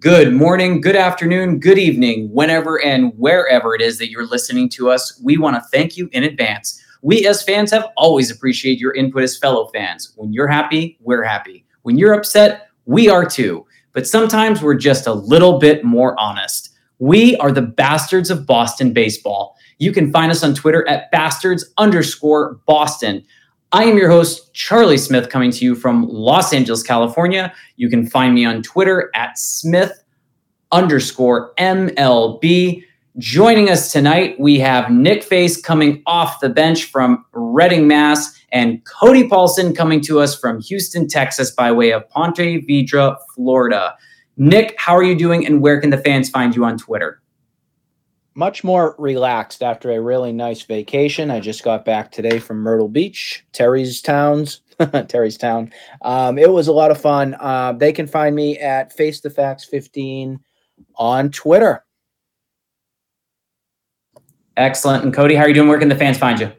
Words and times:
good 0.00 0.32
morning, 0.32 0.80
good 0.80 0.96
afternoon, 0.96 1.60
good 1.60 1.76
evening, 1.76 2.30
whenever 2.32 2.82
and 2.82 3.12
wherever 3.18 3.74
it 3.74 3.82
is 3.82 3.98
that 3.98 4.08
you're 4.08 4.26
listening 4.26 4.66
to 4.66 4.88
us. 4.88 5.20
We 5.22 5.36
want 5.36 5.56
to 5.56 5.68
thank 5.70 5.98
you 5.98 6.08
in 6.12 6.24
advance. 6.24 6.82
We 7.02 7.26
as 7.26 7.42
fans 7.42 7.70
have 7.72 7.86
always 7.98 8.30
appreciated 8.30 8.80
your 8.80 8.94
input 8.94 9.22
as 9.22 9.36
fellow 9.36 9.68
fans. 9.74 10.14
When 10.16 10.32
you're 10.32 10.46
happy, 10.46 10.96
we're 11.02 11.22
happy. 11.22 11.66
When 11.82 11.98
you're 11.98 12.14
upset, 12.14 12.68
we 12.86 13.10
are 13.10 13.26
too. 13.26 13.66
But 13.92 14.06
sometimes 14.06 14.62
we're 14.62 14.74
just 14.74 15.06
a 15.06 15.12
little 15.12 15.58
bit 15.58 15.84
more 15.84 16.18
honest. 16.18 16.70
We 16.98 17.36
are 17.36 17.52
the 17.52 17.60
bastards 17.60 18.30
of 18.30 18.46
Boston 18.46 18.94
baseball. 18.94 19.54
You 19.76 19.92
can 19.92 20.10
find 20.10 20.32
us 20.32 20.42
on 20.42 20.54
Twitter 20.54 20.88
at 20.88 21.10
bastards 21.10 21.74
underscore 21.76 22.58
Boston. 22.66 23.22
I 23.72 23.84
am 23.84 23.96
your 23.96 24.10
host, 24.10 24.52
Charlie 24.52 24.98
Smith, 24.98 25.28
coming 25.28 25.52
to 25.52 25.64
you 25.64 25.76
from 25.76 26.08
Los 26.08 26.52
Angeles, 26.52 26.82
California. 26.82 27.54
You 27.76 27.88
can 27.88 28.04
find 28.04 28.34
me 28.34 28.44
on 28.44 28.62
Twitter 28.64 29.12
at 29.14 29.38
Smith 29.38 29.92
underscore 30.72 31.54
MLB. 31.54 32.82
Joining 33.18 33.70
us 33.70 33.92
tonight, 33.92 34.34
we 34.40 34.58
have 34.58 34.90
Nick 34.90 35.22
Face 35.22 35.60
coming 35.60 36.02
off 36.06 36.40
the 36.40 36.48
bench 36.48 36.86
from 36.86 37.24
Reading, 37.32 37.86
Mass, 37.86 38.36
and 38.50 38.84
Cody 38.86 39.28
Paulson 39.28 39.72
coming 39.72 40.00
to 40.00 40.18
us 40.18 40.36
from 40.36 40.60
Houston, 40.62 41.06
Texas, 41.06 41.52
by 41.52 41.70
way 41.70 41.92
of 41.92 42.08
Ponte 42.10 42.38
Vedra, 42.38 43.16
Florida. 43.36 43.94
Nick, 44.36 44.74
how 44.78 44.96
are 44.96 45.04
you 45.04 45.16
doing, 45.16 45.46
and 45.46 45.62
where 45.62 45.80
can 45.80 45.90
the 45.90 45.98
fans 45.98 46.28
find 46.28 46.56
you 46.56 46.64
on 46.64 46.76
Twitter? 46.76 47.19
Much 48.34 48.62
more 48.62 48.94
relaxed 48.98 49.62
after 49.62 49.90
a 49.90 50.00
really 50.00 50.32
nice 50.32 50.62
vacation. 50.62 51.30
I 51.30 51.40
just 51.40 51.64
got 51.64 51.84
back 51.84 52.12
today 52.12 52.38
from 52.38 52.58
Myrtle 52.58 52.88
Beach, 52.88 53.44
Terry's 53.52 54.00
Towns, 54.00 54.62
Terry's 55.08 55.36
Town. 55.36 55.72
Um, 56.02 56.38
it 56.38 56.50
was 56.50 56.68
a 56.68 56.72
lot 56.72 56.90
of 56.90 57.00
fun. 57.00 57.36
Uh, 57.38 57.72
they 57.72 57.92
can 57.92 58.06
find 58.06 58.34
me 58.34 58.58
at 58.58 58.92
Face 58.92 59.20
the 59.20 59.30
Facts 59.30 59.64
15 59.64 60.38
on 60.96 61.30
Twitter. 61.30 61.84
Excellent. 64.56 65.04
And 65.04 65.14
Cody, 65.14 65.34
how 65.34 65.44
are 65.44 65.48
you 65.48 65.54
doing? 65.54 65.68
Where 65.68 65.78
can 65.78 65.88
the 65.88 65.96
fans 65.96 66.18
find 66.18 66.38
you? 66.38 66.52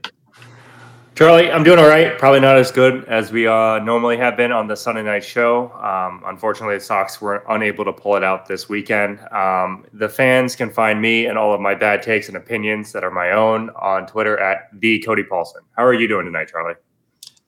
Charlie, 1.22 1.52
I'm 1.52 1.64
doing 1.64 1.78
all 1.78 1.88
right. 1.88 2.18
Probably 2.18 2.40
not 2.40 2.58
as 2.58 2.72
good 2.72 3.06
as 3.06 3.32
we 3.32 3.46
uh, 3.46 3.78
normally 3.78 4.18
have 4.18 4.36
been 4.36 4.52
on 4.52 4.66
the 4.66 4.76
Sunday 4.76 5.04
night 5.04 5.24
show. 5.24 5.72
Um, 5.74 6.24
unfortunately, 6.26 6.78
the 6.78 6.84
Sox 6.84 7.22
were 7.22 7.44
unable 7.48 7.86
to 7.86 7.94
pull 7.94 8.16
it 8.16 8.24
out 8.24 8.48
this 8.48 8.68
weekend. 8.68 9.20
Um, 9.32 9.86
the 9.94 10.10
fans 10.10 10.56
can 10.56 10.72
find 10.72 11.00
me 11.00 11.28
and 11.28 11.38
all 11.38 11.54
of 11.54 11.62
my 11.62 11.76
bad 11.76 12.02
takes 12.02 12.28
and 12.28 12.38
opinions 12.38 12.92
that 12.94 13.04
are 13.04 13.12
my 13.12 13.34
own 13.34 13.70
on 13.80 14.08
Twitter 14.08 14.40
at 14.40 14.70
the 14.80 14.98
Cody 15.02 15.22
Paulson. 15.22 15.62
How 15.78 15.86
are 15.86 15.94
you 15.94 16.08
doing 16.08 16.26
tonight, 16.26 16.48
Charlie? 16.48 16.74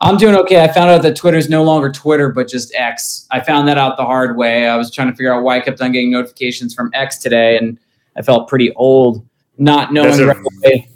I'm 0.02 0.17
doing 0.17 0.35
okay. 0.35 0.63
I 0.63 0.71
found 0.71 0.91
out 0.91 1.02
that 1.02 1.15
Twitter 1.15 1.39
is 1.39 1.49
no 1.49 1.63
longer 1.63 1.91
Twitter, 1.91 2.30
but 2.30 2.47
just 2.47 2.75
X. 2.75 3.25
I 3.31 3.39
found 3.39 3.67
that 3.69 3.80
out 3.80 3.97
the 3.97 4.05
hard 4.05 4.37
way. 4.37 4.67
I 4.67 4.75
was 4.75 4.91
trying 4.91 5.08
to 5.08 5.15
figure 5.15 5.33
out 5.33 5.41
why 5.41 5.58
I 5.58 5.61
kept 5.61 5.81
on 5.81 5.91
getting 5.93 6.11
notifications 6.11 6.75
from 6.75 6.91
X 6.93 7.17
today, 7.17 7.58
and 7.58 7.80
I 8.15 8.21
felt 8.21 8.47
pretty 8.47 8.71
old 8.75 9.27
not 9.58 9.91
knowing 9.91 10.27
right 10.27 10.37
away 10.63 10.92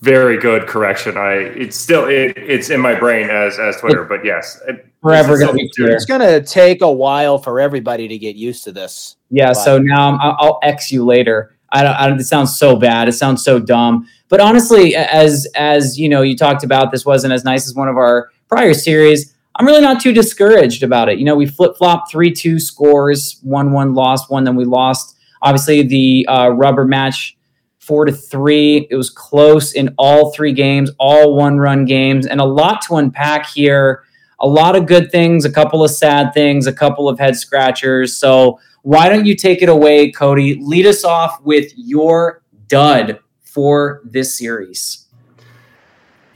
very 0.00 0.38
good 0.38 0.66
correction. 0.66 1.16
I 1.16 1.32
it's 1.34 1.76
still 1.76 2.06
it, 2.06 2.36
it's 2.36 2.70
in 2.70 2.80
my 2.80 2.94
brain 2.94 3.28
as 3.28 3.58
as 3.58 3.76
Twitter, 3.78 4.04
but 4.04 4.24
yes, 4.24 4.60
it, 4.66 4.86
forever 5.02 5.38
going 5.38 5.48
to 5.48 5.54
be 5.54 5.70
Twitter. 5.76 5.94
It's 5.94 6.06
going 6.06 6.20
to 6.20 6.42
take 6.42 6.80
a 6.82 6.90
while 6.90 7.38
for 7.38 7.60
everybody 7.60 8.08
to 8.08 8.18
get 8.18 8.36
used 8.36 8.64
to 8.64 8.72
this. 8.72 9.16
Yeah. 9.30 9.48
But. 9.48 9.54
So 9.54 9.78
now 9.78 10.16
i 10.16 10.44
will 10.44 10.58
X 10.62 10.90
you 10.90 11.04
later. 11.04 11.56
I 11.72 11.82
don't, 11.82 11.94
I 11.94 12.08
don't. 12.08 12.20
It 12.20 12.24
sounds 12.24 12.56
so 12.56 12.76
bad. 12.76 13.08
It 13.08 13.12
sounds 13.12 13.44
so 13.44 13.60
dumb. 13.60 14.08
But 14.28 14.40
honestly, 14.40 14.96
as 14.96 15.46
as 15.54 15.98
you 15.98 16.08
know, 16.08 16.22
you 16.22 16.36
talked 16.36 16.64
about 16.64 16.90
this 16.90 17.04
wasn't 17.04 17.32
as 17.32 17.44
nice 17.44 17.66
as 17.66 17.74
one 17.74 17.88
of 17.88 17.96
our 17.96 18.30
prior 18.48 18.74
series. 18.74 19.34
I'm 19.56 19.66
really 19.66 19.82
not 19.82 20.00
too 20.00 20.12
discouraged 20.12 20.82
about 20.82 21.08
it. 21.08 21.18
You 21.18 21.24
know, 21.24 21.36
we 21.36 21.46
flip 21.46 21.76
flop 21.76 22.10
three 22.10 22.32
two 22.32 22.58
scores, 22.58 23.38
one 23.42 23.72
one 23.72 23.94
lost 23.94 24.30
one, 24.30 24.44
then 24.44 24.56
we 24.56 24.64
lost. 24.64 25.16
Obviously, 25.42 25.82
the 25.82 26.26
uh, 26.28 26.48
rubber 26.48 26.84
match 26.84 27.36
four 27.90 28.04
to 28.04 28.12
three. 28.12 28.86
It 28.88 28.94
was 28.94 29.10
close 29.10 29.72
in 29.72 29.92
all 29.98 30.30
three 30.30 30.52
games, 30.52 30.92
all 31.00 31.34
one 31.34 31.58
run 31.58 31.84
games, 31.84 32.24
and 32.24 32.40
a 32.40 32.44
lot 32.44 32.82
to 32.82 32.94
unpack 32.94 33.48
here. 33.48 34.04
A 34.38 34.46
lot 34.46 34.76
of 34.76 34.86
good 34.86 35.10
things, 35.10 35.44
a 35.44 35.50
couple 35.50 35.82
of 35.82 35.90
sad 35.90 36.32
things, 36.32 36.68
a 36.68 36.72
couple 36.72 37.08
of 37.08 37.18
head 37.18 37.34
scratchers. 37.34 38.16
So, 38.16 38.60
why 38.82 39.08
don't 39.08 39.26
you 39.26 39.34
take 39.34 39.60
it 39.60 39.68
away, 39.68 40.12
Cody? 40.12 40.54
Lead 40.62 40.86
us 40.86 41.02
off 41.02 41.42
with 41.42 41.72
your 41.74 42.42
dud 42.68 43.18
for 43.42 44.02
this 44.04 44.38
series. 44.38 45.08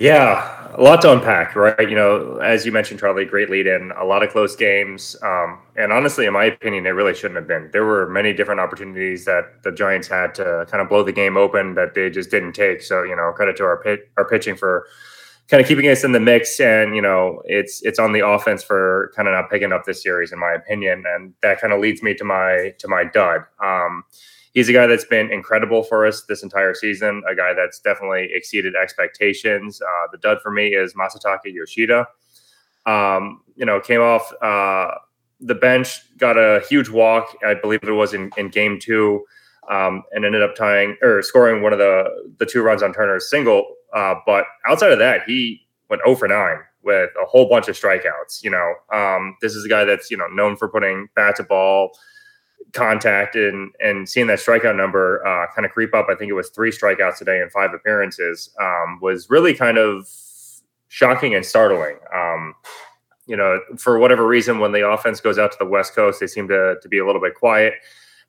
Yeah, 0.00 0.63
a 0.76 0.82
lot 0.82 1.00
to 1.02 1.12
unpack, 1.12 1.54
right? 1.54 1.88
You 1.88 1.94
know, 1.94 2.36
as 2.38 2.66
you 2.66 2.72
mentioned, 2.72 3.00
Charlie, 3.00 3.24
great 3.24 3.48
lead 3.48 3.66
in, 3.66 3.92
a 3.96 4.04
lot 4.04 4.22
of 4.22 4.30
close 4.30 4.56
games. 4.56 5.16
Um, 5.22 5.60
and 5.76 5.92
honestly, 5.92 6.26
in 6.26 6.32
my 6.32 6.44
opinion, 6.44 6.86
it 6.86 6.90
really 6.90 7.14
shouldn't 7.14 7.36
have 7.36 7.46
been. 7.46 7.70
There 7.72 7.84
were 7.84 8.08
many 8.08 8.32
different 8.32 8.60
opportunities 8.60 9.24
that 9.24 9.62
the 9.62 9.72
Giants 9.72 10.08
had 10.08 10.34
to 10.36 10.66
kind 10.70 10.82
of 10.82 10.88
blow 10.88 11.02
the 11.02 11.12
game 11.12 11.36
open 11.36 11.74
that 11.74 11.94
they 11.94 12.10
just 12.10 12.30
didn't 12.30 12.52
take. 12.52 12.82
So, 12.82 13.02
you 13.02 13.14
know, 13.14 13.32
credit 13.32 13.56
to 13.58 13.64
our 13.64 13.80
pit, 13.82 14.10
our 14.16 14.26
pitching 14.26 14.56
for 14.56 14.86
kind 15.48 15.60
of 15.60 15.68
keeping 15.68 15.88
us 15.88 16.02
in 16.04 16.12
the 16.12 16.20
mix. 16.20 16.58
And, 16.58 16.96
you 16.96 17.02
know, 17.02 17.42
it's 17.44 17.82
it's 17.82 17.98
on 17.98 18.12
the 18.12 18.26
offense 18.26 18.62
for 18.62 19.12
kind 19.14 19.28
of 19.28 19.32
not 19.32 19.50
picking 19.50 19.72
up 19.72 19.84
this 19.84 20.02
series, 20.02 20.32
in 20.32 20.38
my 20.38 20.52
opinion. 20.52 21.04
And 21.06 21.34
that 21.42 21.60
kind 21.60 21.72
of 21.72 21.80
leads 21.80 22.02
me 22.02 22.14
to 22.14 22.24
my 22.24 22.74
to 22.78 22.88
my 22.88 23.04
dud. 23.04 23.42
Um, 23.62 24.04
he's 24.54 24.69
a 24.69 24.72
guy 24.72 24.87
that's 24.87 25.04
been 25.04 25.31
incredible 25.31 25.82
for 25.82 26.06
us 26.06 26.22
this 26.22 26.42
entire 26.42 26.75
season. 26.75 27.22
A 27.28 27.34
guy 27.34 27.53
that's 27.53 27.81
definitely 27.81 28.31
exceeded 28.32 28.75
expectations. 28.75 29.82
Uh, 29.82 30.06
the 30.10 30.19
dud 30.19 30.38
for 30.42 30.50
me 30.50 30.69
is 30.69 30.94
Masataka 30.94 31.53
Yoshida. 31.53 32.06
Um, 32.87 33.42
you 33.56 33.66
know, 33.66 33.81
came 33.81 34.00
off 34.00 34.32
uh, 34.41 34.94
the 35.41 35.54
bench, 35.54 36.00
got 36.16 36.38
a 36.38 36.62
huge 36.69 36.88
walk. 36.88 37.37
I 37.44 37.54
believe 37.54 37.81
it 37.82 37.92
was 37.92 38.15
in, 38.15 38.31
in 38.37 38.48
game 38.48 38.78
two, 38.81 39.25
um, 39.69 40.03
and 40.12 40.25
ended 40.25 40.42
up 40.42 40.54
tying 40.54 40.97
or 41.03 41.22
scoring 41.22 41.62
one 41.62 41.72
of 41.72 41.78
the 41.78 42.32
the 42.38 42.47
two 42.47 42.62
runs 42.62 42.82
on 42.82 42.92
Turner's 42.92 43.28
single. 43.28 43.66
Uh, 43.92 44.15
but 44.26 44.44
outside 44.69 44.92
of 44.92 44.98
that, 44.98 45.22
he 45.26 45.60
went 45.88 46.03
0 46.04 46.16
for 46.16 46.26
9 46.26 46.56
with 46.82 47.10
a 47.21 47.25
whole 47.25 47.48
bunch 47.48 47.69
of 47.69 47.76
strikeouts. 47.76 48.42
You 48.42 48.50
know, 48.50 48.75
um, 48.92 49.36
this 49.41 49.54
is 49.54 49.65
a 49.65 49.69
guy 49.69 49.84
that's 49.84 50.10
you 50.10 50.16
know 50.16 50.26
known 50.28 50.56
for 50.56 50.69
putting 50.69 51.09
bat 51.16 51.36
to 51.36 51.42
ball 51.42 51.97
contact 52.74 53.36
and 53.36 53.72
and 53.80 54.08
seeing 54.08 54.26
that 54.26 54.38
strikeout 54.38 54.76
number 54.76 55.26
uh, 55.26 55.46
kind 55.54 55.64
of 55.64 55.72
creep 55.72 55.94
up. 55.94 56.06
I 56.10 56.14
think 56.14 56.30
it 56.30 56.34
was 56.34 56.50
three 56.50 56.70
strikeouts 56.70 57.18
today 57.18 57.40
and 57.40 57.50
five 57.50 57.72
appearances 57.72 58.50
um, 58.60 58.98
was 59.00 59.30
really 59.30 59.54
kind 59.54 59.78
of 59.78 60.08
shocking 60.88 61.34
and 61.34 61.44
startling. 61.44 61.96
Um, 62.14 62.54
you 63.26 63.36
know, 63.36 63.58
for 63.78 63.98
whatever 63.98 64.26
reason, 64.26 64.58
when 64.58 64.72
the 64.72 64.86
offense 64.86 65.20
goes 65.20 65.38
out 65.38 65.50
to 65.52 65.58
the 65.58 65.66
West 65.66 65.94
Coast, 65.94 66.20
they 66.20 66.26
seem 66.26 66.48
to 66.48 66.76
to 66.80 66.88
be 66.88 66.98
a 66.98 67.06
little 67.06 67.20
bit 67.20 67.34
quiet, 67.34 67.74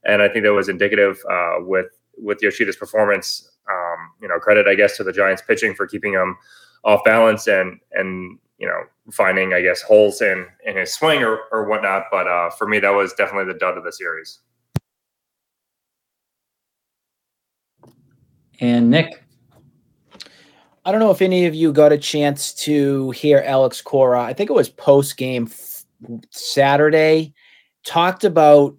and 0.04 0.22
I 0.22 0.30
think 0.30 0.46
that 0.46 0.54
was 0.54 0.70
indicative 0.70 1.20
uh, 1.30 1.56
with 1.60 1.88
with 2.18 2.40
Yoshida's 2.42 2.78
performance. 2.78 3.52
Um, 3.70 4.12
you 4.22 4.28
know, 4.28 4.40
credit 4.40 4.68
I 4.68 4.76
guess 4.76 4.96
to 4.98 5.04
the 5.04 5.12
Giants 5.12 5.42
pitching 5.42 5.74
for 5.74 5.88
keeping 5.88 6.14
him 6.14 6.38
off 6.84 7.04
balance 7.04 7.48
and 7.48 7.80
and 7.92 8.40
you 8.58 8.68
know 8.68 8.84
finding 9.12 9.54
I 9.54 9.62
guess 9.62 9.82
holes 9.82 10.22
in 10.22 10.46
in 10.66 10.78
his 10.78 10.94
swing 10.94 11.24
or, 11.24 11.40
or 11.52 11.68
whatnot. 11.68 12.06
But 12.12 12.28
uh, 12.28 12.50
for 12.52 12.68
me, 12.68 12.80
that 12.80 12.90
was 12.90 13.14
definitely 13.14 13.52
the 13.52 13.60
dud 13.60 13.78
of 13.78 13.84
the 13.84 13.92
series. 13.92 14.40
And 18.60 18.90
Nick. 18.90 19.22
I 20.86 20.92
don't 20.92 21.00
know 21.00 21.12
if 21.12 21.24
any 21.24 21.48
of 21.48 21.56
you 21.56 21.74
got 21.74 21.92
a 21.92 21.98
chance 21.98 22.54
to 22.66 23.10
hear 23.12 23.42
Alex 23.44 23.82
Cora. 23.82 24.22
I 24.22 24.34
think 24.34 24.52
it 24.52 24.54
was 24.54 24.70
post 24.70 25.18
game 25.18 25.50
Saturday. 26.30 27.34
Talked 27.84 28.24
about 28.24 28.76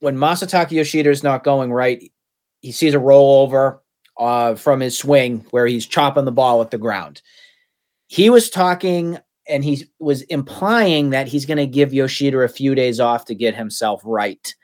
when 0.00 0.16
Masataka 0.16 0.72
Yoshida 0.72 1.10
is 1.10 1.22
not 1.22 1.44
going 1.44 1.72
right. 1.72 2.10
He 2.60 2.72
sees 2.72 2.92
a 2.92 2.98
rollover 2.98 3.78
uh, 4.18 4.56
from 4.56 4.80
his 4.80 4.98
swing 4.98 5.46
where 5.50 5.66
he's 5.66 5.86
chopping 5.86 6.24
the 6.24 6.32
ball 6.32 6.60
at 6.60 6.72
the 6.72 6.78
ground 6.78 7.22
he 8.08 8.30
was 8.30 8.50
talking 8.50 9.18
and 9.48 9.64
he 9.64 9.86
was 9.98 10.22
implying 10.22 11.10
that 11.10 11.28
he's 11.28 11.46
going 11.46 11.58
to 11.58 11.66
give 11.66 11.94
Yoshida 11.94 12.40
a 12.40 12.48
few 12.48 12.74
days 12.74 13.00
off 13.00 13.24
to 13.26 13.34
get 13.34 13.54
himself 13.54 14.02
right. 14.04 14.54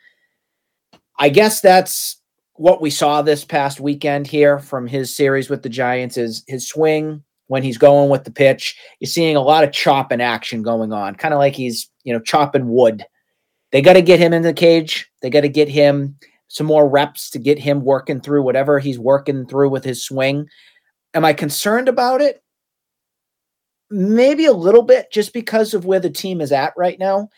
I 1.18 1.28
guess 1.28 1.60
that's 1.60 2.20
what 2.54 2.80
we 2.80 2.90
saw 2.90 3.22
this 3.22 3.44
past 3.44 3.80
weekend 3.80 4.26
here 4.26 4.58
from 4.58 4.86
his 4.86 5.14
series 5.14 5.48
with 5.48 5.62
the 5.62 5.68
Giants 5.68 6.16
is 6.16 6.44
his 6.46 6.68
swing 6.68 7.22
when 7.46 7.62
he's 7.62 7.78
going 7.78 8.10
with 8.10 8.24
the 8.24 8.30
pitch. 8.30 8.76
You're 9.00 9.08
seeing 9.08 9.36
a 9.36 9.42
lot 9.42 9.64
of 9.64 9.72
chopping 9.72 10.20
action 10.20 10.62
going 10.62 10.92
on, 10.92 11.14
kind 11.14 11.34
of 11.34 11.38
like 11.38 11.54
he's, 11.54 11.90
you 12.04 12.12
know, 12.12 12.20
chopping 12.20 12.68
wood. 12.68 13.04
They 13.72 13.82
got 13.82 13.94
to 13.94 14.02
get 14.02 14.20
him 14.20 14.32
in 14.32 14.42
the 14.42 14.52
cage. 14.52 15.10
They 15.20 15.30
got 15.30 15.40
to 15.40 15.48
get 15.48 15.68
him 15.68 16.16
some 16.48 16.66
more 16.66 16.88
reps 16.88 17.30
to 17.30 17.38
get 17.38 17.58
him 17.58 17.84
working 17.84 18.20
through 18.20 18.42
whatever 18.42 18.78
he's 18.78 18.98
working 18.98 19.46
through 19.46 19.70
with 19.70 19.84
his 19.84 20.04
swing. 20.04 20.46
Am 21.12 21.24
I 21.24 21.32
concerned 21.32 21.88
about 21.88 22.20
it? 22.20 22.43
Maybe 23.94 24.44
a 24.44 24.52
little 24.52 24.82
bit 24.82 25.10
just 25.12 25.32
because 25.32 25.72
of 25.72 25.84
where 25.84 26.00
the 26.00 26.10
team 26.10 26.40
is 26.40 26.52
at 26.52 26.74
right 26.76 26.98
now. 26.98 27.28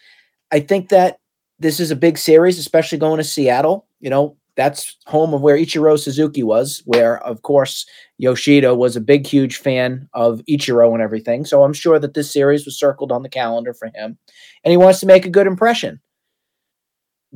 I 0.50 0.60
think 0.60 0.88
that 0.88 1.18
this 1.58 1.80
is 1.80 1.90
a 1.90 1.96
big 1.96 2.16
series, 2.18 2.58
especially 2.58 2.98
going 2.98 3.18
to 3.18 3.24
Seattle. 3.24 3.86
You 4.00 4.10
know, 4.10 4.36
that's 4.56 4.96
home 5.06 5.34
of 5.34 5.42
where 5.42 5.56
Ichiro 5.56 5.98
Suzuki 5.98 6.42
was, 6.42 6.82
where, 6.86 7.18
of 7.18 7.42
course, 7.42 7.84
Yoshida 8.18 8.74
was 8.74 8.96
a 8.96 9.00
big, 9.02 9.26
huge 9.26 9.58
fan 9.58 10.08
of 10.14 10.40
Ichiro 10.48 10.92
and 10.94 11.02
everything. 11.02 11.44
So 11.44 11.62
I'm 11.62 11.74
sure 11.74 11.98
that 11.98 12.14
this 12.14 12.32
series 12.32 12.64
was 12.64 12.78
circled 12.78 13.12
on 13.12 13.22
the 13.22 13.28
calendar 13.28 13.74
for 13.74 13.90
him. 13.94 14.16
And 14.64 14.70
he 14.70 14.78
wants 14.78 15.00
to 15.00 15.06
make 15.06 15.26
a 15.26 15.30
good 15.30 15.46
impression. 15.46 16.00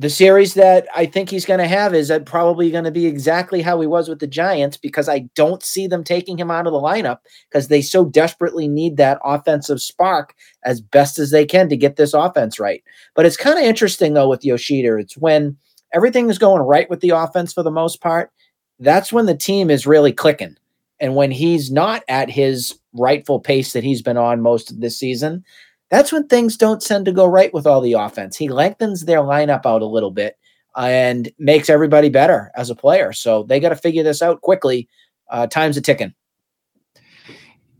The 0.01 0.09
series 0.09 0.55
that 0.55 0.87
I 0.95 1.05
think 1.05 1.29
he's 1.29 1.45
going 1.45 1.59
to 1.59 1.67
have 1.67 1.93
is 1.93 2.09
uh, 2.09 2.21
probably 2.21 2.71
going 2.71 2.85
to 2.85 2.91
be 2.91 3.05
exactly 3.05 3.61
how 3.61 3.79
he 3.79 3.85
was 3.85 4.09
with 4.09 4.17
the 4.17 4.25
Giants 4.25 4.75
because 4.75 5.07
I 5.07 5.29
don't 5.35 5.61
see 5.61 5.85
them 5.85 6.03
taking 6.03 6.39
him 6.39 6.49
out 6.49 6.65
of 6.65 6.73
the 6.73 6.79
lineup 6.79 7.19
because 7.47 7.67
they 7.67 7.83
so 7.83 8.05
desperately 8.05 8.67
need 8.67 8.97
that 8.97 9.19
offensive 9.23 9.79
spark 9.79 10.33
as 10.63 10.81
best 10.81 11.19
as 11.19 11.29
they 11.29 11.45
can 11.45 11.69
to 11.69 11.77
get 11.77 11.97
this 11.97 12.15
offense 12.15 12.59
right. 12.59 12.83
But 13.13 13.27
it's 13.27 13.37
kind 13.37 13.59
of 13.59 13.63
interesting 13.63 14.15
though 14.15 14.27
with 14.27 14.43
Yoshida. 14.43 14.97
It's 14.97 15.17
when 15.17 15.55
everything 15.93 16.31
is 16.31 16.39
going 16.39 16.63
right 16.63 16.89
with 16.89 17.01
the 17.01 17.11
offense 17.11 17.53
for 17.53 17.61
the 17.61 17.69
most 17.69 18.01
part. 18.01 18.31
That's 18.79 19.13
when 19.13 19.27
the 19.27 19.37
team 19.37 19.69
is 19.69 19.85
really 19.85 20.13
clicking. 20.13 20.57
And 20.99 21.15
when 21.15 21.29
he's 21.29 21.69
not 21.69 22.01
at 22.07 22.27
his 22.27 22.75
rightful 22.93 23.39
pace 23.39 23.73
that 23.73 23.83
he's 23.83 24.01
been 24.01 24.17
on 24.17 24.41
most 24.41 24.71
of 24.71 24.81
this 24.81 24.97
season, 24.97 25.45
that's 25.91 26.11
when 26.13 26.25
things 26.25 26.55
don't 26.55 26.81
tend 26.81 27.05
to 27.05 27.11
go 27.11 27.25
right 27.25 27.53
with 27.53 27.67
all 27.67 27.81
the 27.81 27.93
offense. 27.93 28.37
He 28.37 28.47
lengthens 28.47 29.03
their 29.03 29.19
lineup 29.19 29.65
out 29.65 29.81
a 29.81 29.85
little 29.85 30.09
bit 30.09 30.37
and 30.75 31.29
makes 31.37 31.69
everybody 31.69 32.07
better 32.07 32.49
as 32.55 32.69
a 32.69 32.75
player. 32.75 33.11
So 33.11 33.43
they 33.43 33.59
got 33.59 33.69
to 33.69 33.75
figure 33.75 34.01
this 34.01 34.21
out 34.21 34.41
quickly. 34.41 34.87
Uh, 35.29 35.47
time's 35.47 35.75
a 35.75 35.81
ticking. 35.81 36.13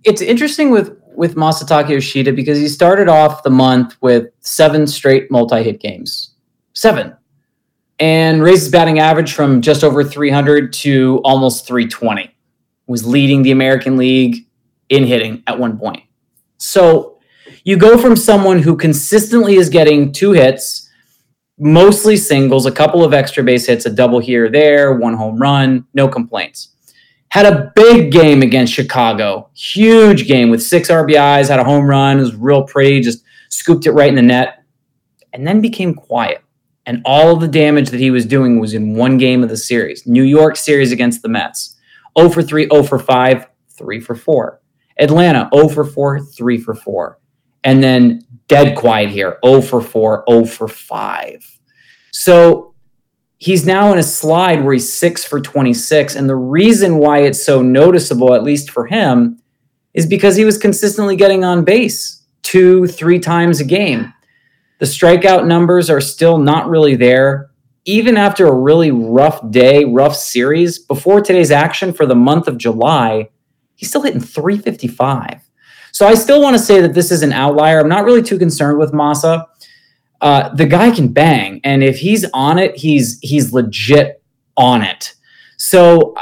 It's 0.04 0.22
interesting 0.22 0.70
with 0.70 0.98
with 1.16 1.36
Masataka 1.36 1.90
Yoshida 1.90 2.34
because 2.34 2.58
he 2.58 2.68
started 2.68 3.08
off 3.08 3.44
the 3.44 3.50
month 3.50 3.96
with 4.02 4.28
seven 4.40 4.88
straight 4.88 5.30
multi-hit 5.30 5.80
games, 5.80 6.34
seven, 6.74 7.16
and 8.00 8.42
raised 8.42 8.64
his 8.64 8.72
batting 8.72 9.00
average 9.00 9.34
from 9.34 9.62
just 9.62 9.84
over 9.84 10.04
300 10.04 10.74
to 10.74 11.22
almost 11.24 11.68
320. 11.68 12.36
Was 12.88 13.06
leading 13.06 13.44
the 13.44 13.52
American 13.52 13.96
League 13.96 14.48
in 14.90 15.06
hitting 15.06 15.44
at 15.48 15.60
one 15.60 15.78
point. 15.78 16.04
So 16.58 17.21
you 17.64 17.78
go 17.78 17.98
from 17.98 18.16
someone 18.16 18.60
who 18.60 18.76
consistently 18.76 19.56
is 19.56 19.70
getting 19.70 20.12
two 20.12 20.32
hits, 20.32 20.90
mostly 21.60 22.18
singles, 22.18 22.66
a 22.66 22.72
couple 22.72 23.04
of 23.04 23.14
extra 23.14 23.44
base 23.44 23.68
hits, 23.68 23.86
a 23.86 23.90
double 23.90 24.20
here, 24.20 24.46
or 24.46 24.50
there, 24.50 24.94
one 24.96 25.14
home 25.14 25.40
run, 25.40 25.86
no 25.94 26.08
complaints. 26.08 26.70
Had 27.30 27.46
a 27.46 27.72
big 27.76 28.12
game 28.12 28.42
against 28.42 28.74
Chicago, 28.74 29.50
huge 29.54 30.28
game 30.28 30.50
with 30.50 30.62
six 30.62 30.90
RBIs, 30.90 31.50
had 31.50 31.60
a 31.60 31.64
home 31.64 31.86
run, 31.86 32.18
it 32.18 32.22
was 32.22 32.36
real 32.36 32.64
pretty, 32.64 33.00
just 33.00 33.24
scooped 33.50 33.86
it 33.86 33.92
right 33.92 34.10
in 34.10 34.16
the 34.16 34.22
net, 34.22 34.64
and 35.34 35.48
then 35.48 35.62
became 35.62 35.94
quiet. 35.94 36.44
And 36.88 37.02
all 37.06 37.36
the 37.36 37.48
damage 37.48 37.92
that 37.92 38.00
he 38.00 38.10
was 38.10 38.26
doing 38.26 38.60
was 38.60 38.74
in 38.74 38.96
one 38.96 39.20
game 39.20 39.44
of 39.44 39.50
the 39.50 39.58
series 39.58 40.08
New 40.08 40.24
York 40.24 40.58
series 40.58 40.92
against 40.92 41.22
the 41.22 41.30
Mets. 41.30 41.78
0 42.18 42.30
for 42.30 42.42
3, 42.42 42.68
0 42.70 42.84
for 42.84 43.00
5, 43.00 43.48
3 43.70 44.00
for 44.02 44.16
4. 44.16 44.62
Atlanta, 45.00 45.50
0 45.54 45.70
for 45.70 45.86
4, 45.86 46.20
3 46.20 46.58
for 46.58 46.74
4 46.74 47.21
and 47.64 47.84
then 47.84 48.22
dead 48.48 48.76
quiet 48.76 49.10
here 49.10 49.38
0 49.46 49.62
for 49.62 49.82
4 49.82 50.26
0 50.30 50.46
for 50.46 50.68
5 50.68 51.60
so 52.12 52.74
he's 53.38 53.66
now 53.66 53.92
in 53.92 53.98
a 53.98 54.04
slide 54.04 54.64
where 54.64 54.74
he's 54.74 54.92
6 54.94 55.24
for 55.26 55.40
26 55.40 56.16
and 56.16 56.30
the 56.30 56.36
reason 56.36 56.98
why 56.98 57.20
it's 57.20 57.44
so 57.44 57.62
noticeable 57.62 58.34
at 58.34 58.44
least 58.44 58.70
for 58.70 58.86
him 58.86 59.42
is 59.94 60.06
because 60.06 60.36
he 60.36 60.46
was 60.46 60.58
consistently 60.58 61.16
getting 61.16 61.44
on 61.44 61.64
base 61.64 62.24
two 62.44 62.88
three 62.88 63.20
times 63.20 63.60
a 63.60 63.66
game. 63.66 64.14
The 64.80 64.86
strikeout 64.86 65.46
numbers 65.46 65.90
are 65.90 66.02
still 66.02 66.38
not 66.38 66.70
really 66.70 66.96
there. 66.96 67.52
Even 67.86 68.18
after 68.18 68.48
a 68.48 68.54
really 68.54 68.92
rough 68.92 69.50
day 69.52 69.86
rough 69.86 70.16
series 70.16 70.80
before 70.80 71.22
today's 71.22 71.52
action 71.52 71.94
for 71.94 72.06
the 72.06 72.16
month 72.16 72.48
of 72.48 72.58
july 72.58 73.30
he's 73.76 73.90
still 73.90 74.04
hitting 74.04 74.22
355 74.22 75.42
so 75.92 76.08
I 76.08 76.16
still 76.16 76.42
want 76.42 76.56
to 76.56 76.62
say 76.62 76.82
that 76.82 76.94
this 76.94 77.12
is 77.12 77.22
an 77.24 77.34
outlier. 77.34 77.80
I'm 77.80 77.90
not 77.90 78.06
really 78.06 78.22
too 78.22 78.40
concerned 78.40 78.78
with 78.78 78.92
Masa. 78.92 79.46
Uh, 80.22 80.54
the 80.54 80.66
guy 80.66 80.92
can 80.92 81.08
bang, 81.08 81.60
and 81.64 81.84
if 81.84 81.98
he's 81.98 82.26
on 82.34 82.60
it, 82.60 82.76
he's 82.76 83.20
he's 83.22 83.54
legit 83.54 84.22
on 84.56 84.84
it. 84.84 85.14
So 85.58 86.14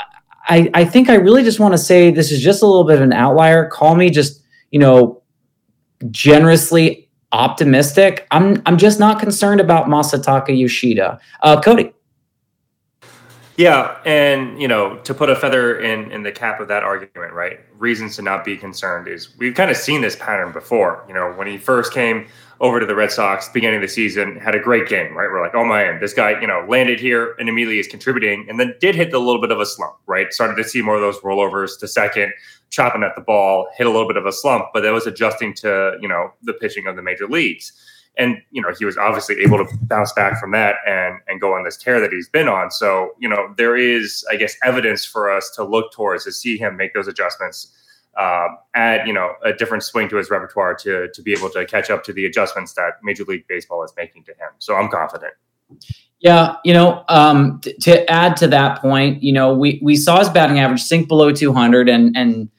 I 0.47 0.69
I 0.73 0.85
think 0.85 1.09
I 1.09 1.15
really 1.15 1.43
just 1.43 1.59
want 1.59 1.73
to 1.73 1.77
say 1.77 2.11
this 2.11 2.31
is 2.31 2.41
just 2.41 2.63
a 2.63 2.65
little 2.65 2.85
bit 2.85 2.95
of 2.95 3.01
an 3.01 3.13
outlier. 3.13 3.67
Call 3.67 3.95
me 3.95 4.09
just 4.09 4.41
you 4.71 4.79
know 4.79 5.21
generously 6.11 7.09
optimistic. 7.31 8.25
I'm 8.31 8.61
I'm 8.65 8.77
just 8.77 8.99
not 8.99 9.19
concerned 9.19 9.61
about 9.61 9.87
Masataka 9.87 10.57
Yoshida. 10.57 11.19
Uh, 11.41 11.61
Cody. 11.61 11.93
Yeah, 13.59 13.97
and 14.05 14.57
you 14.61 14.69
know, 14.69 14.99
to 14.99 15.13
put 15.13 15.29
a 15.29 15.35
feather 15.35 15.77
in 15.81 16.13
in 16.13 16.23
the 16.23 16.31
cap 16.31 16.61
of 16.61 16.69
that 16.69 16.83
argument, 16.83 17.33
right? 17.33 17.59
Reasons 17.77 18.15
to 18.15 18.21
not 18.21 18.45
be 18.45 18.55
concerned 18.55 19.09
is 19.09 19.37
we've 19.37 19.53
kind 19.53 19.69
of 19.69 19.75
seen 19.75 19.99
this 19.99 20.15
pattern 20.15 20.53
before. 20.53 21.03
You 21.09 21.13
know, 21.13 21.33
when 21.33 21.45
he 21.45 21.57
first 21.57 21.91
came 21.91 22.27
over 22.61 22.79
to 22.79 22.85
the 22.85 22.95
Red 22.95 23.11
Sox 23.11 23.49
beginning 23.49 23.75
of 23.75 23.81
the 23.81 23.89
season, 23.89 24.37
had 24.37 24.55
a 24.55 24.61
great 24.61 24.87
game, 24.87 25.13
right? 25.13 25.29
We're 25.29 25.41
like, 25.41 25.55
oh 25.55 25.65
man, 25.65 25.99
this 25.99 26.13
guy, 26.13 26.39
you 26.39 26.47
know, 26.47 26.65
landed 26.69 27.01
here 27.01 27.35
and 27.37 27.49
immediately 27.49 27.79
is 27.79 27.87
contributing, 27.87 28.45
and 28.47 28.57
then 28.61 28.75
did 28.79 28.95
hit 28.95 29.13
a 29.13 29.19
little 29.19 29.41
bit 29.41 29.51
of 29.51 29.59
a 29.59 29.65
slump, 29.65 29.97
right? 30.07 30.31
Started 30.31 30.55
to 30.55 30.63
see 30.63 30.81
more 30.81 30.95
of 30.95 31.01
those 31.01 31.19
rollovers 31.19 31.77
to 31.81 31.87
second, 31.89 32.31
chopping 32.69 33.03
at 33.03 33.13
the 33.15 33.21
ball, 33.21 33.67
hit 33.77 33.87
a 33.87 33.89
little 33.89 34.07
bit 34.07 34.15
of 34.15 34.25
a 34.25 34.31
slump, 34.31 34.67
but 34.73 34.83
that 34.83 34.93
was 34.93 35.05
adjusting 35.05 35.53
to 35.55 35.97
you 35.99 36.07
know 36.07 36.31
the 36.43 36.53
pitching 36.53 36.87
of 36.87 36.95
the 36.95 37.01
major 37.01 37.27
leagues 37.27 37.73
and 38.19 38.37
you 38.51 38.61
know 38.61 38.71
he 38.77 38.85
was 38.85 38.97
obviously 38.97 39.39
able 39.41 39.57
to 39.57 39.67
bounce 39.83 40.13
back 40.13 40.39
from 40.39 40.51
that 40.51 40.75
and 40.85 41.17
and 41.27 41.41
go 41.41 41.53
on 41.53 41.63
this 41.63 41.77
tear 41.77 41.99
that 41.99 42.11
he's 42.11 42.29
been 42.29 42.47
on. 42.47 42.69
So 42.69 43.11
you 43.17 43.27
know 43.27 43.53
there 43.57 43.75
is 43.75 44.25
i 44.29 44.35
guess 44.35 44.55
evidence 44.63 45.05
for 45.05 45.31
us 45.31 45.49
to 45.55 45.63
look 45.63 45.91
towards 45.91 46.25
to 46.25 46.31
see 46.31 46.57
him 46.57 46.77
make 46.77 46.93
those 46.93 47.07
adjustments 47.07 47.75
uh, 48.17 48.47
add 48.75 49.07
you 49.07 49.13
know 49.13 49.33
a 49.43 49.53
different 49.53 49.83
swing 49.83 50.09
to 50.09 50.17
his 50.17 50.29
repertoire 50.29 50.75
to 50.75 51.09
to 51.13 51.21
be 51.21 51.31
able 51.33 51.49
to 51.49 51.65
catch 51.65 51.89
up 51.89 52.03
to 52.03 52.13
the 52.13 52.25
adjustments 52.25 52.73
that 52.73 52.93
major 53.01 53.23
league 53.23 53.47
baseball 53.47 53.83
is 53.83 53.93
making 53.97 54.23
to 54.25 54.31
him. 54.31 54.49
So 54.59 54.75
i'm 54.75 54.89
confident. 54.89 55.33
Yeah, 56.19 56.55
you 56.65 56.73
know, 56.73 57.05
um, 57.07 57.61
t- 57.61 57.73
to 57.81 58.09
add 58.11 58.35
to 58.37 58.47
that 58.47 58.81
point, 58.81 59.23
you 59.23 59.31
know, 59.31 59.53
we 59.53 59.79
we 59.81 59.95
saw 59.95 60.19
his 60.19 60.27
batting 60.27 60.59
average 60.59 60.81
sink 60.81 61.07
below 61.07 61.31
200, 61.31 61.87
and 61.87 62.15
and 62.17 62.49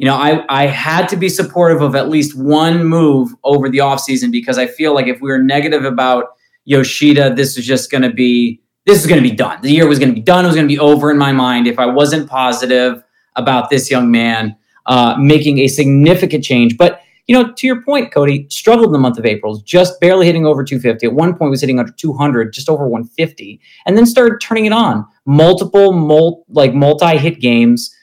you 0.00 0.06
know, 0.06 0.16
I, 0.16 0.46
I 0.48 0.66
had 0.66 1.10
to 1.10 1.16
be 1.16 1.28
supportive 1.28 1.82
of 1.82 1.94
at 1.94 2.08
least 2.08 2.34
one 2.34 2.86
move 2.86 3.34
over 3.44 3.68
the 3.68 3.78
offseason 3.78 4.32
because 4.32 4.56
I 4.56 4.66
feel 4.66 4.94
like 4.94 5.08
if 5.08 5.20
we 5.20 5.28
were 5.28 5.42
negative 5.42 5.84
about 5.84 6.28
Yoshida, 6.64 7.34
this 7.34 7.58
is 7.58 7.66
just 7.66 7.90
going 7.90 8.00
to 8.00 8.10
be 8.10 8.62
this 8.86 8.98
is 8.98 9.06
going 9.06 9.22
to 9.22 9.28
be 9.28 9.36
done. 9.36 9.60
The 9.60 9.70
year 9.70 9.86
was 9.86 9.98
going 9.98 10.08
to 10.08 10.14
be 10.14 10.22
done. 10.22 10.46
It 10.46 10.48
was 10.48 10.56
going 10.56 10.66
to 10.66 10.74
be 10.74 10.78
over 10.78 11.10
in 11.10 11.18
my 11.18 11.32
mind 11.32 11.66
if 11.66 11.78
I 11.78 11.84
wasn't 11.84 12.30
positive 12.30 13.04
about 13.36 13.68
this 13.68 13.90
young 13.90 14.10
man 14.10 14.56
uh, 14.86 15.16
making 15.18 15.58
a 15.58 15.68
significant 15.68 16.44
change. 16.44 16.78
But 16.78 17.02
you 17.26 17.34
know, 17.34 17.52
to 17.52 17.66
your 17.66 17.82
point, 17.82 18.10
Cody 18.10 18.46
struggled 18.48 18.86
in 18.86 18.92
the 18.92 18.98
month 18.98 19.18
of 19.18 19.26
April, 19.26 19.58
just 19.58 20.00
barely 20.00 20.24
hitting 20.24 20.46
over 20.46 20.64
250. 20.64 21.08
At 21.08 21.12
one 21.12 21.36
point, 21.36 21.50
was 21.50 21.60
hitting 21.60 21.78
under 21.78 21.92
200, 21.92 22.54
just 22.54 22.70
over 22.70 22.88
150, 22.88 23.60
and 23.84 23.98
then 23.98 24.06
started 24.06 24.40
turning 24.40 24.64
it 24.64 24.72
on. 24.72 25.06
Multiple, 25.26 25.92
mul- 25.92 26.46
like 26.48 26.72
multi-hit 26.72 27.38
games 27.38 27.94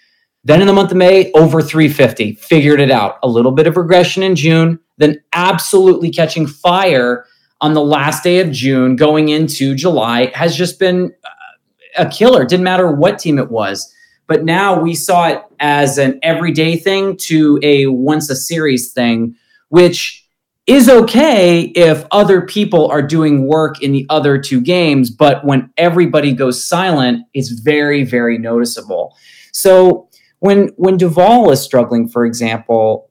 then 0.48 0.62
in 0.62 0.68
the 0.68 0.74
month 0.74 0.92
of 0.92 0.98
May, 0.98 1.30
over 1.34 1.62
350, 1.62 2.36
figured 2.36 2.80
it 2.80 2.90
out. 2.90 3.20
A 3.22 3.28
little 3.28 3.52
bit 3.52 3.68
of 3.68 3.76
regression 3.76 4.24
in 4.24 4.34
June, 4.34 4.80
then 4.96 5.22
absolutely 5.34 6.10
catching 6.10 6.48
fire 6.48 7.26
on 7.60 7.74
the 7.74 7.82
last 7.82 8.24
day 8.24 8.40
of 8.40 8.50
June 8.50 8.96
going 8.96 9.28
into 9.28 9.76
July 9.76 10.32
has 10.34 10.56
just 10.56 10.80
been 10.80 11.14
uh, 11.26 12.06
a 12.06 12.10
killer. 12.10 12.46
Didn't 12.46 12.64
matter 12.64 12.90
what 12.90 13.20
team 13.20 13.38
it 13.40 13.52
was. 13.52 13.94
But 14.28 14.46
now 14.46 14.80
we 14.80 14.96
saw 14.96 15.28
it 15.28 15.44
as 15.60 15.98
an 15.98 16.18
everyday 16.24 16.78
thing 16.78 17.18
to 17.18 17.60
a 17.62 17.88
once 17.88 18.30
a 18.30 18.36
series 18.36 18.94
thing, 18.94 19.36
which 19.68 20.26
is 20.66 20.88
okay 20.88 21.62
if 21.62 22.06
other 22.12 22.42
people 22.42 22.88
are 22.88 23.02
doing 23.02 23.48
work 23.48 23.82
in 23.82 23.92
the 23.92 24.06
other 24.10 24.38
two 24.38 24.62
games. 24.62 25.10
But 25.10 25.44
when 25.44 25.72
everybody 25.76 26.32
goes 26.32 26.64
silent, 26.64 27.26
it's 27.34 27.50
very, 27.50 28.06
very 28.06 28.38
noticeable. 28.38 29.18
So 29.52 30.07
when 30.40 30.70
when 30.78 30.98
Duvall 30.98 31.52
is 31.52 31.62
struggling, 31.62 32.08
for 32.08 32.26
example, 32.26 33.10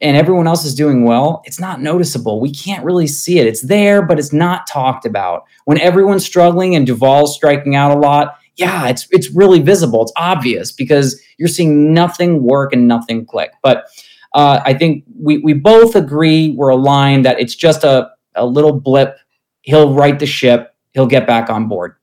and 0.00 0.16
everyone 0.16 0.46
else 0.46 0.64
is 0.64 0.74
doing 0.74 1.04
well, 1.04 1.42
it's 1.44 1.58
not 1.58 1.80
noticeable. 1.80 2.40
We 2.40 2.52
can't 2.52 2.84
really 2.84 3.06
see 3.06 3.38
it. 3.38 3.46
It's 3.46 3.62
there, 3.62 4.02
but 4.02 4.18
it's 4.18 4.32
not 4.32 4.66
talked 4.66 5.06
about. 5.06 5.44
When 5.64 5.80
everyone's 5.80 6.24
struggling 6.24 6.74
and 6.74 6.86
Duvall's 6.86 7.34
striking 7.34 7.74
out 7.74 7.96
a 7.96 7.98
lot, 7.98 8.38
yeah, 8.56 8.88
it's 8.88 9.06
it's 9.10 9.30
really 9.30 9.60
visible. 9.60 10.02
It's 10.02 10.12
obvious 10.16 10.72
because 10.72 11.20
you're 11.38 11.48
seeing 11.48 11.94
nothing 11.94 12.42
work 12.42 12.72
and 12.72 12.88
nothing 12.88 13.24
click. 13.24 13.52
But 13.62 13.86
uh, 14.34 14.60
I 14.64 14.74
think 14.74 15.04
we 15.18 15.38
we 15.38 15.54
both 15.54 15.96
agree 15.96 16.50
we're 16.50 16.70
aligned 16.70 17.24
that 17.24 17.40
it's 17.40 17.54
just 17.54 17.84
a 17.84 18.10
a 18.34 18.44
little 18.44 18.72
blip. 18.72 19.16
He'll 19.62 19.94
right 19.94 20.18
the 20.18 20.26
ship. 20.26 20.74
He'll 20.92 21.06
get 21.06 21.26
back 21.26 21.50
on 21.50 21.68
board. 21.68 21.96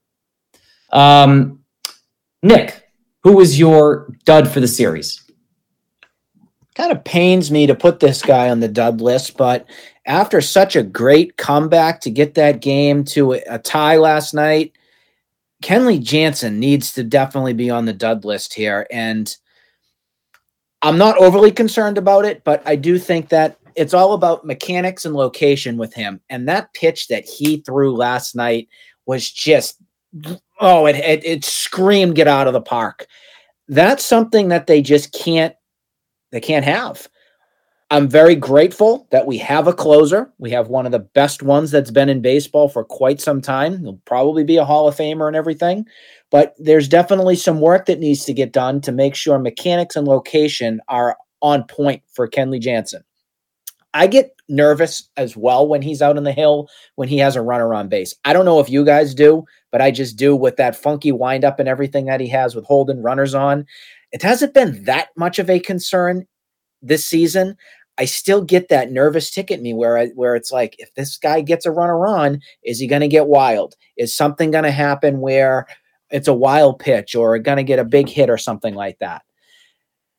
Um, 0.92 1.60
Nick, 2.44 2.83
who 3.24 3.34
was 3.34 3.58
your 3.58 4.14
dud 4.26 4.50
for 4.50 4.60
the 4.60 4.68
series? 4.68 5.20
Kind 6.76 6.92
of 6.92 7.04
pains 7.04 7.52
me 7.52 7.68
to 7.68 7.76
put 7.76 8.00
this 8.00 8.22
guy 8.22 8.50
on 8.50 8.60
the 8.60 8.68
dud 8.68 9.00
list, 9.00 9.38
but 9.38 9.68
after 10.06 10.42
such 10.42 10.76
a 10.76 10.84
great 10.84 11.38
comeback 11.38 12.02
to 12.02 12.10
get 12.10 12.34
that 12.34 12.62
game 12.62 13.04
to 13.06 13.34
a 13.34 13.60
tie 13.60 13.98
last 13.98 14.34
night, 14.34 14.74
Kenley 15.64 16.02
Jansen 16.02 16.60
needs 16.60 16.94
to 16.94 17.04
definitely 17.04 17.54
be 17.54 17.70
on 17.70 17.86
the 17.86 17.94
dud 17.94 18.26
list 18.26 18.54
here. 18.54 18.86
And 18.92 19.36
I'm 20.82 20.98
not 20.98 21.18
overly 21.18 21.52
concerned 21.52 21.98
about 21.98 22.26
it, 22.26 22.44
but 22.44 22.62
I 22.66 22.76
do 22.76 23.00
think 23.00 23.30
that 23.30 23.58
it's 23.76 23.94
all 23.94 24.14
about 24.14 24.46
mechanics 24.46 25.06
and 25.06 25.16
location 25.16 25.78
with 25.78 25.94
him. 25.94 26.20
And 26.30 26.48
that 26.50 26.74
pitch 26.74 27.08
that 27.08 27.26
he 27.26 27.62
threw 27.62 27.96
last 27.96 28.36
night 28.36 28.68
was 29.06 29.32
just 29.32 29.82
oh, 30.60 30.86
it, 30.86 30.96
it 30.96 31.26
it 31.26 31.46
screamed 31.46 32.16
get 32.16 32.28
out 32.28 32.48
of 32.48 32.54
the 32.54 32.62
park. 32.62 33.08
That's 33.68 34.04
something 34.04 34.50
that 34.50 34.68
they 34.68 34.82
just 34.82 35.14
can't 35.14 35.56
they 36.32 36.42
can't 36.42 36.66
have. 36.66 37.08
I'm 37.92 38.10
very 38.10 38.36
grateful 38.36 39.08
that 39.12 39.28
we 39.28 39.38
have 39.38 39.68
a 39.68 39.74
closer. 39.74 40.34
We 40.40 40.50
have 40.50 40.68
one 40.68 40.88
of 40.88 40.92
the 40.92 41.00
best 41.00 41.44
ones 41.44 41.70
that's 41.70 41.92
been 41.92 42.10
in 42.10 42.22
baseball 42.24 42.68
for 42.68 42.84
quite 42.84 43.22
some 43.22 43.40
time. 43.40 43.78
He'll 43.82 44.02
probably 44.06 44.44
be 44.44 44.58
a 44.58 44.66
Hall 44.66 44.88
of 44.88 44.96
Famer 44.96 45.28
and 45.28 45.36
everything, 45.36 45.86
but 46.32 46.56
there's 46.58 46.88
definitely 46.88 47.36
some 47.36 47.62
work 47.62 47.86
that 47.86 48.00
needs 48.00 48.26
to 48.26 48.34
get 48.34 48.52
done 48.52 48.82
to 48.82 48.92
make 48.92 49.14
sure 49.14 49.38
mechanics 49.38 49.96
and 49.96 50.08
location 50.08 50.82
are 50.88 51.16
on 51.44 51.66
point 51.66 52.02
for 52.12 52.28
Kenley 52.28 52.60
Jansen. 52.60 53.04
I 53.94 54.08
get 54.08 54.36
nervous 54.50 55.10
as 55.18 55.38
well 55.38 55.68
when 55.68 55.82
he's 55.82 56.02
out 56.02 56.18
on 56.18 56.24
the 56.24 56.32
hill 56.32 56.70
when 56.96 57.08
he 57.08 57.18
has 57.20 57.36
a 57.36 57.42
runner 57.42 57.74
on 57.74 57.90
base. 57.90 58.16
I 58.26 58.34
don't 58.34 58.46
know 58.46 58.60
if 58.60 58.70
you 58.70 58.84
guys 58.84 59.14
do, 59.14 59.46
but 59.72 59.82
I 59.82 59.92
just 59.92 60.18
do 60.18 60.36
with 60.36 60.58
that 60.58 60.76
funky 60.76 61.12
windup 61.12 61.60
and 61.60 61.70
everything 61.70 62.06
that 62.06 62.20
he 62.20 62.28
has 62.30 62.56
with 62.56 62.66
holding 62.66 63.02
runners 63.02 63.36
on. 63.36 63.66
It 64.12 64.22
hasn't 64.22 64.54
been 64.54 64.84
that 64.86 65.10
much 65.16 65.40
of 65.40 65.50
a 65.50 65.60
concern 65.60 66.28
this 66.82 67.06
season. 67.06 67.56
I 67.98 68.06
still 68.06 68.44
get 68.44 68.70
that 68.70 68.92
nervous 68.92 69.30
tick 69.30 69.52
at 69.52 69.62
me 69.62 69.74
where 69.74 69.98
I, 69.98 70.08
where 70.10 70.36
it's 70.36 70.52
like, 70.52 70.76
if 70.80 70.94
this 70.96 71.18
guy 71.18 71.42
gets 71.42 71.66
a 71.66 71.72
runner 71.72 72.08
on, 72.08 72.42
is 72.64 72.80
he 72.80 72.88
going 72.88 73.02
to 73.02 73.08
get 73.08 73.28
wild? 73.28 73.76
Is 73.98 74.16
something 74.16 74.50
going 74.50 74.64
to 74.64 74.72
happen 74.72 75.20
where 75.20 75.68
it's 76.10 76.28
a 76.28 76.34
wild 76.34 76.80
pitch 76.80 77.14
or 77.16 77.38
going 77.38 77.58
to 77.58 77.64
get 77.64 77.80
a 77.80 77.86
big 77.86 78.10
hit 78.10 78.32
or 78.32 78.38
something 78.38 78.74
like 78.74 78.98
that? 79.00 79.22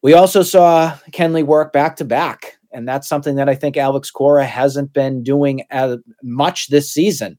We 0.02 0.12
also 0.14 0.42
saw 0.42 0.96
Kenley 1.10 1.44
work 1.44 1.72
back 1.72 1.96
to 1.96 2.04
back 2.04 2.58
and 2.74 2.86
that's 2.86 3.08
something 3.08 3.36
that 3.36 3.48
I 3.48 3.54
think 3.54 3.76
Alex 3.76 4.10
Cora 4.10 4.44
hasn't 4.44 4.92
been 4.92 5.22
doing 5.22 5.62
as 5.70 5.98
much 6.22 6.68
this 6.68 6.92
season. 6.92 7.38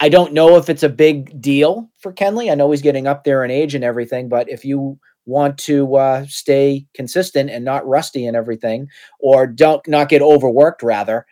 I 0.00 0.08
don't 0.08 0.32
know 0.32 0.56
if 0.56 0.70
it's 0.70 0.82
a 0.82 0.88
big 0.88 1.40
deal 1.40 1.90
for 1.98 2.12
Kenley. 2.12 2.50
I 2.50 2.54
know 2.54 2.70
he's 2.70 2.80
getting 2.80 3.06
up 3.06 3.24
there 3.24 3.44
in 3.44 3.50
age 3.50 3.74
and 3.74 3.84
everything, 3.84 4.30
but 4.30 4.48
if 4.48 4.64
you 4.64 4.98
want 5.26 5.58
to 5.58 5.94
uh, 5.96 6.24
stay 6.26 6.86
consistent 6.94 7.50
and 7.50 7.64
not 7.64 7.86
rusty 7.86 8.26
and 8.26 8.34
everything, 8.34 8.88
or 9.20 9.46
don't 9.46 9.86
not 9.86 10.08
get 10.08 10.22
overworked, 10.22 10.82
rather, 10.82 11.26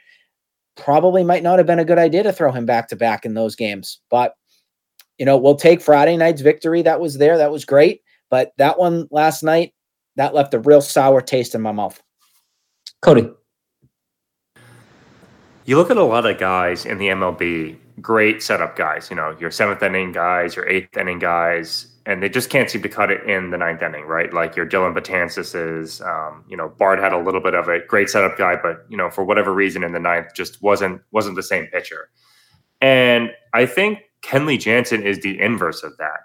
probably 0.77 1.25
might 1.25 1.43
not 1.43 1.59
have 1.59 1.67
been 1.67 1.79
a 1.79 1.85
good 1.85 1.99
idea 1.99 2.23
to 2.23 2.33
throw 2.33 2.53
him 2.53 2.67
back 2.67 2.89
to 2.89 2.97
back 2.97 3.25
in 3.25 3.33
those 3.33 3.57
games. 3.57 4.01
But 4.11 4.35
you 5.19 5.25
know, 5.25 5.37
we'll 5.37 5.57
take 5.57 5.81
Friday 5.81 6.17
night's 6.17 6.43
victory. 6.43 6.83
That 6.83 7.01
was 7.01 7.19
there. 7.19 7.39
That 7.39 7.51
was 7.51 7.65
great. 7.65 8.03
But 8.31 8.53
that 8.59 8.79
one 8.79 9.09
last 9.11 9.43
night, 9.43 9.73
that 10.17 10.35
left 10.35 10.55
a 10.55 10.61
real 10.61 10.81
sour 10.81 11.21
taste 11.21 11.55
in 11.55 11.63
my 11.63 11.73
mouth. 11.73 12.01
Cody. 13.02 13.31
You 15.64 15.76
look 15.76 15.90
at 15.90 15.97
a 15.97 16.02
lot 16.02 16.25
of 16.25 16.38
guys 16.38 16.87
in 16.87 16.99
the 16.99 17.09
MLB, 17.09 17.76
great 18.00 18.43
setup 18.43 18.76
guys, 18.76 19.11
you 19.11 19.17
know, 19.17 19.37
your 19.38 19.50
seventh 19.50 19.83
inning 19.83 20.12
guys, 20.12 20.57
your 20.57 20.67
eighth 20.67 20.97
inning 20.97 21.19
guys, 21.19 21.88
and 22.07 22.23
they 22.23 22.31
just 22.31 22.49
can't 22.49 22.71
seem 22.71 22.81
to 22.81 22.88
cut 22.88 23.11
it 23.11 23.23
in 23.25 23.50
the 23.50 23.59
ninth 23.59 23.83
inning, 23.83 24.07
right? 24.07 24.33
Like 24.33 24.57
your 24.57 24.64
Dellin 24.67 24.97
Betances 24.97 25.55
is, 25.55 26.00
um, 26.00 26.43
you 26.49 26.57
know, 26.57 26.71
Bart 26.78 26.99
had 26.99 27.12
a 27.12 27.19
little 27.19 27.43
bit 27.43 27.52
of 27.52 27.69
a 27.69 27.81
great 27.87 28.09
setup 28.09 28.38
guy, 28.38 28.57
but 28.57 28.87
you 28.88 28.97
know, 28.97 29.11
for 29.11 29.25
whatever 29.25 29.52
reason 29.52 29.85
in 29.85 29.93
the 29.93 30.00
ninth, 30.00 30.28
just 30.35 30.62
wasn't 30.62 31.02
wasn't 31.12 31.37
the 31.37 31.43
same 31.43 31.67
pitcher. 31.67 32.09
And 32.81 33.31
I 33.52 33.67
think 33.67 33.99
Kenley 34.23 34.59
Jansen 34.59 35.02
is 35.02 35.21
the 35.21 35.38
inverse 35.38 35.83
of 35.83 35.97
that. 35.99 36.21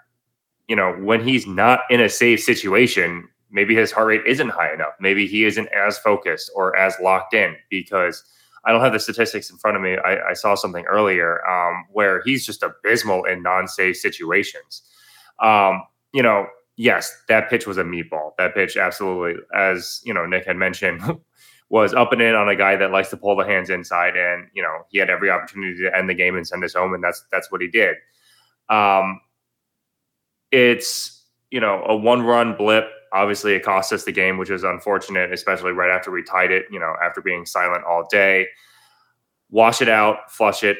You 0.68 0.76
know, 0.76 0.92
when 0.92 1.22
he's 1.22 1.46
not 1.46 1.80
in 1.90 2.00
a 2.00 2.08
safe 2.08 2.40
situation, 2.40 3.28
maybe 3.54 3.74
his 3.74 3.92
heart 3.92 4.08
rate 4.08 4.26
isn't 4.26 4.50
high 4.50 4.74
enough. 4.74 4.94
Maybe 5.00 5.26
he 5.26 5.44
isn't 5.44 5.68
as 5.68 5.96
focused 5.96 6.50
or 6.54 6.76
as 6.76 6.96
locked 7.00 7.32
in 7.32 7.54
because 7.70 8.22
I 8.64 8.72
don't 8.72 8.80
have 8.80 8.92
the 8.92 8.98
statistics 8.98 9.48
in 9.48 9.56
front 9.56 9.76
of 9.76 9.82
me. 9.82 9.96
I, 9.96 10.30
I 10.30 10.32
saw 10.32 10.56
something 10.56 10.84
earlier 10.86 11.46
um, 11.48 11.84
where 11.92 12.20
he's 12.24 12.44
just 12.44 12.64
abysmal 12.64 13.24
in 13.24 13.42
non-safe 13.42 13.96
situations. 13.96 14.82
Um, 15.40 15.82
you 16.12 16.22
know, 16.22 16.46
yes, 16.76 17.16
that 17.28 17.48
pitch 17.48 17.66
was 17.66 17.78
a 17.78 17.84
meatball. 17.84 18.32
That 18.38 18.54
pitch 18.54 18.76
absolutely, 18.76 19.40
as 19.54 20.00
you 20.04 20.12
know, 20.12 20.26
Nick 20.26 20.46
had 20.46 20.56
mentioned, 20.56 21.00
was 21.68 21.94
up 21.94 22.12
and 22.12 22.20
in 22.20 22.34
on 22.34 22.48
a 22.48 22.56
guy 22.56 22.74
that 22.74 22.90
likes 22.90 23.10
to 23.10 23.16
pull 23.16 23.36
the 23.36 23.44
hands 23.44 23.70
inside, 23.70 24.16
and 24.16 24.48
you 24.52 24.62
know, 24.62 24.78
he 24.90 24.98
had 24.98 25.10
every 25.10 25.30
opportunity 25.30 25.80
to 25.82 25.96
end 25.96 26.08
the 26.08 26.14
game 26.14 26.36
and 26.36 26.46
send 26.46 26.64
us 26.64 26.74
home, 26.74 26.92
and 26.92 27.04
that's 27.04 27.24
that's 27.30 27.52
what 27.52 27.60
he 27.60 27.68
did. 27.68 27.96
Um, 28.68 29.20
it's 30.50 31.24
you 31.50 31.60
know 31.60 31.84
a 31.86 31.96
one-run 31.96 32.56
blip 32.56 32.88
Obviously, 33.14 33.54
it 33.54 33.62
cost 33.62 33.92
us 33.92 34.02
the 34.02 34.10
game, 34.10 34.38
which 34.38 34.50
is 34.50 34.64
unfortunate, 34.64 35.32
especially 35.32 35.70
right 35.70 35.88
after 35.88 36.10
we 36.10 36.20
tied 36.24 36.50
it, 36.50 36.66
you 36.68 36.80
know, 36.80 36.94
after 37.00 37.22
being 37.22 37.46
silent 37.46 37.84
all 37.84 38.04
day. 38.10 38.48
Wash 39.50 39.80
it 39.80 39.88
out, 39.88 40.32
flush 40.32 40.64
it. 40.64 40.78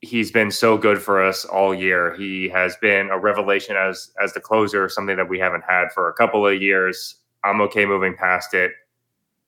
He's 0.00 0.30
been 0.30 0.50
so 0.50 0.78
good 0.78 1.02
for 1.02 1.22
us 1.22 1.44
all 1.44 1.74
year. 1.74 2.14
He 2.14 2.48
has 2.48 2.76
been 2.80 3.10
a 3.10 3.18
revelation 3.18 3.76
as 3.76 4.10
as 4.22 4.32
the 4.32 4.40
closer, 4.40 4.88
something 4.88 5.16
that 5.16 5.28
we 5.28 5.38
haven't 5.38 5.64
had 5.68 5.92
for 5.92 6.08
a 6.08 6.14
couple 6.14 6.46
of 6.46 6.62
years. 6.62 7.16
I'm 7.44 7.60
okay 7.62 7.84
moving 7.84 8.16
past 8.16 8.54
it. 8.54 8.72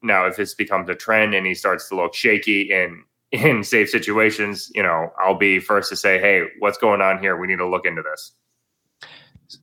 Now, 0.02 0.26
if 0.26 0.36
this 0.36 0.52
becomes 0.52 0.90
a 0.90 0.94
trend 0.94 1.34
and 1.34 1.46
he 1.46 1.54
starts 1.54 1.88
to 1.88 1.96
look 1.96 2.14
shaky 2.14 2.70
in 2.70 3.04
in 3.32 3.64
safe 3.64 3.88
situations, 3.88 4.70
you 4.74 4.82
know, 4.82 5.12
I'll 5.18 5.38
be 5.38 5.60
first 5.60 5.88
to 5.90 5.96
say, 5.96 6.18
"Hey, 6.18 6.44
what's 6.58 6.76
going 6.76 7.00
on 7.00 7.20
here? 7.20 7.38
We 7.38 7.46
need 7.46 7.58
to 7.58 7.66
look 7.66 7.86
into 7.86 8.02
this." 8.02 8.32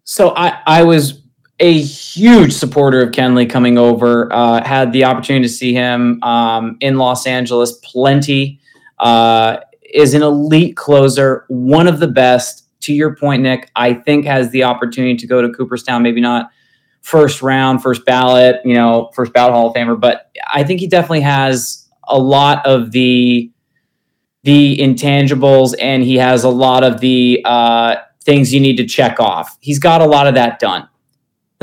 So 0.04 0.34
I 0.36 0.62
I 0.66 0.84
was 0.84 1.25
a 1.60 1.82
huge 1.82 2.52
supporter 2.52 3.02
of 3.02 3.12
Kenley 3.12 3.50
coming 3.50 3.78
over. 3.78 4.32
Uh, 4.32 4.64
had 4.66 4.92
the 4.92 5.06
opportunity 5.06 5.46
to 5.46 5.54
see 5.54 5.74
him 5.74 6.22
um, 6.24 6.78
in 6.82 6.98
Los 6.98 7.26
Angeles 7.26 7.74
plenty. 7.84 8.60
Uh, 9.00 9.58
is 9.94 10.14
an 10.14 10.22
elite 10.22 10.76
closer, 10.76 11.46
one 11.48 11.88
of 11.88 12.00
the 12.00 12.08
best. 12.08 12.64
To 12.82 12.94
your 12.94 13.16
point, 13.16 13.42
Nick, 13.42 13.72
I 13.76 13.94
think 13.94 14.26
has 14.26 14.52
the 14.52 14.64
opportunity 14.64 15.16
to 15.16 15.26
go 15.26 15.42
to 15.42 15.50
Cooperstown. 15.50 16.04
Maybe 16.04 16.22
not 16.22 16.52
first 17.02 17.42
round, 17.42 17.82
first 17.82 18.06
ballot, 18.06 18.58
you 18.64 18.76
know, 18.76 19.10
first 19.16 19.34
ballot 19.34 19.54
Hall 19.54 19.70
of 19.70 19.76
Famer, 19.76 20.00
but 20.00 20.32
I 20.54 20.64
think 20.64 20.82
he 20.82 20.88
definitely 20.88 21.22
has 21.22 21.88
a 22.08 22.18
lot 22.18 22.64
of 22.66 22.92
the 22.92 23.52
the 24.44 24.78
intangibles, 24.78 25.74
and 25.80 26.04
he 26.04 26.16
has 26.18 26.44
a 26.44 26.50
lot 26.50 26.84
of 26.84 27.00
the 27.00 27.42
uh, 27.46 27.96
things 28.24 28.54
you 28.54 28.60
need 28.60 28.78
to 28.78 28.86
check 28.86 29.20
off. 29.20 29.58
He's 29.62 29.80
got 29.80 30.02
a 30.02 30.06
lot 30.06 30.28
of 30.28 30.36
that 30.36 30.60
done 30.60 30.88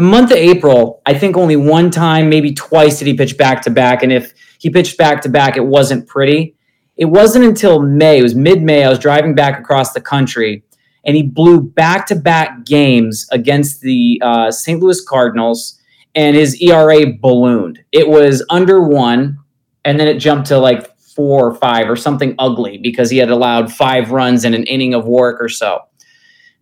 the 0.02 0.08
month 0.08 0.32
of 0.32 0.36
April, 0.36 1.00
I 1.06 1.14
think 1.14 1.36
only 1.36 1.54
one 1.54 1.88
time, 1.88 2.28
maybe 2.28 2.52
twice 2.52 2.98
did 2.98 3.06
he 3.06 3.14
pitch 3.14 3.38
back 3.38 3.62
to 3.62 3.70
back. 3.70 4.02
And 4.02 4.12
if 4.12 4.34
he 4.58 4.68
pitched 4.68 4.98
back 4.98 5.22
to 5.22 5.28
back, 5.28 5.56
it 5.56 5.64
wasn't 5.64 6.08
pretty. 6.08 6.56
It 6.96 7.04
wasn't 7.04 7.44
until 7.44 7.80
May, 7.80 8.18
it 8.18 8.22
was 8.22 8.34
mid 8.34 8.62
May, 8.62 8.84
I 8.84 8.88
was 8.88 8.98
driving 8.98 9.36
back 9.36 9.60
across 9.60 9.92
the 9.92 10.00
country 10.00 10.64
and 11.04 11.16
he 11.16 11.22
blew 11.22 11.60
back 11.60 12.06
to 12.06 12.16
back 12.16 12.64
games 12.64 13.28
against 13.30 13.80
the 13.80 14.20
uh, 14.24 14.50
St. 14.50 14.80
Louis 14.80 15.00
Cardinals 15.04 15.80
and 16.16 16.36
his 16.36 16.60
ERA 16.60 17.12
ballooned. 17.20 17.78
It 17.92 18.08
was 18.08 18.44
under 18.50 18.82
one 18.82 19.38
and 19.84 20.00
then 20.00 20.08
it 20.08 20.18
jumped 20.18 20.48
to 20.48 20.58
like 20.58 20.96
four 20.98 21.46
or 21.46 21.54
five 21.54 21.88
or 21.88 21.96
something 21.96 22.34
ugly 22.40 22.76
because 22.76 23.08
he 23.08 23.18
had 23.18 23.30
allowed 23.30 23.72
five 23.72 24.10
runs 24.10 24.44
in 24.44 24.52
an 24.52 24.64
inning 24.64 24.94
of 24.94 25.06
work 25.06 25.40
or 25.40 25.48
so. 25.48 25.82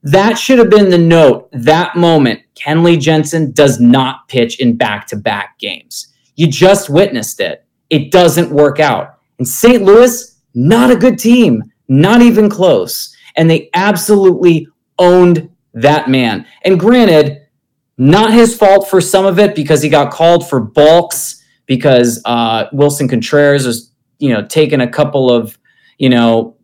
That 0.02 0.38
should 0.38 0.58
have 0.58 0.70
been 0.70 0.88
the 0.88 0.98
note 0.98 1.48
that 1.52 1.96
moment. 1.96 2.40
Kenley 2.54 2.98
Jansen 2.98 3.52
does 3.52 3.80
not 3.80 4.28
pitch 4.28 4.60
in 4.60 4.76
back 4.76 5.06
to 5.08 5.16
back 5.16 5.58
games. 5.58 6.14
You 6.36 6.46
just 6.46 6.88
witnessed 6.88 7.40
it. 7.40 7.64
It 7.90 8.10
doesn't 8.10 8.50
work 8.50 8.80
out. 8.80 9.18
And 9.38 9.46
St. 9.46 9.82
Louis, 9.82 10.40
not 10.54 10.90
a 10.90 10.96
good 10.96 11.18
team, 11.18 11.62
not 11.88 12.22
even 12.22 12.48
close. 12.48 13.14
And 13.36 13.50
they 13.50 13.68
absolutely 13.74 14.68
owned 14.98 15.50
that 15.74 16.08
man. 16.08 16.46
And 16.64 16.80
granted, 16.80 17.46
not 17.98 18.32
his 18.32 18.56
fault 18.56 18.88
for 18.88 19.00
some 19.00 19.26
of 19.26 19.38
it 19.38 19.54
because 19.54 19.82
he 19.82 19.88
got 19.90 20.12
called 20.12 20.48
for 20.48 20.60
balks 20.60 21.44
because 21.66 22.22
uh, 22.24 22.68
Willson 22.72 23.08
Contreras 23.08 23.66
was, 23.66 23.92
you 24.18 24.30
know, 24.32 24.46
taking 24.46 24.80
a 24.80 24.88
couple 24.88 25.30
of, 25.30 25.58
you 25.98 26.08
know, 26.08 26.56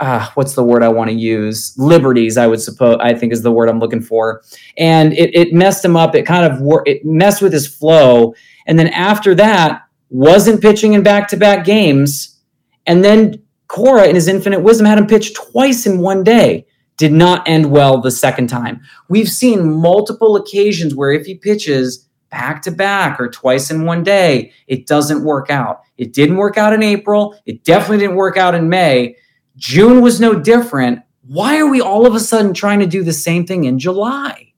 uh, 0.00 0.28
what's 0.34 0.54
the 0.54 0.64
word 0.64 0.82
I 0.82 0.88
want 0.88 1.10
to 1.10 1.16
use? 1.16 1.74
Liberties, 1.76 2.36
I 2.36 2.46
would 2.46 2.60
suppose. 2.60 2.98
I 3.00 3.14
think 3.14 3.32
is 3.32 3.42
the 3.42 3.52
word 3.52 3.68
I'm 3.68 3.80
looking 3.80 4.00
for. 4.00 4.42
And 4.76 5.12
it, 5.12 5.34
it 5.34 5.52
messed 5.52 5.84
him 5.84 5.96
up. 5.96 6.14
It 6.14 6.26
kind 6.26 6.50
of 6.50 6.60
wor- 6.60 6.84
it 6.86 7.04
messed 7.04 7.42
with 7.42 7.52
his 7.52 7.66
flow. 7.66 8.34
And 8.66 8.78
then 8.78 8.88
after 8.88 9.34
that, 9.36 9.82
wasn't 10.10 10.62
pitching 10.62 10.94
in 10.94 11.02
back-to-back 11.02 11.64
games. 11.64 12.40
And 12.86 13.04
then 13.04 13.42
Cora, 13.66 14.06
in 14.06 14.14
his 14.14 14.28
infinite 14.28 14.60
wisdom, 14.60 14.86
had 14.86 14.98
him 14.98 15.06
pitch 15.06 15.34
twice 15.34 15.86
in 15.86 15.98
one 15.98 16.24
day. 16.24 16.66
Did 16.96 17.12
not 17.12 17.46
end 17.46 17.70
well 17.70 18.00
the 18.00 18.10
second 18.10 18.48
time. 18.48 18.80
We've 19.08 19.28
seen 19.28 19.72
multiple 19.72 20.36
occasions 20.36 20.94
where 20.94 21.12
if 21.12 21.26
he 21.26 21.34
pitches 21.34 22.08
back 22.30 22.62
to 22.62 22.70
back 22.70 23.20
or 23.20 23.28
twice 23.28 23.70
in 23.70 23.84
one 23.84 24.02
day, 24.02 24.52
it 24.66 24.86
doesn't 24.86 25.22
work 25.22 25.50
out. 25.50 25.82
It 25.96 26.12
didn't 26.12 26.36
work 26.36 26.58
out 26.58 26.72
in 26.72 26.82
April. 26.82 27.38
It 27.46 27.64
definitely 27.64 27.98
didn't 27.98 28.16
work 28.16 28.36
out 28.36 28.54
in 28.54 28.68
May. 28.68 29.16
June 29.58 30.00
was 30.00 30.20
no 30.20 30.38
different. 30.38 31.00
Why 31.26 31.58
are 31.58 31.68
we 31.68 31.80
all 31.80 32.06
of 32.06 32.14
a 32.14 32.20
sudden 32.20 32.54
trying 32.54 32.78
to 32.78 32.86
do 32.86 33.02
the 33.02 33.12
same 33.12 33.44
thing 33.44 33.64
in 33.64 33.78
July? 33.78 34.52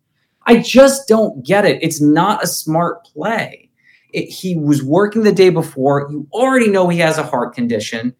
I 0.46 0.58
just 0.58 1.08
don't 1.08 1.44
get 1.44 1.64
it. 1.64 1.82
It's 1.82 2.00
not 2.00 2.44
a 2.44 2.46
smart 2.46 3.04
play. 3.04 3.70
It, 4.12 4.26
he 4.26 4.56
was 4.56 4.82
working 4.82 5.22
the 5.22 5.32
day 5.32 5.50
before. 5.50 6.08
You 6.10 6.28
already 6.32 6.68
know 6.68 6.88
he 6.88 6.98
has 6.98 7.18
a 7.18 7.22
heart 7.22 7.54
condition. 7.54 8.14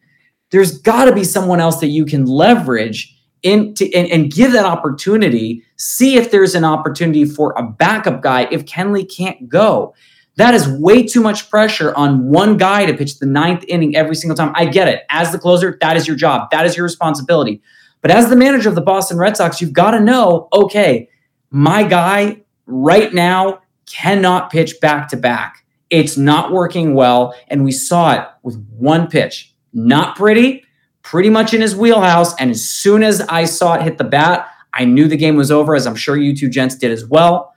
There's 0.51 0.81
got 0.81 1.05
to 1.05 1.15
be 1.15 1.25
someone 1.25 1.61
else 1.61 1.81
that 1.81 1.89
you 1.89 2.05
can 2.05 2.27
leverage 2.27 3.17
into 3.43 3.89
and, 3.95 4.09
and 4.09 4.33
give 4.33 4.53
that 4.53 4.65
opportunity. 4.65 5.63
See 5.77 6.17
if 6.17 6.31
there's 6.31 6.55
an 6.55 6.65
opportunity 6.65 7.25
for 7.25 7.53
a 7.57 7.63
backup 7.63 8.23
guy 8.23 8.49
if 8.51 8.65
Kenley 8.65 9.09
can't 9.09 9.49
go. 9.49 9.95
That 10.41 10.55
is 10.55 10.67
way 10.67 11.03
too 11.03 11.21
much 11.21 11.51
pressure 11.51 11.95
on 11.95 12.31
one 12.31 12.57
guy 12.57 12.87
to 12.87 12.95
pitch 12.95 13.19
the 13.19 13.27
ninth 13.27 13.63
inning 13.69 13.95
every 13.95 14.15
single 14.15 14.35
time. 14.35 14.53
I 14.55 14.65
get 14.65 14.89
it. 14.89 15.03
As 15.11 15.33
the 15.33 15.39
closer, 15.39 15.77
that 15.83 15.99
is 15.99 16.07
your 16.07 16.17
job. 16.17 16.51
That 16.51 16.65
is 16.65 16.79
your 16.79 16.85
responsibility. 16.85 17.61
But 18.01 18.11
as 18.11 18.31
the 18.31 18.37
manager 18.37 18.71
of 18.71 18.75
the 18.75 18.81
Boston 18.81 19.19
Red 19.19 19.37
Sox, 19.37 19.61
you've 19.61 19.75
got 19.75 19.91
to 19.91 20.01
know 20.01 20.49
okay, 20.51 21.11
my 21.51 21.83
guy 21.83 22.41
right 22.65 23.13
now 23.13 23.61
cannot 23.85 24.51
pitch 24.51 24.81
back 24.81 25.09
to 25.09 25.19
back. 25.19 25.63
It's 25.91 26.17
not 26.17 26.53
working 26.53 26.95
well. 26.95 27.35
And 27.49 27.63
we 27.63 27.73
saw 27.73 28.15
it 28.15 28.27
with 28.43 28.57
one 28.71 29.09
pitch. 29.09 29.55
Not 29.75 30.17
pretty, 30.17 30.65
pretty 31.03 31.29
much 31.29 31.53
in 31.53 31.61
his 31.61 31.77
wheelhouse. 31.77 32.35
And 32.41 32.51
as 32.51 32.67
soon 32.67 33.03
as 33.03 33.21
I 33.21 33.45
saw 33.45 33.75
it 33.75 33.83
hit 33.83 33.99
the 33.99 34.05
bat, 34.05 34.49
I 34.73 34.87
knew 34.87 35.07
the 35.07 35.19
game 35.19 35.37
was 35.37 35.51
over, 35.51 35.75
as 35.75 35.87
I'm 35.87 35.97
sure 35.97 36.17
you 36.17 36.35
two 36.35 36.49
gents 36.49 36.77
did 36.77 36.93
as 36.93 37.05
well. 37.05 37.53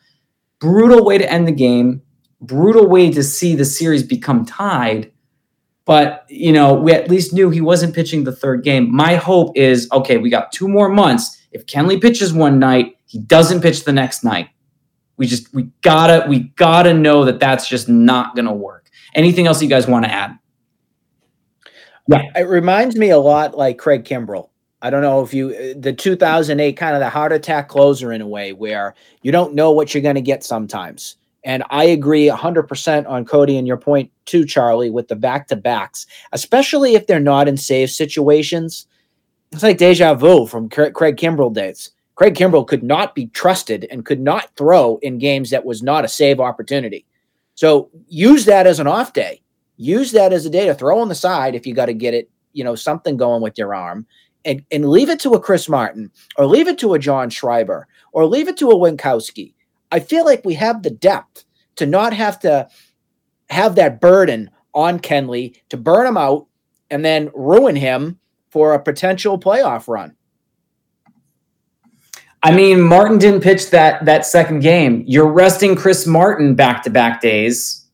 Brutal 0.60 1.06
way 1.06 1.18
to 1.18 1.32
end 1.32 1.48
the 1.48 1.54
game. 1.54 2.02
Brutal 2.44 2.88
way 2.88 3.10
to 3.12 3.24
see 3.24 3.56
the 3.56 3.66
series 3.66 4.04
become 4.04 4.46
tied. 4.46 5.12
But, 5.86 6.26
you 6.30 6.52
know, 6.52 6.74
we 6.74 6.94
at 6.94 7.10
least 7.10 7.34
knew 7.34 7.50
he 7.50 7.60
wasn't 7.60 7.96
pitching 7.96 8.24
the 8.24 8.32
third 8.32 8.64
game. 8.64 8.94
My 8.94 9.16
hope 9.16 9.58
is 9.58 9.88
okay, 9.92 10.18
we 10.18 10.30
got 10.30 10.52
two 10.52 10.68
more 10.68 10.90
months. 10.90 11.42
If 11.52 11.66
Kenley 11.66 12.02
pitches 12.02 12.34
one 12.34 12.60
night, 12.60 12.98
he 13.06 13.20
doesn't 13.20 13.62
pitch 13.62 13.84
the 13.84 13.92
next 13.92 14.24
night. 14.24 14.50
We 15.18 15.28
just, 15.28 15.54
we 15.54 15.64
gotta, 15.82 16.28
we 16.28 16.40
gotta 16.56 16.94
know 16.94 17.26
that 17.26 17.40
that's 17.40 17.68
just 17.68 17.90
not 17.90 18.36
gonna 18.36 18.54
work. 18.54 18.90
Anything 19.14 19.46
else 19.46 19.62
you 19.62 19.70
guys 19.70 19.88
want 19.88 20.06
to 20.06 20.12
add? 20.12 20.38
Yeah. 22.08 22.24
It 22.36 22.48
reminds 22.48 22.96
me 22.96 23.10
a 23.10 23.20
lot 23.20 23.58
like 23.58 23.78
Craig 23.78 24.04
Kimbrel. 24.04 24.50
I 24.82 24.90
don't 24.90 25.02
know 25.02 25.24
if 25.24 25.34
you, 25.34 25.74
the 25.76 25.94
2008 25.94 26.76
kind 26.76 26.94
of 26.94 27.00
the 27.00 27.10
heart 27.10 27.32
attack 27.32 27.70
closer 27.70 28.12
in 28.12 28.22
a 28.22 28.28
way 28.28 28.52
where 28.52 28.96
you 29.22 29.32
don't 29.32 29.54
know 29.54 29.72
what 29.72 29.94
you're 29.94 30.04
going 30.04 30.16
to 30.16 30.22
get 30.22 30.44
sometimes. 30.44 31.16
And 31.44 31.64
I 31.70 31.84
agree 31.86 32.28
100% 32.28 33.08
on 33.08 33.26
Cody 33.26 33.58
and 33.58 33.68
your 33.68 33.78
point 33.78 34.12
too, 34.26 34.46
Charlie, 34.46 34.90
with 34.90 35.10
the 35.10 35.16
back 35.16 35.48
to 35.48 35.56
backs, 35.56 36.06
especially 36.32 36.96
if 36.96 37.08
they're 37.08 37.20
not 37.20 37.48
in 37.48 37.58
save 37.58 37.90
situations. 37.90 38.88
It's 39.52 39.64
like 39.64 39.78
deja 39.78 40.16
vu 40.16 40.48
from 40.48 40.70
Craig 40.70 40.94
Kimbrel 40.94 41.54
days. 41.54 41.92
Craig 42.16 42.36
Kimbrel 42.36 42.68
could 42.68 42.84
not 42.84 43.16
be 43.16 43.28
trusted 43.28 43.88
and 43.92 44.06
could 44.06 44.22
not 44.22 44.56
throw 44.56 44.98
in 45.02 45.18
games 45.18 45.50
that 45.50 45.66
was 45.66 45.84
not 45.84 46.06
a 46.06 46.08
save 46.08 46.40
opportunity. 46.40 47.06
So 47.56 47.90
use 48.08 48.46
that 48.46 48.68
as 48.68 48.80
an 48.80 48.88
off 48.88 49.14
day. 49.14 49.42
Use 49.78 50.12
that 50.12 50.32
as 50.32 50.46
a 50.46 50.50
day 50.50 50.66
to 50.68 50.76
throw 50.76 51.00
on 51.00 51.10
the 51.10 51.16
side 51.16 51.56
if 51.56 51.66
you 51.66 51.74
got 51.74 51.88
to 51.88 51.94
get 51.94 52.14
it, 52.14 52.30
you 52.54 52.64
know, 52.64 52.76
something 52.76 53.18
going 53.18 53.42
with 53.42 53.58
your 53.58 53.74
arm. 53.76 54.06
And, 54.46 54.64
and 54.72 54.90
leave 54.90 55.10
it 55.10 55.22
to 55.22 55.34
a 55.36 55.40
Chris 55.40 55.70
Martin 55.70 56.12
or 56.38 56.46
leave 56.46 56.68
it 56.68 56.78
to 56.80 56.94
a 56.94 57.00
John 57.00 57.30
Schreiber 57.30 57.88
or 58.12 58.26
leave 58.26 58.50
it 58.50 58.58
to 58.58 58.72
a 58.72 58.76
Winckowski 58.76 59.54
I 59.94 60.00
feel 60.00 60.26
like 60.26 60.44
we 60.44 60.56
have 60.56 60.82
the 60.82 60.90
depth 60.90 61.46
to 61.76 61.86
not 61.86 62.14
have 62.14 62.40
to 62.40 62.68
have 63.52 63.76
that 63.76 64.02
burden 64.02 64.50
on 64.74 65.00
Kenley 65.00 65.56
to 65.70 65.78
burn 65.78 66.08
him 66.08 66.18
out 66.18 66.48
and 66.90 67.06
then 67.06 67.30
ruin 67.36 67.76
him 67.76 68.20
for 68.50 68.74
a 68.74 68.82
potential 68.82 69.40
playoff 69.40 69.88
run. 69.88 70.16
I 72.42 72.52
mean, 72.56 72.82
Martin 72.82 73.20
didn't 73.20 73.42
pitch 73.42 73.70
that 73.70 74.04
that 74.06 74.26
second 74.26 74.62
game. 74.62 75.04
You're 75.06 75.32
resting 75.32 75.76
Chris 75.76 76.08
Martin 76.08 76.56
back 76.56 76.82
to 76.84 76.90
back 76.90 77.22
days, 77.22 77.86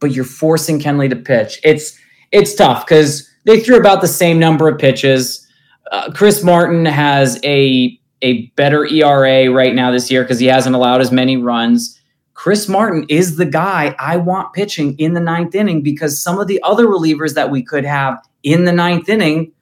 but 0.00 0.10
you're 0.10 0.24
forcing 0.24 0.80
Kenley 0.80 1.10
to 1.10 1.16
pitch. 1.16 1.60
It's 1.62 1.98
it's 2.32 2.54
tough 2.54 2.86
because 2.86 3.28
they 3.44 3.60
threw 3.60 3.76
about 3.76 4.00
the 4.00 4.08
same 4.08 4.38
number 4.38 4.68
of 4.68 4.78
pitches. 4.78 5.46
Uh, 5.92 6.10
Chris 6.12 6.42
Martin 6.42 6.86
has 6.86 7.38
a 7.44 8.00
a 8.24 8.46
better 8.56 8.86
ERA 8.86 9.50
right 9.50 9.74
now 9.74 9.90
this 9.90 10.10
year 10.10 10.22
because 10.22 10.40
he 10.40 10.46
hasn't 10.46 10.74
allowed 10.74 11.00
as 11.00 11.12
many 11.12 11.36
runs. 11.36 12.00
Chris 12.32 12.68
Martin 12.68 13.06
is 13.08 13.36
the 13.36 13.44
guy 13.44 13.94
I 13.98 14.16
want 14.16 14.54
pitching 14.54 14.98
in 14.98 15.14
the 15.14 15.20
ninth 15.20 15.54
inning 15.54 15.82
because 15.82 16.20
some 16.20 16.40
of 16.40 16.48
the 16.48 16.60
other 16.62 16.86
relievers 16.86 17.34
that 17.34 17.50
we 17.50 17.62
could 17.62 17.84
have 17.84 18.18
in 18.42 18.64
the 18.64 18.72
ninth 18.72 19.08
inning 19.08 19.52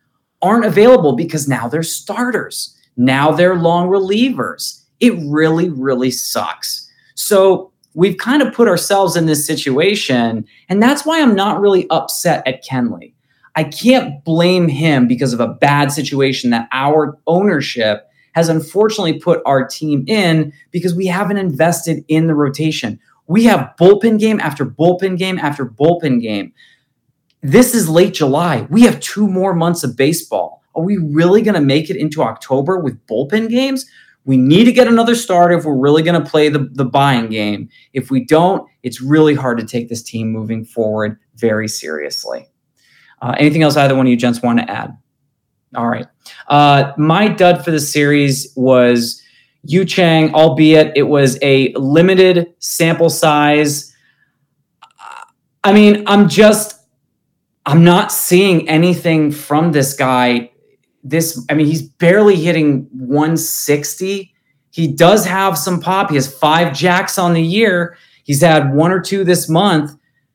aren't 0.41 0.65
available 0.65 1.15
because 1.15 1.47
now 1.47 1.69
they're 1.69 1.83
starters. 1.83 2.75
Now 2.97 3.33
they're 3.33 3.57
long 3.57 3.89
relievers. 3.89 4.83
It 5.01 5.15
really, 5.27 5.69
really 5.69 6.11
sucks. 6.11 6.89
So 7.15 7.73
we've 7.95 8.17
kind 8.17 8.43
of 8.43 8.55
put 8.55 8.69
ourselves 8.69 9.17
in 9.17 9.27
this 9.27 9.47
situation. 9.47 10.47
And 10.69 10.83
that's 10.83 11.05
why 11.05 11.21
I'm 11.21 11.35
not 11.35 11.61
really 11.61 11.89
upset 11.91 12.47
at 12.47 12.65
Kenley. 12.65 13.13
I 13.55 13.65
can't 13.65 14.25
blame 14.25 14.69
him 14.69 15.07
because 15.07 15.33
of 15.33 15.41
a 15.41 15.49
bad 15.49 15.93
situation 15.93 16.51
that 16.51 16.69
our 16.73 17.19
ownership 17.27 18.09
has 18.33 18.49
unfortunately 18.49 19.19
put 19.19 19.43
our 19.47 19.67
team 19.67 20.05
in 20.07 20.53
because 20.71 20.95
we 20.95 21.07
haven't 21.07 21.39
invested 21.39 22.05
in 22.09 22.27
the 22.27 22.35
rotation. 22.35 22.99
We 23.27 23.45
have 23.45 23.73
bullpen 23.79 24.19
game 24.19 24.41
after 24.41 24.67
bullpen 24.67 25.17
game 25.17 25.39
after 25.39 25.65
bullpen 25.65 26.21
game. 26.21 26.53
This 27.43 27.75
is 27.75 27.89
late 27.89 28.15
July. 28.15 28.67
We 28.71 28.83
have 28.83 29.01
two 29.01 29.27
more 29.27 29.55
months 29.55 29.85
of 29.85 29.97
baseball. 29.97 30.63
Are 30.75 30.83
we 30.83 30.97
really 30.97 31.43
going 31.43 31.55
to 31.55 31.61
make 31.61 31.91
it 31.91 31.97
into 31.97 32.23
October 32.23 32.79
with 32.79 33.05
bullpen 33.07 33.49
games? 33.49 33.85
We 34.25 34.37
need 34.37 34.65
to 34.65 34.73
get 34.73 34.87
another 34.87 35.15
starter 35.15 35.59
if 35.59 35.65
we're 35.65 35.77
really 35.77 36.03
going 36.03 36.23
to 36.23 36.29
play 36.29 36.49
the, 36.49 36.71
the 36.73 36.85
buying 36.85 37.29
game. 37.29 37.69
If 37.93 38.11
we 38.11 38.25
don't, 38.25 38.69
it's 38.83 39.01
really 39.01 39.35
hard 39.35 39.59
to 39.59 39.67
take 39.67 39.89
this 39.89 40.03
team 40.03 40.31
moving 40.31 40.65
forward 40.65 41.19
very 41.35 41.67
seriously. 41.67 42.47
Uh, 43.21 43.35
anything 43.39 43.63
else 43.63 43.77
either 43.77 43.97
one 43.97 44.07
of 44.07 44.11
you 44.11 44.17
gents 44.17 44.41
want 44.41 44.61
to 44.61 44.71
add? 44.71 44.97
All 45.75 45.89
right. 45.89 46.07
Uh, 46.49 46.93
my 46.99 47.29
dud 47.29 47.65
for 47.65 47.71
the 47.71 47.81
series 47.81 48.53
was 48.57 49.23
Yu 49.65 49.85
Chang, 49.85 50.35
albeit 50.35 50.97
it 50.97 51.05
was 51.05 51.39
a 51.43 51.73
limited 51.75 52.55
sample 52.59 53.11
size. 53.11 53.95
I 55.65 55.73
mean, 55.73 56.05
I'm 56.07 56.29
just, 56.29 56.81
I'm 57.65 57.85
not 57.85 58.13
seeing 58.13 58.69
anything 58.69 59.31
from 59.31 59.73
this 59.73 59.95
guy. 59.95 60.51
This, 61.05 61.45
I 61.49 61.55
mean, 61.55 61.67
he's 61.67 61.83
barely 61.83 62.37
hitting 62.37 62.89
160. 62.93 64.35
He 64.71 64.89
does 64.89 65.25
have 65.25 65.57
some 65.57 65.81
pop. 65.81 66.11
He 66.11 66.17
has 66.17 66.33
five 66.33 66.75
jacks 66.75 67.19
on 67.19 67.33
the 67.33 67.43
year. 67.43 67.97
He's 68.25 68.41
had 68.41 68.75
one 68.75 68.91
or 68.91 69.01
two 69.01 69.25
this 69.25 69.49
month, 69.49 69.93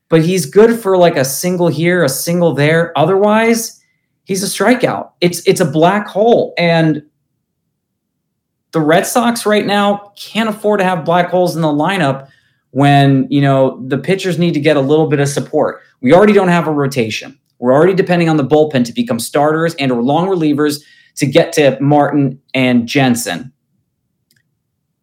but 0.09 0.23
he's 0.23 0.45
good 0.45 0.79
for 0.79 0.97
like 0.97 1.15
a 1.15 1.25
single 1.25 1.67
here, 1.67 2.03
a 2.03 2.09
single 2.09 2.53
there. 2.53 2.97
Otherwise, 2.97 3.81
he's 4.27 4.43
a 4.43 4.45
strikeout. 4.45 5.11
It's 5.21 5.39
it's 5.47 5.61
a 5.61 5.65
black 5.65 6.07
hole, 6.07 6.53
and 6.57 7.01
the 8.73 8.81
Red 8.81 9.07
Sox 9.07 9.45
right 9.45 9.65
now 9.65 10.13
can't 10.15 10.49
afford 10.49 10.79
to 10.79 10.83
have 10.85 11.03
black 11.03 11.29
holes 11.29 11.55
in 11.55 11.63
the 11.63 11.67
lineup 11.67 12.29
when 12.71 13.25
you 13.31 13.41
know 13.41 13.83
the 13.87 13.97
pitchers 13.97 14.37
need 14.37 14.53
to 14.53 14.59
get 14.59 14.77
a 14.77 14.81
little 14.81 15.07
bit 15.07 15.19
of 15.19 15.27
support. 15.27 15.81
We 16.01 16.13
already 16.13 16.33
don't 16.33 16.49
have 16.49 16.67
a 16.67 16.71
rotation. 16.71 17.39
We're 17.57 17.73
already 17.73 17.95
depending 17.95 18.29
on 18.29 18.37
the 18.37 18.45
bullpen 18.45 18.85
to 18.85 18.93
become 18.93 19.19
starters 19.19 19.73
and 19.75 19.91
or 19.91 20.03
long 20.03 20.27
relievers 20.27 20.83
to 21.15 21.25
get 21.25 21.53
to 21.53 21.75
Martin 21.81 22.39
and 22.53 22.87
Jansen. 22.87 23.51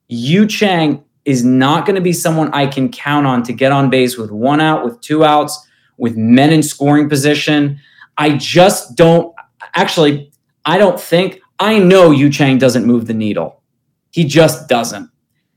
Yu 0.06 0.46
Chang 0.46 1.02
is 1.24 1.44
not 1.44 1.86
going 1.86 1.96
to 1.96 2.02
be 2.02 2.12
someone 2.12 2.52
I 2.52 2.66
can 2.66 2.90
count 2.90 3.26
on 3.26 3.42
to 3.44 3.52
get 3.52 3.72
on 3.72 3.90
base 3.90 4.16
with 4.16 4.30
one 4.30 4.60
out, 4.60 4.84
with 4.84 5.00
two 5.00 5.24
outs, 5.24 5.66
with 5.96 6.16
men 6.16 6.52
in 6.52 6.62
scoring 6.62 7.08
position. 7.08 7.80
I 8.16 8.36
just 8.36 8.96
don't 8.96 9.34
actually, 9.74 10.32
I 10.64 10.78
don't 10.78 11.00
think, 11.00 11.40
I 11.58 11.78
know 11.78 12.10
Yu 12.10 12.30
Chang 12.30 12.58
doesn't 12.58 12.84
move 12.84 13.06
the 13.06 13.14
needle. 13.14 13.62
He 14.10 14.24
just 14.24 14.68
doesn't. 14.68 15.10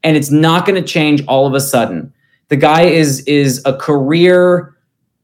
And 0.04 0.16
it's 0.16 0.32
not 0.32 0.66
going 0.66 0.82
to 0.82 0.88
change 0.88 1.24
all 1.28 1.48
of 1.48 1.54
a 1.54 1.60
sudden. 1.60 2.14
The 2.50 2.56
guy 2.56 2.84
is 2.84 3.22
is 3.22 3.62
a 3.66 3.76
career 3.76 4.76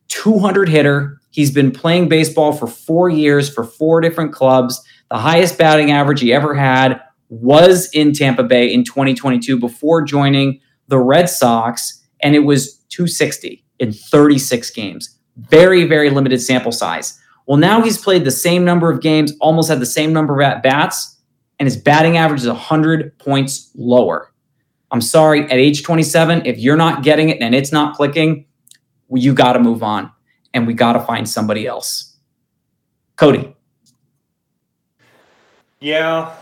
200 0.09 0.67
hitter. 0.67 1.19
He's 1.29 1.51
been 1.51 1.71
playing 1.71 2.09
baseball 2.09 2.53
for 2.53 2.67
4 2.67 3.09
years 3.09 3.49
for 3.49 3.63
four 3.63 4.01
different 4.01 4.33
clubs. 4.33 4.81
The 5.09 5.17
highest 5.17 5.57
batting 5.57 5.91
average 5.91 6.19
he 6.19 6.33
ever 6.33 6.53
had 6.53 7.01
was 7.29 7.89
in 7.93 8.13
Tampa 8.13 8.43
Bay 8.43 8.71
in 8.71 8.83
2022 8.83 9.57
before 9.57 10.03
joining 10.03 10.59
the 10.87 10.99
Red 10.99 11.29
Sox 11.29 12.03
and 12.21 12.35
it 12.35 12.39
was 12.39 12.75
260 12.89 13.63
in 13.79 13.93
36 13.93 14.69
games. 14.71 15.17
Very 15.37 15.85
very 15.85 16.09
limited 16.09 16.41
sample 16.41 16.71
size. 16.71 17.19
Well, 17.45 17.57
now 17.57 17.81
he's 17.81 17.97
played 17.97 18.25
the 18.25 18.31
same 18.31 18.63
number 18.63 18.91
of 18.91 19.01
games, 19.01 19.33
almost 19.41 19.69
had 19.69 19.79
the 19.79 19.85
same 19.85 20.13
number 20.13 20.39
of 20.39 20.45
at 20.45 20.63
bats, 20.63 21.17
and 21.59 21.67
his 21.67 21.77
batting 21.77 22.17
average 22.17 22.41
is 22.41 22.47
100 22.47 23.17
points 23.19 23.71
lower. 23.75 24.31
I'm 24.91 25.01
sorry, 25.01 25.43
at 25.45 25.53
age 25.53 25.83
27, 25.83 26.45
if 26.45 26.57
you're 26.59 26.77
not 26.77 27.03
getting 27.03 27.29
it 27.29 27.41
and 27.41 27.55
it's 27.55 27.71
not 27.71 27.95
clicking, 27.95 28.45
you 29.09 29.33
got 29.33 29.53
to 29.53 29.59
move 29.59 29.83
on 29.83 30.11
and 30.53 30.67
we 30.67 30.73
got 30.73 30.93
to 30.93 30.99
find 30.99 31.27
somebody 31.27 31.67
else. 31.67 32.15
Cody. 33.15 33.55
Yeah. 35.79 36.33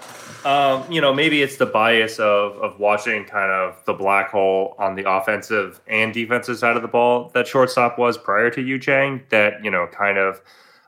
Um, 0.43 0.91
you 0.91 1.01
know, 1.01 1.13
maybe 1.13 1.43
it's 1.43 1.57
the 1.57 1.67
bias 1.67 2.19
of 2.19 2.57
of 2.57 2.79
watching 2.79 3.25
kind 3.25 3.51
of 3.51 3.83
the 3.85 3.93
black 3.93 4.29
hole 4.31 4.75
on 4.79 4.95
the 4.95 5.09
offensive 5.09 5.79
and 5.87 6.13
defensive 6.13 6.57
side 6.57 6.75
of 6.75 6.81
the 6.81 6.87
ball 6.87 7.29
that 7.33 7.47
shortstop 7.47 7.99
was 7.99 8.17
prior 8.17 8.49
to 8.51 8.61
Yu 8.61 8.79
Chang 8.79 9.21
that, 9.29 9.63
you 9.63 9.69
know, 9.69 9.87
kind 9.87 10.17
of 10.17 10.41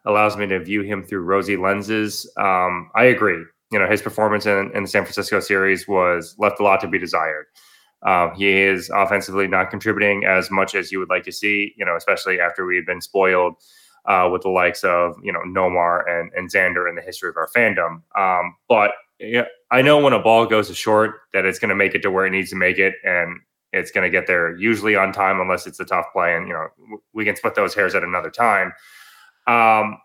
allows 0.06 0.38
me 0.38 0.48
to 0.48 0.60
view 0.64 0.82
him 0.82 1.04
through 1.04 1.22
rosy 1.22 1.58
lenses. 1.58 2.32
Um, 2.38 2.90
I 2.96 3.06
agree. 3.06 3.44
you 3.72 3.80
know 3.80 3.88
his 3.90 4.02
performance 4.02 4.46
in, 4.46 4.72
in 4.76 4.84
the 4.84 4.90
San 4.90 5.04
Francisco 5.04 5.40
series 5.40 5.88
was 5.88 6.36
left 6.38 6.60
a 6.60 6.64
lot 6.64 6.80
to 6.82 6.88
be 6.88 7.00
desired. 7.00 7.46
Um, 8.06 8.34
he 8.36 8.50
is 8.52 8.90
offensively 8.94 9.48
not 9.48 9.70
contributing 9.70 10.26
as 10.26 10.52
much 10.52 10.76
as 10.76 10.92
you 10.92 11.00
would 11.00 11.10
like 11.10 11.24
to 11.24 11.32
see, 11.32 11.74
you 11.78 11.86
know, 11.86 11.96
especially 11.96 12.40
after 12.40 12.66
we 12.66 12.76
had 12.76 12.86
been 12.86 13.00
spoiled 13.02 13.56
uh, 14.06 14.30
with 14.32 14.42
the 14.42 14.50
likes 14.50 14.84
of 14.84 15.16
you 15.24 15.32
know 15.32 15.40
Nomar 15.48 16.04
and, 16.08 16.32
and 16.36 16.52
Xander 16.52 16.90
in 16.90 16.96
the 16.96 17.02
history 17.02 17.30
of 17.30 17.38
our 17.38 17.50
fandom. 17.56 18.02
Um, 18.18 18.56
but 18.68 18.92
yeah, 19.20 19.46
I 19.72 19.82
know 19.82 20.00
when 20.00 20.14
a 20.14 20.20
ball 20.20 20.46
goes 20.46 20.68
to 20.68 20.76
short 20.76 21.16
that 21.34 21.46
it's 21.46 21.60
going 21.60 21.70
to 21.70 21.76
make 21.76 21.96
it 21.96 22.02
to 22.02 22.12
where 22.12 22.26
it 22.26 22.32
needs 22.32 22.50
to 22.50 22.56
make 22.58 22.78
it, 22.78 22.96
and 23.04 23.40
it's 23.72 23.92
going 23.92 24.04
to 24.04 24.10
get 24.10 24.28
there 24.28 24.56
usually 24.58 24.96
on 24.96 25.14
time 25.14 25.40
unless 25.40 25.66
it's 25.66 25.80
a 25.80 25.86
tough 25.86 26.08
play, 26.14 26.36
and 26.36 26.48
you 26.48 26.54
know 26.54 26.68
we 27.14 27.24
can 27.26 27.36
split 27.36 27.56
those 27.56 27.74
hairs 27.74 27.96
at 27.96 28.04
another 28.04 28.30
time. 28.30 28.74
Um, 29.48 29.98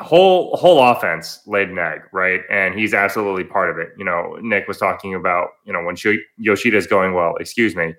whole 0.00 0.56
whole 0.56 0.82
offense 0.82 1.40
laid 1.46 1.70
an 1.70 1.78
egg, 1.78 2.00
right? 2.12 2.40
And 2.50 2.78
he's 2.78 2.94
absolutely 2.94 3.44
part 3.44 3.70
of 3.70 3.78
it. 3.78 3.90
You 3.96 4.04
know, 4.04 4.36
Nick 4.40 4.66
was 4.66 4.78
talking 4.78 5.14
about 5.14 5.50
you 5.64 5.72
know 5.72 5.82
when 5.82 5.96
Yoshida 6.36 6.76
is 6.76 6.86
going 6.86 7.14
well. 7.14 7.36
Excuse 7.36 7.76
me, 7.76 7.94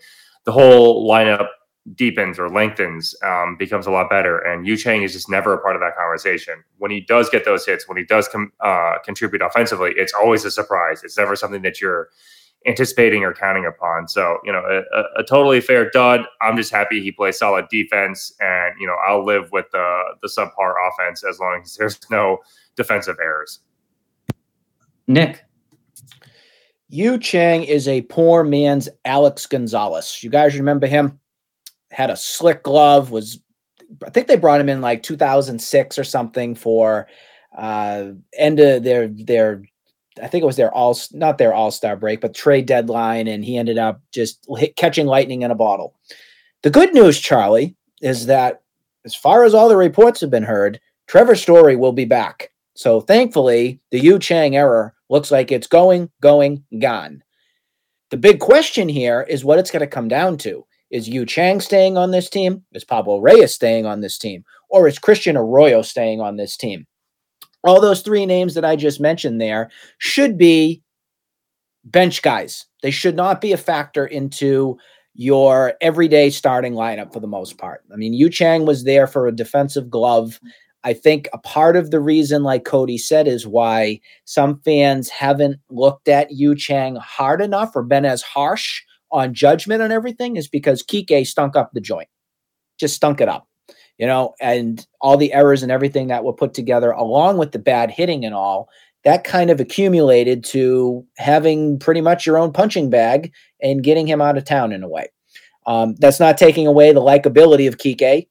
the 0.46 0.52
whole 0.52 1.10
lineup 1.10 1.48
deepens 1.94 2.40
or 2.40 2.50
lengthens, 2.50 3.14
um, 3.24 3.56
becomes 3.58 3.86
a 3.86 3.92
lot 3.92 4.10
better. 4.10 4.40
And 4.40 4.66
Yu 4.66 4.76
Chang 4.76 5.04
is 5.04 5.14
just 5.14 5.30
never 5.30 5.54
a 5.54 5.62
part 5.62 5.76
of 5.76 5.82
that 5.82 5.96
conversation. 5.96 6.64
When 6.80 6.90
he 6.90 7.02
does 7.02 7.30
get 7.30 7.46
those 7.46 7.66
hits, 7.66 7.88
when 7.88 7.98
he 7.98 8.04
does 8.04 8.28
com- 8.28 8.52
uh, 8.60 8.96
contribute 9.04 9.44
offensively, 9.44 9.92
it's 9.96 10.14
always 10.14 10.46
a 10.46 10.52
surprise. 10.52 11.04
It's 11.04 11.18
never 11.18 11.36
something 11.36 11.62
that 11.62 11.80
you're 11.80 12.10
anticipating 12.66 13.24
or 13.24 13.34
counting 13.34 13.66
upon. 13.66 14.08
So, 14.08 14.40
you 14.44 14.52
know, 14.52 14.64
a, 14.94 15.20
a, 15.20 15.24
totally 15.24 15.62
fair 15.62 15.90
dud. 15.92 16.22
I'm 16.42 16.58
just 16.58 16.72
happy 16.72 17.02
he 17.02 17.12
plays 17.12 17.38
solid 17.38 17.68
defense, 17.70 18.34
and 18.40 18.74
you 18.80 18.88
know, 18.88 18.96
I'll 19.08 19.24
live 19.24 19.52
with 19.52 19.66
the 19.72 20.04
the 20.22 20.28
subpar 20.28 20.74
offense 20.90 21.24
as 21.24 21.40
long 21.40 21.62
as 21.64 21.76
there's 21.76 22.00
no 22.10 22.40
defensive 22.76 23.18
errors. 23.22 23.60
Nick. 25.08 25.44
Yu 26.90 27.18
Chang 27.18 27.64
is 27.64 27.88
a 27.88 28.04
poor 28.04 28.44
man's 28.44 28.88
Alex 29.06 29.46
Gonzalez. 29.48 30.24
You 30.24 30.30
guys 30.30 30.56
remember 30.56 30.88
him? 30.88 31.20
Had 31.92 32.10
a 32.10 32.16
slick 32.16 32.64
glove, 32.64 33.12
was 33.12 33.40
I 34.06 34.10
think 34.10 34.28
they 34.28 34.38
brought 34.38 34.62
him 34.62 34.70
in 34.70 34.82
like 34.82 35.04
2006 35.04 35.98
or 35.98 36.04
something 36.04 36.56
for 36.56 37.08
uh 37.58 38.10
end 38.38 38.60
of 38.60 38.84
their 38.84 39.08
their 39.08 39.64
I 40.22 40.28
think 40.28 40.44
it 40.44 40.46
was 40.46 40.56
their 40.56 40.74
all 40.74 40.98
not 41.12 41.38
their 41.38 41.54
all 41.54 41.72
star 41.72 41.96
break, 41.96 42.22
but 42.22 42.34
trade 42.34 42.66
deadline, 42.66 43.28
and 43.28 43.44
he 43.44 43.58
ended 43.58 43.78
up 43.78 44.02
just 44.12 44.46
hit, 44.58 44.76
catching 44.76 45.06
lightning 45.06 45.42
in 45.42 45.52
a 45.52 45.56
bottle. 45.56 45.96
The 46.64 46.70
good 46.70 46.94
news, 46.94 47.20
Charlie, 47.20 47.76
is 48.02 48.26
that 48.28 48.62
as 49.06 49.16
far 49.16 49.44
as 49.44 49.54
all 49.54 49.70
the 49.70 49.78
reports 49.78 50.22
have 50.22 50.32
been 50.32 50.44
heard, 50.44 50.80
Trevor 51.08 51.36
Story 51.36 51.76
will 51.76 51.92
be 51.92 52.06
back. 52.06 52.52
So 52.76 53.02
thankfully, 53.02 53.80
the 53.92 54.00
Yu 54.00 54.20
Chang 54.20 54.56
error 54.56 54.94
looks 55.10 55.32
like 55.32 55.52
it's 55.52 55.68
going, 55.68 56.10
going, 56.22 56.64
gone. 56.80 57.24
The 58.10 58.18
big 58.18 58.40
question 58.40 58.90
here 58.90 59.22
is 59.30 59.46
what 59.46 59.60
it's 59.60 59.72
going 59.72 59.82
to 59.82 59.88
come 59.88 60.08
down 60.08 60.38
to. 60.40 60.66
Is 60.90 61.10
Yu 61.10 61.26
Chang 61.26 61.62
staying 61.62 61.98
on 61.98 62.12
this 62.12 62.30
team? 62.30 62.64
Is 62.74 62.84
Pablo 62.84 63.20
Reyes 63.20 63.54
staying 63.54 63.86
on 63.86 64.02
this 64.02 64.18
team? 64.18 64.44
Or 64.70 64.88
is 64.88 65.00
Christian 65.00 65.38
Arroyo 65.38 65.82
staying 65.82 66.22
on 66.22 66.36
this 66.36 66.58
team? 66.58 66.86
All 67.66 67.82
those 67.82 68.02
three 68.02 68.26
names 68.26 68.54
that 68.54 68.66
I 68.66 68.76
just 68.76 69.00
mentioned 69.00 69.42
there 69.42 69.70
should 69.98 70.38
be 70.38 70.84
bench 71.84 72.22
guys. 72.22 72.66
They 72.82 72.92
should 72.92 73.16
not 73.16 73.42
be 73.42 73.52
a 73.52 73.58
factor 73.58 74.06
into 74.06 74.78
your 75.14 75.74
everyday 75.82 76.30
starting 76.30 76.74
lineup 76.74 77.14
for 77.14 77.20
the 77.20 77.28
most 77.28 77.58
part. 77.58 77.84
I 77.92 77.96
mean, 77.96 78.14
Yu 78.14 78.30
Chang 78.30 78.66
was 78.66 78.84
there 78.84 79.08
for 79.08 79.28
a 79.28 79.36
defensive 79.36 79.90
glove. 79.90 80.40
I 80.84 80.94
think 80.94 81.28
a 81.34 81.38
part 81.38 81.76
of 81.76 81.90
the 81.90 82.00
reason, 82.00 82.44
like 82.44 82.66
Cody 82.66 82.98
said, 82.98 83.28
is 83.28 83.48
why 83.48 84.02
some 84.26 84.60
fans 84.60 85.10
haven't 85.10 85.60
looked 85.70 86.08
at 86.08 86.32
Yu 86.32 86.56
Chang 86.56 86.98
hard 86.98 87.42
enough 87.42 87.76
or 87.76 87.82
been 87.82 88.06
as 88.06 88.22
harsh 88.22 88.84
on 89.12 89.34
judgment 89.34 89.82
on 89.82 89.92
everything 89.92 90.36
is 90.36 90.48
because 90.48 90.84
Kike 90.84 91.26
stunk 91.26 91.56
up 91.56 91.72
the 91.74 91.82
joint, 91.82 92.10
just 92.78 92.96
stunk 92.96 93.22
it 93.22 93.30
up 93.30 93.48
you 93.98 94.06
know, 94.06 94.34
and 94.42 94.86
all 95.02 95.18
the 95.18 95.34
errors 95.34 95.64
and 95.64 95.72
everything 95.72 96.08
that 96.08 96.24
were 96.24 96.34
put 96.34 96.54
together, 96.54 96.92
along 96.92 97.38
with 97.38 97.52
the 97.52 97.60
bad 97.60 97.92
hitting 97.92 98.26
and 98.26 98.36
all, 98.36 98.70
that 99.04 99.24
kind 99.24 99.50
of 99.50 99.60
accumulated 99.60 100.44
to 100.44 101.06
having 101.18 101.80
pretty 101.80 102.02
much 102.02 102.26
your 102.26 102.38
own 102.38 102.52
punching 102.52 102.90
bag 102.90 103.32
and 103.62 103.84
getting 103.84 104.08
him 104.08 104.22
out 104.22 104.38
of 104.38 104.44
town 104.44 104.72
in 104.72 104.84
a 104.84 104.90
way. 104.90 105.08
Um, 105.68 105.96
that's 105.96 106.20
not 106.20 106.38
taking 106.38 106.68
away 106.68 106.92
the 106.92 107.02
likability 107.02 107.68
of 107.68 107.78
Kike. 107.78 108.28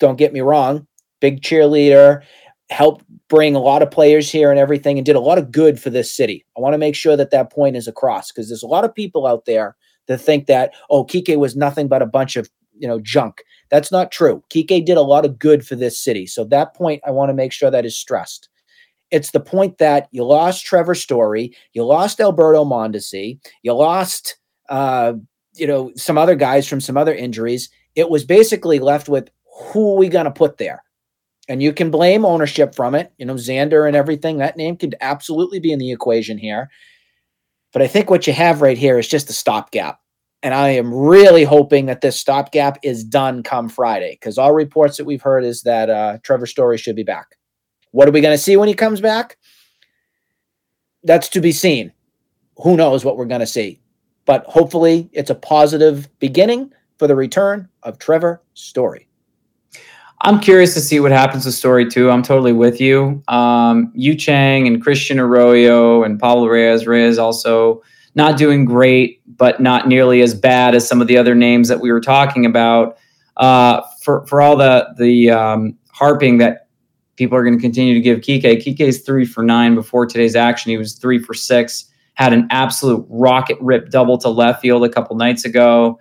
Don't 0.00 0.18
get 0.18 0.32
me 0.32 0.40
wrong. 0.40 0.86
Big 1.20 1.40
cheerleader, 1.40 2.22
helped 2.70 3.04
bring 3.28 3.54
a 3.54 3.60
lot 3.60 3.82
of 3.82 3.90
players 3.90 4.30
here 4.30 4.50
and 4.50 4.58
everything, 4.58 4.98
and 4.98 5.06
did 5.06 5.16
a 5.16 5.20
lot 5.20 5.38
of 5.38 5.52
good 5.52 5.80
for 5.80 5.90
this 5.90 6.14
city. 6.14 6.44
I 6.56 6.60
want 6.60 6.74
to 6.74 6.78
make 6.78 6.94
sure 6.94 7.16
that 7.16 7.30
that 7.30 7.52
point 7.52 7.76
is 7.76 7.88
across 7.88 8.30
because 8.30 8.48
there's 8.48 8.62
a 8.62 8.68
lot 8.68 8.84
of 8.84 8.94
people 8.94 9.26
out 9.26 9.44
there 9.44 9.76
that 10.08 10.18
think 10.18 10.46
that, 10.46 10.72
oh, 10.90 11.04
Kike 11.04 11.36
was 11.38 11.56
nothing 11.56 11.88
but 11.88 12.02
a 12.02 12.06
bunch 12.06 12.36
of 12.36 12.48
you 12.78 12.88
know 12.88 13.00
junk. 13.00 13.42
That's 13.70 13.90
not 13.90 14.12
true. 14.12 14.42
Kike 14.50 14.84
did 14.84 14.96
a 14.96 15.02
lot 15.02 15.24
of 15.24 15.38
good 15.38 15.66
for 15.66 15.76
this 15.76 15.98
city. 15.98 16.26
So 16.26 16.44
that 16.44 16.74
point 16.74 17.02
I 17.06 17.10
want 17.10 17.30
to 17.30 17.34
make 17.34 17.52
sure 17.52 17.70
that 17.70 17.86
is 17.86 17.96
stressed. 17.96 18.48
It's 19.10 19.30
the 19.30 19.40
point 19.40 19.78
that 19.78 20.08
you 20.10 20.24
lost 20.24 20.66
Trevor 20.66 20.94
Story, 20.94 21.54
you 21.72 21.84
lost 21.84 22.20
Alberto 22.20 22.64
Mondesi, 22.64 23.38
you 23.62 23.72
lost 23.72 24.36
uh, 24.68 25.12
you 25.56 25.66
know, 25.66 25.90
some 25.96 26.18
other 26.18 26.34
guys 26.34 26.68
from 26.68 26.80
some 26.80 26.96
other 26.96 27.14
injuries. 27.14 27.70
It 27.94 28.10
was 28.10 28.24
basically 28.24 28.78
left 28.78 29.08
with 29.08 29.30
who 29.72 29.92
are 29.92 29.96
we 29.96 30.08
going 30.08 30.26
to 30.26 30.30
put 30.30 30.58
there? 30.58 30.82
And 31.48 31.62
you 31.62 31.72
can 31.72 31.90
blame 31.90 32.24
ownership 32.24 32.74
from 32.74 32.94
it. 32.94 33.12
You 33.18 33.26
know, 33.26 33.34
Xander 33.34 33.86
and 33.86 33.96
everything. 33.96 34.38
That 34.38 34.56
name 34.56 34.76
could 34.76 34.96
absolutely 35.00 35.60
be 35.60 35.72
in 35.72 35.78
the 35.78 35.92
equation 35.92 36.38
here. 36.38 36.70
But 37.72 37.82
I 37.82 37.86
think 37.86 38.10
what 38.10 38.26
you 38.26 38.32
have 38.32 38.62
right 38.62 38.76
here 38.78 38.98
is 38.98 39.08
just 39.08 39.30
a 39.30 39.32
stopgap. 39.32 40.00
And 40.46 40.54
I 40.54 40.68
am 40.68 40.94
really 40.94 41.42
hoping 41.42 41.86
that 41.86 42.02
this 42.02 42.20
stopgap 42.20 42.78
is 42.84 43.02
done 43.02 43.42
come 43.42 43.68
Friday 43.68 44.12
because 44.12 44.38
all 44.38 44.54
reports 44.54 44.96
that 44.96 45.04
we've 45.04 45.20
heard 45.20 45.42
is 45.42 45.62
that 45.62 45.90
uh, 45.90 46.18
Trevor 46.22 46.46
Story 46.46 46.78
should 46.78 46.94
be 46.94 47.02
back. 47.02 47.34
What 47.90 48.06
are 48.06 48.12
we 48.12 48.20
going 48.20 48.32
to 48.32 48.40
see 48.40 48.56
when 48.56 48.68
he 48.68 48.74
comes 48.74 49.00
back? 49.00 49.38
That's 51.02 51.28
to 51.30 51.40
be 51.40 51.50
seen. 51.50 51.92
Who 52.58 52.76
knows 52.76 53.04
what 53.04 53.16
we're 53.16 53.24
going 53.24 53.40
to 53.40 53.46
see? 53.46 53.80
But 54.24 54.44
hopefully, 54.46 55.10
it's 55.12 55.30
a 55.30 55.34
positive 55.34 56.08
beginning 56.20 56.72
for 56.96 57.08
the 57.08 57.16
return 57.16 57.68
of 57.82 57.98
Trevor 57.98 58.40
Story. 58.54 59.08
I'm 60.20 60.38
curious 60.38 60.74
to 60.74 60.80
see 60.80 61.00
what 61.00 61.10
happens 61.10 61.42
to 61.42 61.50
Story 61.50 61.90
too. 61.90 62.08
I'm 62.08 62.22
totally 62.22 62.52
with 62.52 62.80
you. 62.80 63.20
Um, 63.26 63.90
Yu 63.96 64.14
Chang 64.14 64.68
and 64.68 64.80
Christian 64.80 65.18
Arroyo 65.18 66.04
and 66.04 66.20
Pablo 66.20 66.46
Reyes. 66.46 66.86
Reyes 66.86 67.18
also 67.18 67.82
not 68.16 68.38
doing 68.38 68.64
great, 68.64 69.20
but 69.36 69.60
not 69.60 69.86
nearly 69.86 70.22
as 70.22 70.34
bad 70.34 70.74
as 70.74 70.88
some 70.88 71.00
of 71.00 71.06
the 71.06 71.16
other 71.16 71.34
names 71.34 71.68
that 71.68 71.80
we 71.80 71.92
were 71.92 72.00
talking 72.00 72.44
about. 72.44 72.96
Uh, 73.36 73.82
for 74.02 74.26
for 74.26 74.40
all 74.40 74.56
the 74.56 74.88
the 74.98 75.30
um, 75.30 75.78
harping 75.92 76.38
that 76.38 76.68
people 77.16 77.36
are 77.36 77.44
going 77.44 77.56
to 77.56 77.60
continue 77.60 77.94
to 77.94 78.00
give 78.00 78.20
Kike, 78.20 78.42
Kike's 78.42 79.00
three 79.00 79.24
for 79.24 79.42
nine 79.42 79.74
before 79.74 80.06
today's 80.06 80.34
action. 80.34 80.70
He 80.70 80.76
was 80.76 80.94
three 80.94 81.18
for 81.18 81.34
six. 81.34 81.86
Had 82.14 82.32
an 82.32 82.48
absolute 82.50 83.04
rocket 83.10 83.58
rip 83.60 83.90
double 83.90 84.16
to 84.18 84.28
left 84.30 84.62
field 84.62 84.84
a 84.84 84.88
couple 84.88 85.16
nights 85.16 85.44
ago. 85.44 86.00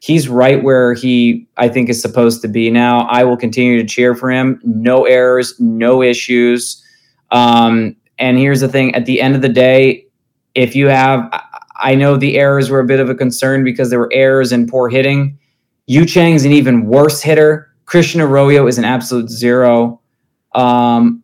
He's 0.00 0.28
right 0.28 0.62
where 0.62 0.92
he, 0.92 1.48
I 1.56 1.70
think, 1.70 1.88
is 1.88 2.02
supposed 2.02 2.42
to 2.42 2.48
be 2.48 2.70
now. 2.70 3.06
I 3.06 3.24
will 3.24 3.38
continue 3.38 3.80
to 3.80 3.88
cheer 3.88 4.14
for 4.14 4.30
him. 4.30 4.60
No 4.62 5.06
errors, 5.06 5.58
no 5.58 6.02
issues. 6.02 6.82
Um, 7.30 7.96
and 8.18 8.36
here's 8.36 8.60
the 8.60 8.68
thing: 8.68 8.94
at 8.94 9.06
the 9.06 9.22
end 9.22 9.34
of 9.34 9.40
the 9.40 9.48
day, 9.48 10.06
if 10.54 10.76
you 10.76 10.88
have, 10.88 11.28
I 11.76 11.94
know 11.94 12.16
the 12.16 12.36
errors 12.36 12.70
were 12.70 12.80
a 12.80 12.84
bit 12.84 13.00
of 13.00 13.10
a 13.10 13.14
concern 13.14 13.64
because 13.64 13.90
there 13.90 13.98
were 13.98 14.12
errors 14.12 14.52
and 14.52 14.68
poor 14.68 14.88
hitting. 14.88 15.38
Yu 15.86 16.06
Chang's 16.06 16.44
an 16.44 16.52
even 16.52 16.86
worse 16.86 17.22
hitter. 17.22 17.70
Christian 17.86 18.20
Arroyo 18.20 18.66
is 18.66 18.78
an 18.78 18.84
absolute 18.84 19.28
zero. 19.28 20.00
Um, 20.54 21.22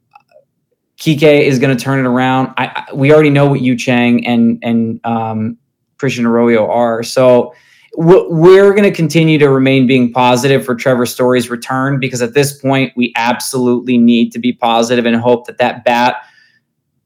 Kike 0.98 1.40
is 1.40 1.58
going 1.58 1.74
to 1.74 1.82
turn 1.82 2.04
it 2.04 2.08
around. 2.08 2.52
I, 2.58 2.66
I, 2.66 2.94
we 2.94 3.12
already 3.12 3.30
know 3.30 3.46
what 3.46 3.60
Yu 3.62 3.76
Chang 3.76 4.26
and 4.26 4.58
and 4.62 5.00
um, 5.04 5.56
Christian 5.98 6.26
Arroyo 6.26 6.70
are. 6.70 7.02
So 7.02 7.54
we're 7.96 8.70
going 8.70 8.84
to 8.84 8.92
continue 8.92 9.38
to 9.38 9.50
remain 9.50 9.86
being 9.86 10.12
positive 10.12 10.64
for 10.64 10.74
Trevor 10.74 11.06
Story's 11.06 11.50
return 11.50 11.98
because 11.98 12.22
at 12.22 12.34
this 12.34 12.56
point 12.58 12.92
we 12.96 13.12
absolutely 13.16 13.98
need 13.98 14.30
to 14.32 14.38
be 14.38 14.52
positive 14.52 15.06
and 15.06 15.16
hope 15.16 15.46
that 15.46 15.58
that 15.58 15.84
bat 15.84 16.22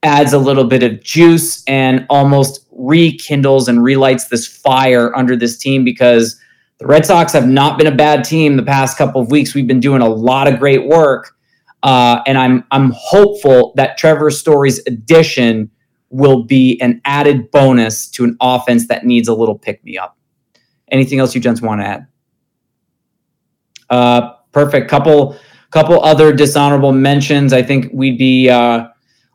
adds 0.02 0.34
a 0.34 0.38
little 0.38 0.64
bit 0.64 0.82
of 0.82 1.02
juice 1.02 1.64
and 1.66 2.04
almost 2.10 2.63
rekindles 2.76 3.68
and 3.68 3.82
relights 3.82 4.28
this 4.28 4.46
fire 4.46 5.16
under 5.16 5.36
this 5.36 5.56
team 5.56 5.84
because 5.84 6.40
the 6.78 6.86
Red 6.86 7.06
Sox 7.06 7.32
have 7.32 7.48
not 7.48 7.78
been 7.78 7.86
a 7.86 7.94
bad 7.94 8.24
team 8.24 8.56
the 8.56 8.62
past 8.62 8.98
couple 8.98 9.20
of 9.20 9.30
weeks. 9.30 9.54
We've 9.54 9.66
been 9.66 9.80
doing 9.80 10.02
a 10.02 10.08
lot 10.08 10.48
of 10.48 10.58
great 10.58 10.86
work, 10.86 11.36
uh, 11.82 12.20
and 12.26 12.36
I'm 12.36 12.64
I'm 12.70 12.92
hopeful 12.94 13.72
that 13.76 13.96
Trevor 13.96 14.30
Story's 14.30 14.80
addition 14.86 15.70
will 16.10 16.44
be 16.44 16.80
an 16.80 17.00
added 17.04 17.50
bonus 17.50 18.08
to 18.08 18.24
an 18.24 18.36
offense 18.40 18.88
that 18.88 19.04
needs 19.04 19.28
a 19.28 19.34
little 19.34 19.58
pick 19.58 19.82
me 19.84 19.98
up. 19.98 20.16
Anything 20.88 21.18
else 21.18 21.34
you 21.34 21.40
gents 21.40 21.62
want 21.62 21.80
to 21.80 21.86
add? 21.86 22.06
Uh, 23.90 24.32
perfect. 24.52 24.90
Couple 24.90 25.36
couple 25.70 26.02
other 26.02 26.32
dishonorable 26.32 26.92
mentions. 26.92 27.52
I 27.52 27.62
think 27.62 27.90
we'd 27.92 28.18
be. 28.18 28.48
Uh, 28.48 28.88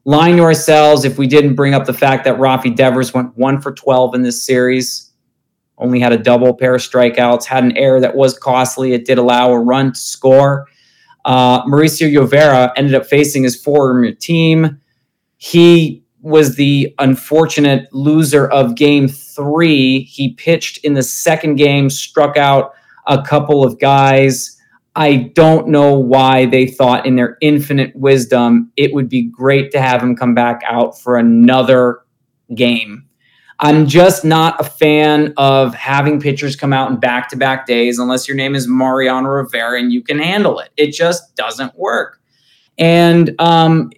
lying 0.05 0.37
to 0.37 0.43
ourselves 0.43 1.05
if 1.05 1.17
we 1.17 1.27
didn't 1.27 1.55
bring 1.55 1.73
up 1.73 1.85
the 1.85 1.93
fact 1.93 2.23
that 2.25 2.37
Rafi 2.37 2.75
Devers 2.75 3.13
went 3.13 3.37
one 3.37 3.61
for 3.61 3.71
12 3.71 4.15
in 4.15 4.21
this 4.23 4.43
series, 4.43 5.11
only 5.77 5.99
had 5.99 6.11
a 6.11 6.17
double 6.17 6.53
pair 6.53 6.75
of 6.75 6.81
strikeouts, 6.81 7.45
had 7.45 7.63
an 7.63 7.75
error 7.77 7.99
that 7.99 8.15
was 8.15 8.37
costly. 8.37 8.93
It 8.93 9.05
did 9.05 9.17
allow 9.17 9.51
a 9.51 9.59
run 9.59 9.93
to 9.93 9.99
score. 9.99 10.67
Uh, 11.25 11.63
Mauricio 11.65 12.11
Llovera 12.11 12.71
ended 12.75 12.95
up 12.95 13.05
facing 13.05 13.43
his 13.43 13.61
former 13.61 14.11
team. 14.11 14.79
He 15.37 16.03
was 16.21 16.55
the 16.55 16.93
unfortunate 16.99 17.87
loser 17.93 18.47
of 18.47 18.75
game 18.75 19.07
three. 19.07 20.01
He 20.01 20.33
pitched 20.33 20.79
in 20.79 20.93
the 20.93 21.03
second 21.03 21.55
game, 21.55 21.89
struck 21.89 22.35
out 22.35 22.73
a 23.07 23.21
couple 23.21 23.63
of 23.63 23.79
guys. 23.79 24.58
I 24.95 25.31
don't 25.35 25.69
know 25.69 25.93
why 25.97 26.45
they 26.45 26.67
thought, 26.67 27.05
in 27.05 27.15
their 27.15 27.37
infinite 27.41 27.95
wisdom, 27.95 28.71
it 28.75 28.93
would 28.93 29.07
be 29.07 29.23
great 29.23 29.71
to 29.71 29.81
have 29.81 30.01
him 30.01 30.15
come 30.15 30.33
back 30.33 30.61
out 30.67 30.99
for 30.99 31.17
another 31.17 32.01
game. 32.53 33.05
I'm 33.61 33.87
just 33.87 34.23
not 34.23 34.59
a 34.59 34.63
fan 34.63 35.33
of 35.35 35.75
having 35.75 36.21
pitchers 36.21 36.55
come 36.55 36.71
out 36.71 36.89
in 36.91 36.97
back 36.97 37.29
to 37.29 37.35
back 37.35 37.67
days 37.67 37.99
unless 37.99 38.27
your 38.27 38.37
name 38.37 38.55
is 38.55 38.67
Mariano 38.67 39.27
Rivera 39.27 39.79
and 39.79 39.91
you 39.91 40.01
can 40.01 40.17
handle 40.17 40.59
it. 40.59 40.69
It 40.77 40.91
just 40.93 41.35
doesn't 41.35 41.77
work. 41.77 42.21
And 42.77 43.35
um, 43.39 43.91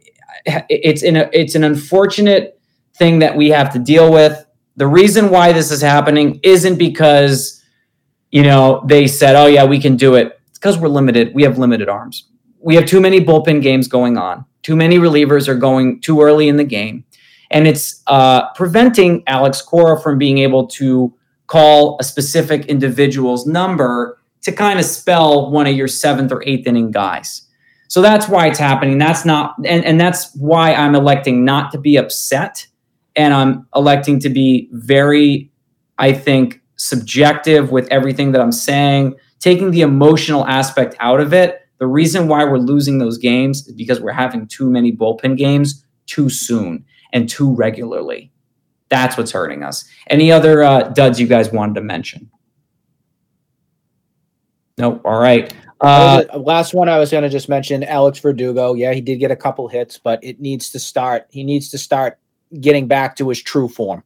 it's 0.45 1.03
in 1.03 1.15
a, 1.15 1.29
it's 1.31 1.53
an 1.53 1.63
unfortunate 1.63 2.59
thing 2.97 3.19
that 3.19 3.35
we 3.35 3.49
have 3.49 3.71
to 3.73 3.79
deal 3.79 4.11
with. 4.11 4.43
The 4.77 4.87
reason 4.87 5.29
why 5.29 5.51
this 5.51 5.69
is 5.71 5.81
happening 5.81 6.39
isn't 6.41 6.77
because 6.77 7.63
you 8.31 8.41
know 8.43 8.83
they 8.87 9.07
said, 9.07 9.35
"Oh 9.35 9.45
yeah, 9.45 9.65
we 9.65 9.79
can 9.79 9.95
do 9.97 10.15
it." 10.15 10.40
Because 10.61 10.77
we're 10.77 10.89
limited. 10.89 11.33
We 11.33 11.41
have 11.41 11.57
limited 11.57 11.89
arms. 11.89 12.29
We 12.59 12.75
have 12.75 12.85
too 12.85 13.01
many 13.01 13.19
bullpen 13.19 13.63
games 13.63 13.87
going 13.87 14.17
on. 14.17 14.45
Too 14.61 14.75
many 14.75 14.99
relievers 14.99 15.47
are 15.47 15.55
going 15.55 15.99
too 16.01 16.21
early 16.21 16.47
in 16.47 16.57
the 16.57 16.63
game, 16.63 17.03
and 17.49 17.67
it's 17.67 18.03
uh, 18.05 18.53
preventing 18.53 19.23
Alex 19.25 19.59
Cora 19.59 19.99
from 19.99 20.19
being 20.19 20.37
able 20.37 20.67
to 20.67 21.11
call 21.47 21.97
a 21.99 22.03
specific 22.03 22.67
individual's 22.67 23.47
number 23.47 24.19
to 24.43 24.51
kind 24.51 24.79
of 24.79 24.85
spell 24.85 25.49
one 25.51 25.65
of 25.65 25.75
your 25.75 25.87
seventh 25.87 26.31
or 26.31 26.43
eighth 26.45 26.67
inning 26.67 26.91
guys. 26.91 27.47
So 27.87 28.01
that's 28.01 28.29
why 28.29 28.47
it's 28.47 28.59
happening. 28.59 28.99
That's 28.99 29.25
not, 29.25 29.55
and, 29.65 29.83
and 29.83 29.99
that's 29.99 30.33
why 30.35 30.73
I'm 30.73 30.95
electing 30.95 31.43
not 31.43 31.71
to 31.73 31.77
be 31.77 31.97
upset. 31.97 32.65
And 33.17 33.33
I'm 33.33 33.67
electing 33.75 34.19
to 34.21 34.29
be 34.29 34.69
very, 34.71 35.51
I 35.97 36.13
think, 36.13 36.61
subjective 36.77 37.69
with 37.69 37.87
everything 37.91 38.31
that 38.31 38.39
I'm 38.39 38.53
saying, 38.53 39.15
taking 39.41 39.71
the 39.71 39.81
emotional 39.81 40.47
aspect 40.47 40.95
out 40.99 41.19
of 41.19 41.33
it. 41.33 41.67
The 41.79 41.87
reason 41.87 42.27
why 42.27 42.45
we're 42.45 42.59
losing 42.59 42.99
those 42.99 43.17
games 43.17 43.67
is 43.67 43.73
because 43.73 43.99
we're 43.99 44.13
having 44.13 44.47
too 44.47 44.69
many 44.69 44.95
bullpen 44.95 45.35
games 45.35 45.83
too 46.05 46.29
soon 46.29 46.85
and 47.11 47.27
too 47.27 47.53
regularly. 47.53 48.31
That's 48.89 49.17
what's 49.17 49.31
hurting 49.31 49.63
us. 49.63 49.85
Any 50.09 50.31
other 50.31 50.63
uh, 50.63 50.83
duds 50.83 51.19
you 51.19 51.27
guys 51.27 51.51
wanted 51.51 51.75
to 51.75 51.81
mention? 51.81 52.29
Nope. 54.77 55.01
All 55.03 55.19
right. 55.19 55.53
Uh, 55.79 56.23
last 56.37 56.73
one 56.73 56.87
I 56.87 56.99
was 56.99 57.09
going 57.09 57.23
to 57.23 57.29
just 57.29 57.49
mention 57.49 57.83
Alex 57.83 58.19
Verdugo. 58.19 58.73
Yeah, 58.73 58.93
he 58.93 59.01
did 59.01 59.17
get 59.17 59.31
a 59.31 59.35
couple 59.35 59.67
hits, 59.67 59.97
but 59.97 60.23
it 60.23 60.39
needs 60.39 60.69
to 60.71 60.79
start. 60.79 61.25
He 61.31 61.43
needs 61.43 61.69
to 61.71 61.77
start 61.79 62.19
getting 62.59 62.87
back 62.87 63.15
to 63.15 63.29
his 63.29 63.41
true 63.41 63.67
form. 63.67 64.03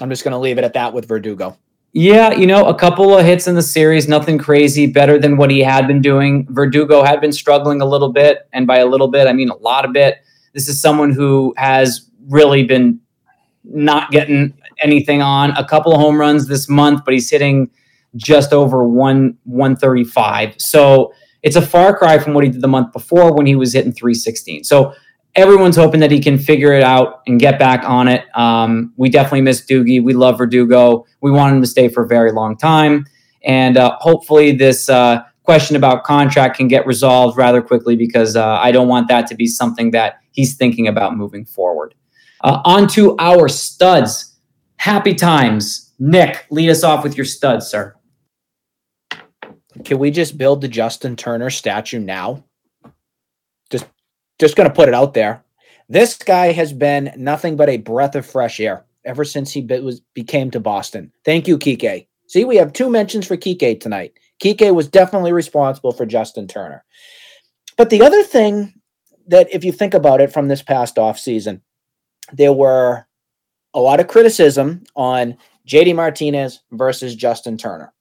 I'm 0.00 0.10
just 0.10 0.24
going 0.24 0.32
to 0.32 0.38
leave 0.38 0.58
it 0.58 0.64
at 0.64 0.72
that 0.72 0.92
with 0.92 1.06
Verdugo. 1.06 1.56
Yeah, 1.96 2.32
you 2.32 2.48
know, 2.48 2.66
a 2.66 2.74
couple 2.74 3.16
of 3.16 3.24
hits 3.24 3.46
in 3.46 3.54
the 3.54 3.62
series, 3.62 4.08
nothing 4.08 4.36
crazy, 4.36 4.88
better 4.88 5.16
than 5.16 5.36
what 5.36 5.48
he 5.48 5.60
had 5.60 5.86
been 5.86 6.02
doing. 6.02 6.44
Verdugo 6.50 7.04
had 7.04 7.20
been 7.20 7.30
struggling 7.30 7.80
a 7.80 7.84
little 7.84 8.12
bit, 8.12 8.48
and 8.52 8.66
by 8.66 8.78
a 8.78 8.86
little 8.86 9.06
bit, 9.06 9.28
I 9.28 9.32
mean 9.32 9.48
a 9.48 9.54
lot 9.54 9.84
of 9.84 9.92
bit. 9.92 10.16
This 10.54 10.66
is 10.66 10.80
someone 10.80 11.12
who 11.12 11.54
has 11.56 12.10
really 12.28 12.64
been 12.64 12.98
not 13.62 14.10
getting 14.10 14.54
anything 14.82 15.22
on. 15.22 15.52
A 15.52 15.64
couple 15.64 15.92
of 15.94 16.00
home 16.00 16.18
runs 16.18 16.48
this 16.48 16.68
month, 16.68 17.04
but 17.04 17.14
he's 17.14 17.30
hitting 17.30 17.70
just 18.16 18.52
over 18.52 18.88
one 18.88 19.38
135. 19.44 20.56
So 20.58 21.12
it's 21.44 21.54
a 21.54 21.62
far 21.62 21.96
cry 21.96 22.18
from 22.18 22.34
what 22.34 22.42
he 22.42 22.50
did 22.50 22.60
the 22.60 22.66
month 22.66 22.92
before 22.92 23.32
when 23.36 23.46
he 23.46 23.54
was 23.54 23.72
hitting 23.72 23.92
316. 23.92 24.64
So 24.64 24.94
everyone's 25.36 25.76
hoping 25.76 26.00
that 26.00 26.10
he 26.10 26.20
can 26.20 26.38
figure 26.38 26.72
it 26.72 26.82
out 26.82 27.22
and 27.26 27.40
get 27.40 27.58
back 27.58 27.84
on 27.84 28.08
it. 28.08 28.24
Um, 28.36 28.92
we 28.96 29.08
definitely 29.08 29.42
miss 29.42 29.64
Doogie. 29.64 30.02
We 30.02 30.12
love 30.12 30.38
Verdugo. 30.38 31.06
We 31.20 31.30
want 31.30 31.54
him 31.54 31.60
to 31.62 31.66
stay 31.66 31.88
for 31.88 32.04
a 32.04 32.06
very 32.06 32.32
long 32.32 32.56
time. 32.56 33.06
And 33.44 33.76
uh, 33.76 33.96
hopefully, 34.00 34.52
this 34.52 34.88
uh, 34.88 35.22
question 35.42 35.76
about 35.76 36.04
contract 36.04 36.56
can 36.56 36.68
get 36.68 36.86
resolved 36.86 37.36
rather 37.36 37.60
quickly 37.60 37.96
because 37.96 38.36
uh, 38.36 38.58
I 38.60 38.72
don't 38.72 38.88
want 38.88 39.08
that 39.08 39.26
to 39.28 39.34
be 39.34 39.46
something 39.46 39.90
that 39.90 40.20
he's 40.30 40.56
thinking 40.56 40.88
about 40.88 41.16
moving 41.16 41.44
forward. 41.44 41.94
Uh, 42.42 42.60
on 42.64 42.88
to 42.88 43.16
our 43.18 43.48
studs. 43.48 44.36
Happy 44.76 45.14
times. 45.14 45.92
Nick, 45.98 46.46
lead 46.50 46.70
us 46.70 46.84
off 46.84 47.04
with 47.04 47.16
your 47.16 47.24
studs, 47.24 47.66
sir. 47.66 47.94
Can 49.84 49.98
we 49.98 50.10
just 50.10 50.38
build 50.38 50.60
the 50.60 50.68
Justin 50.68 51.16
Turner 51.16 51.50
statue 51.50 51.98
now? 51.98 52.44
Just 54.44 54.56
going 54.56 54.68
to 54.68 54.74
put 54.74 54.88
it 54.88 54.94
out 54.94 55.14
there. 55.14 55.42
This 55.88 56.18
guy 56.18 56.52
has 56.52 56.70
been 56.70 57.14
nothing 57.16 57.56
but 57.56 57.70
a 57.70 57.78
breath 57.78 58.14
of 58.14 58.26
fresh 58.26 58.60
air 58.60 58.84
ever 59.02 59.24
since 59.24 59.50
he 59.50 59.62
be, 59.62 59.80
was 59.80 60.00
became 60.12 60.50
to 60.50 60.60
Boston. 60.60 61.10
Thank 61.24 61.48
you, 61.48 61.56
Kike. 61.56 62.06
See, 62.28 62.44
we 62.44 62.56
have 62.56 62.74
two 62.74 62.90
mentions 62.90 63.26
for 63.26 63.38
Kike 63.38 63.80
tonight. 63.80 64.18
Kike 64.42 64.74
was 64.74 64.86
definitely 64.86 65.32
responsible 65.32 65.92
for 65.92 66.04
Justin 66.04 66.46
Turner. 66.46 66.84
But 67.78 67.88
the 67.88 68.02
other 68.02 68.22
thing 68.22 68.74
that, 69.28 69.48
if 69.50 69.64
you 69.64 69.72
think 69.72 69.94
about 69.94 70.20
it 70.20 70.30
from 70.30 70.48
this 70.48 70.60
past 70.60 70.98
off 70.98 71.18
season, 71.18 71.62
there 72.30 72.52
were 72.52 73.06
a 73.72 73.80
lot 73.80 73.98
of 73.98 74.08
criticism 74.08 74.84
on 74.94 75.38
JD 75.66 75.96
Martinez 75.96 76.60
versus 76.70 77.16
Justin 77.16 77.56
Turner. 77.56 77.94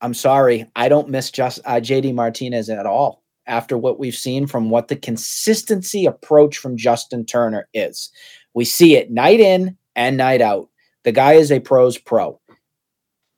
I'm 0.00 0.14
sorry, 0.14 0.70
I 0.76 0.88
don't 0.88 1.08
miss 1.08 1.32
just 1.32 1.58
uh, 1.64 1.80
JD 1.80 2.14
Martinez 2.14 2.70
at 2.70 2.86
all 2.86 3.24
after 3.50 3.76
what 3.76 3.98
we've 3.98 4.14
seen 4.14 4.46
from 4.46 4.70
what 4.70 4.88
the 4.88 4.96
consistency 4.96 6.06
approach 6.06 6.56
from 6.56 6.76
Justin 6.76 7.26
Turner 7.26 7.68
is. 7.74 8.10
We 8.54 8.64
see 8.64 8.96
it 8.96 9.10
night 9.10 9.40
in 9.40 9.76
and 9.96 10.16
night 10.16 10.40
out. 10.40 10.68
The 11.04 11.12
guy 11.12 11.34
is 11.34 11.50
a 11.50 11.60
pro's 11.60 11.98
pro. 11.98 12.40
You 12.48 12.56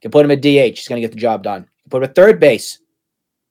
can 0.03 0.11
put 0.11 0.25
him 0.25 0.31
at 0.31 0.43
DH, 0.43 0.77
he's 0.79 0.89
going 0.89 1.01
to 1.01 1.07
get 1.07 1.15
the 1.15 1.21
job 1.21 1.43
done. 1.43 1.67
Put 1.91 1.99
him 1.99 2.09
at 2.09 2.15
third 2.15 2.39
base, 2.39 2.79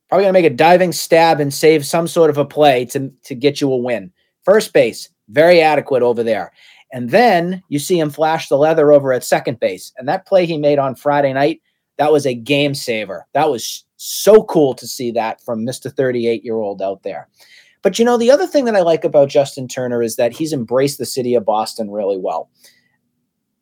probably 0.08 0.24
going 0.24 0.34
to 0.34 0.40
make 0.40 0.50
a 0.50 0.54
diving 0.54 0.92
stab 0.92 1.40
and 1.40 1.52
save 1.52 1.84
some 1.84 2.08
sort 2.08 2.30
of 2.30 2.38
a 2.38 2.44
play 2.44 2.84
to, 2.86 3.12
to 3.24 3.34
get 3.34 3.60
you 3.60 3.72
a 3.72 3.76
win. 3.76 4.12
First 4.44 4.72
base, 4.72 5.08
very 5.28 5.60
adequate 5.60 6.02
over 6.02 6.22
there. 6.22 6.52
And 6.92 7.10
then 7.10 7.62
you 7.68 7.78
see 7.78 7.98
him 7.98 8.10
flash 8.10 8.48
the 8.48 8.58
leather 8.58 8.92
over 8.92 9.12
at 9.12 9.24
second 9.24 9.60
base. 9.60 9.92
And 9.96 10.06
that 10.08 10.26
play 10.26 10.46
he 10.46 10.58
made 10.58 10.78
on 10.78 10.94
Friday 10.94 11.32
night 11.32 11.60
that 11.98 12.12
was 12.12 12.26
a 12.26 12.34
game 12.34 12.74
saver. 12.74 13.26
That 13.34 13.50
was 13.50 13.84
so 14.02 14.42
cool 14.44 14.74
to 14.74 14.86
see 14.86 15.12
that 15.12 15.40
from 15.40 15.64
Mr. 15.64 15.94
38 15.94 16.44
year 16.44 16.56
old 16.56 16.82
out 16.82 17.02
there. 17.04 17.28
But 17.82 17.98
you 17.98 18.04
know, 18.04 18.16
the 18.16 18.30
other 18.30 18.46
thing 18.46 18.64
that 18.64 18.76
I 18.76 18.80
like 18.80 19.04
about 19.04 19.28
Justin 19.28 19.68
Turner 19.68 20.02
is 20.02 20.16
that 20.16 20.32
he's 20.32 20.52
embraced 20.52 20.98
the 20.98 21.06
city 21.06 21.34
of 21.34 21.44
Boston 21.44 21.90
really 21.90 22.18
well. 22.18 22.50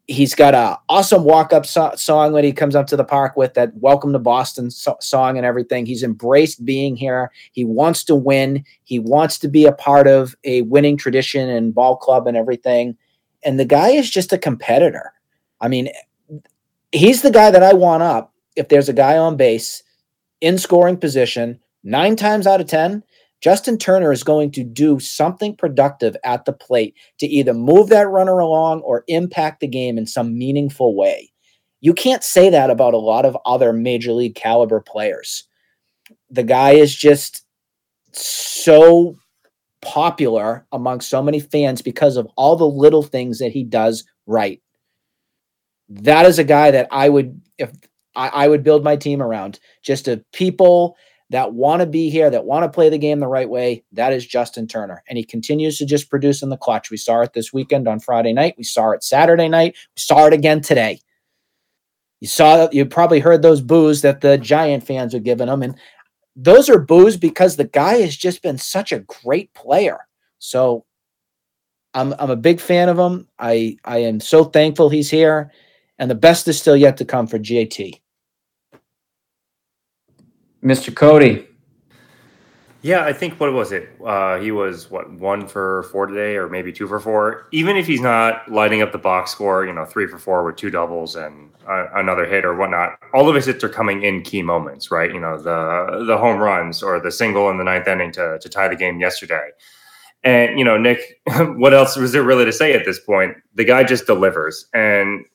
He's 0.07 0.35
got 0.35 0.55
a 0.55 0.79
awesome 0.89 1.25
walk 1.25 1.53
up 1.53 1.65
so- 1.65 1.93
song 1.95 2.33
when 2.33 2.43
he 2.43 2.53
comes 2.53 2.75
up 2.75 2.87
to 2.89 2.97
the 2.97 3.05
park 3.05 3.37
with 3.37 3.55
that 3.55 3.77
"Welcome 3.77 4.13
to 4.13 4.19
Boston" 4.19 4.71
so- 4.71 4.97
song 5.01 5.37
and 5.37 5.47
everything. 5.47 5.87
He's 5.87 6.03
embraced 6.03 6.65
being 6.65 6.97
here. 6.97 7.31
He 7.53 7.65
wants 7.65 8.03
to 8.05 8.15
win. 8.15 8.65
He 8.83 8.99
wants 8.99 9.39
to 9.41 9.49
be 9.49 9.67
a 9.67 9.73
part 9.73 10.09
of 10.09 10.35
a 10.45 10.63
winning 10.63 10.97
tradition 10.97 11.49
and 11.49 11.75
ball 11.75 11.97
club 11.97 12.27
and 12.27 12.37
everything. 12.37 12.97
And 13.43 13.61
the 13.61 13.65
guy 13.65 13.91
is 13.91 14.11
just 14.11 14.33
a 14.33 14.39
competitor. 14.39 15.13
I 15.61 15.69
mean, 15.69 15.91
he's 16.93 17.23
the 17.23 17.31
guy 17.31 17.51
that 17.51 17.63
I 17.63 17.73
want 17.75 18.03
up 18.03 18.35
if 18.57 18.69
there's 18.69 18.89
a 18.89 18.95
guy 18.95 19.17
on 19.17 19.37
base 19.37 19.83
in 20.41 20.59
scoring 20.59 20.97
position, 20.97 21.61
nine 21.85 22.17
times 22.17 22.47
out 22.47 22.61
of 22.61 22.67
10, 22.67 23.03
Justin 23.41 23.79
Turner 23.79 24.13
is 24.13 24.23
going 24.23 24.51
to 24.53 24.65
do 24.65 25.01
something 25.01 25.57
productive 25.57 26.17
at 26.25 26.45
the 26.45 26.53
plate 26.53 26.95
to 27.19 27.27
either 27.27 27.55
move 27.55 27.89
that 27.89 28.09
runner 28.09 28.39
along 28.39 28.81
or 28.81 29.05
impact 29.09 29.61
the 29.61 29.69
game 29.69 29.97
in 29.97 30.07
some 30.07 30.37
meaningful 30.37 30.95
way. 30.95 31.33
You 31.81 31.95
can't 31.95 32.23
say 32.23 32.51
that 32.51 32.69
about 32.69 32.93
a 32.93 32.99
lot 32.99 33.25
of 33.25 33.37
other 33.47 33.73
major 33.73 34.13
league 34.13 34.35
caliber 34.35 34.81
players. 34.81 35.47
The 36.29 36.43
guy 36.43 36.73
is 36.73 36.95
just 36.95 37.45
so 38.13 39.17
popular 39.81 40.67
among 40.73 41.01
so 41.01 41.23
many 41.23 41.41
fans 41.41 41.81
because 41.81 42.19
of 42.19 42.29
all 42.37 42.57
the 42.57 42.67
little 42.67 43.03
things 43.03 43.39
that 43.39 43.53
he 43.53 43.65
does 43.65 44.05
right 44.27 44.61
that 45.91 46.25
is 46.25 46.39
a 46.39 46.45
guy 46.45 46.71
that 46.71 46.87
I 46.91 47.09
would 47.09 47.41
if 47.59 47.71
I, 48.17 48.29
I 48.29 48.49
would 48.49 48.63
build 48.63 48.85
my 48.85 48.97
team 48.97 49.23
around. 49.23 49.61
Just 49.83 50.09
a 50.09 50.25
people 50.33 50.97
that 51.31 51.53
want 51.53 51.81
to 51.81 51.87
be 51.87 52.11
here, 52.11 52.29
that 52.29 52.45
want 52.45 52.65
to 52.65 52.69
play 52.69 52.89
the 52.89 52.99
game 52.99 53.21
the 53.21 53.27
right 53.29 53.49
way. 53.49 53.85
That 53.93 54.13
is 54.13 54.27
Justin 54.27 54.67
Turner. 54.67 55.03
And 55.09 55.17
he 55.17 55.25
continues 55.25 55.79
to 55.79 55.87
just 55.87 56.11
produce 56.11 56.43
in 56.43 56.49
the 56.49 56.57
clutch. 56.57 56.91
We 56.91 56.97
saw 56.97 57.21
it 57.21 57.33
this 57.33 57.53
weekend 57.53 57.87
on 57.87 58.01
Friday 58.01 58.33
night. 58.33 58.57
We 58.59 58.65
saw 58.65 58.91
it 58.91 59.05
Saturday 59.05 59.49
night. 59.49 59.77
We 59.97 60.01
saw 60.01 60.27
it 60.27 60.33
again 60.33 60.61
today. 60.61 61.01
You 62.21 62.29
saw 62.29 62.69
you 62.73 62.85
probably 62.85 63.21
heard 63.21 63.43
those 63.43 63.61
boos 63.61 64.03
that 64.03 64.21
the 64.21 64.39
Giant 64.39 64.85
fans 64.85 65.15
are 65.15 65.21
giving 65.21 65.49
him. 65.49 65.63
And 65.63 65.77
those 66.37 66.69
are 66.69 66.79
boos 66.79 67.17
because 67.17 67.57
the 67.57 67.65
guy 67.65 67.95
has 67.99 68.17
just 68.17 68.43
been 68.43 68.59
such 68.59 68.93
a 68.93 69.01
great 69.01 69.55
player. 69.55 69.99
So 70.39 70.85
I'm 71.95 72.15
I'm 72.19 72.31
a 72.31 72.37
big 72.37 72.61
fan 72.61 72.89
of 72.89 72.99
him. 72.99 73.29
I 73.39 73.77
I 73.85 73.99
am 73.99 74.21
so 74.21 74.45
thankful 74.45 74.89
he's 74.89 75.11
here, 75.11 75.51
and 75.99 76.11
the 76.11 76.15
best 76.15 76.47
is 76.49 76.59
still 76.59 76.77
yet 76.77 76.97
to 76.99 77.05
come 77.05 77.27
for 77.27 77.39
JT. 77.39 78.00
Mr. 80.63 80.95
Cody. 80.95 81.47
Yeah, 82.83 83.05
I 83.05 83.13
think 83.13 83.39
what 83.39 83.53
was 83.53 83.73
it? 83.73 83.91
Uh, 84.05 84.39
he 84.39 84.53
was 84.53 84.91
what 84.91 85.11
one 85.13 85.47
for 85.47 85.83
four 85.93 86.07
today, 86.07 86.37
or 86.37 86.49
maybe 86.49 86.73
two 86.73 86.89
for 86.89 86.99
four. 86.99 87.47
Even 87.53 87.77
if 87.77 87.87
he's 87.87 88.01
not 88.01 88.51
lighting 88.51 88.81
up 88.81 88.91
the 88.91 88.99
box 88.99 89.31
score, 89.31 89.67
you 89.67 89.73
know, 89.73 89.85
three 89.85 90.07
for 90.07 90.19
four 90.19 90.45
with 90.45 90.57
two 90.57 90.71
doubles 90.71 91.15
and 91.15 91.51
uh, 91.69 91.89
another 91.95 92.25
hit 92.25 92.45
or 92.45 92.57
whatnot. 92.57 92.99
All 93.13 93.29
of 93.29 93.35
his 93.35 93.45
hits 93.45 93.63
are 93.65 93.69
coming 93.69 94.03
in 94.03 94.23
key 94.23 94.43
moments, 94.43 94.91
right? 94.91 95.13
You 95.13 95.21
know, 95.21 95.37
the 95.37 96.05
the 96.07 96.17
home 96.17 96.39
runs 96.39 96.83
or 96.83 96.99
the 97.01 97.13
single 97.13 97.51
in 97.51 97.59
the 97.59 97.65
ninth 97.65 97.87
inning 97.87 98.13
to 98.13 98.39
to 98.39 98.49
tie 98.49 98.69
the 98.69 98.77
game 98.77 98.99
yesterday. 98.99 99.51
And 100.25 100.59
you 100.59 100.65
know, 100.65 100.79
Nick, 100.79 101.21
what 101.27 101.75
else 101.75 101.97
was 101.97 102.13
there 102.13 102.23
really 102.23 102.47
to 102.47 102.53
say 102.53 102.73
at 102.73 102.87
this 102.87 102.99
point? 102.99 103.37
The 103.57 103.65
guy 103.65 103.85
just 103.85 104.07
delivers, 104.07 104.67
and 104.73 105.27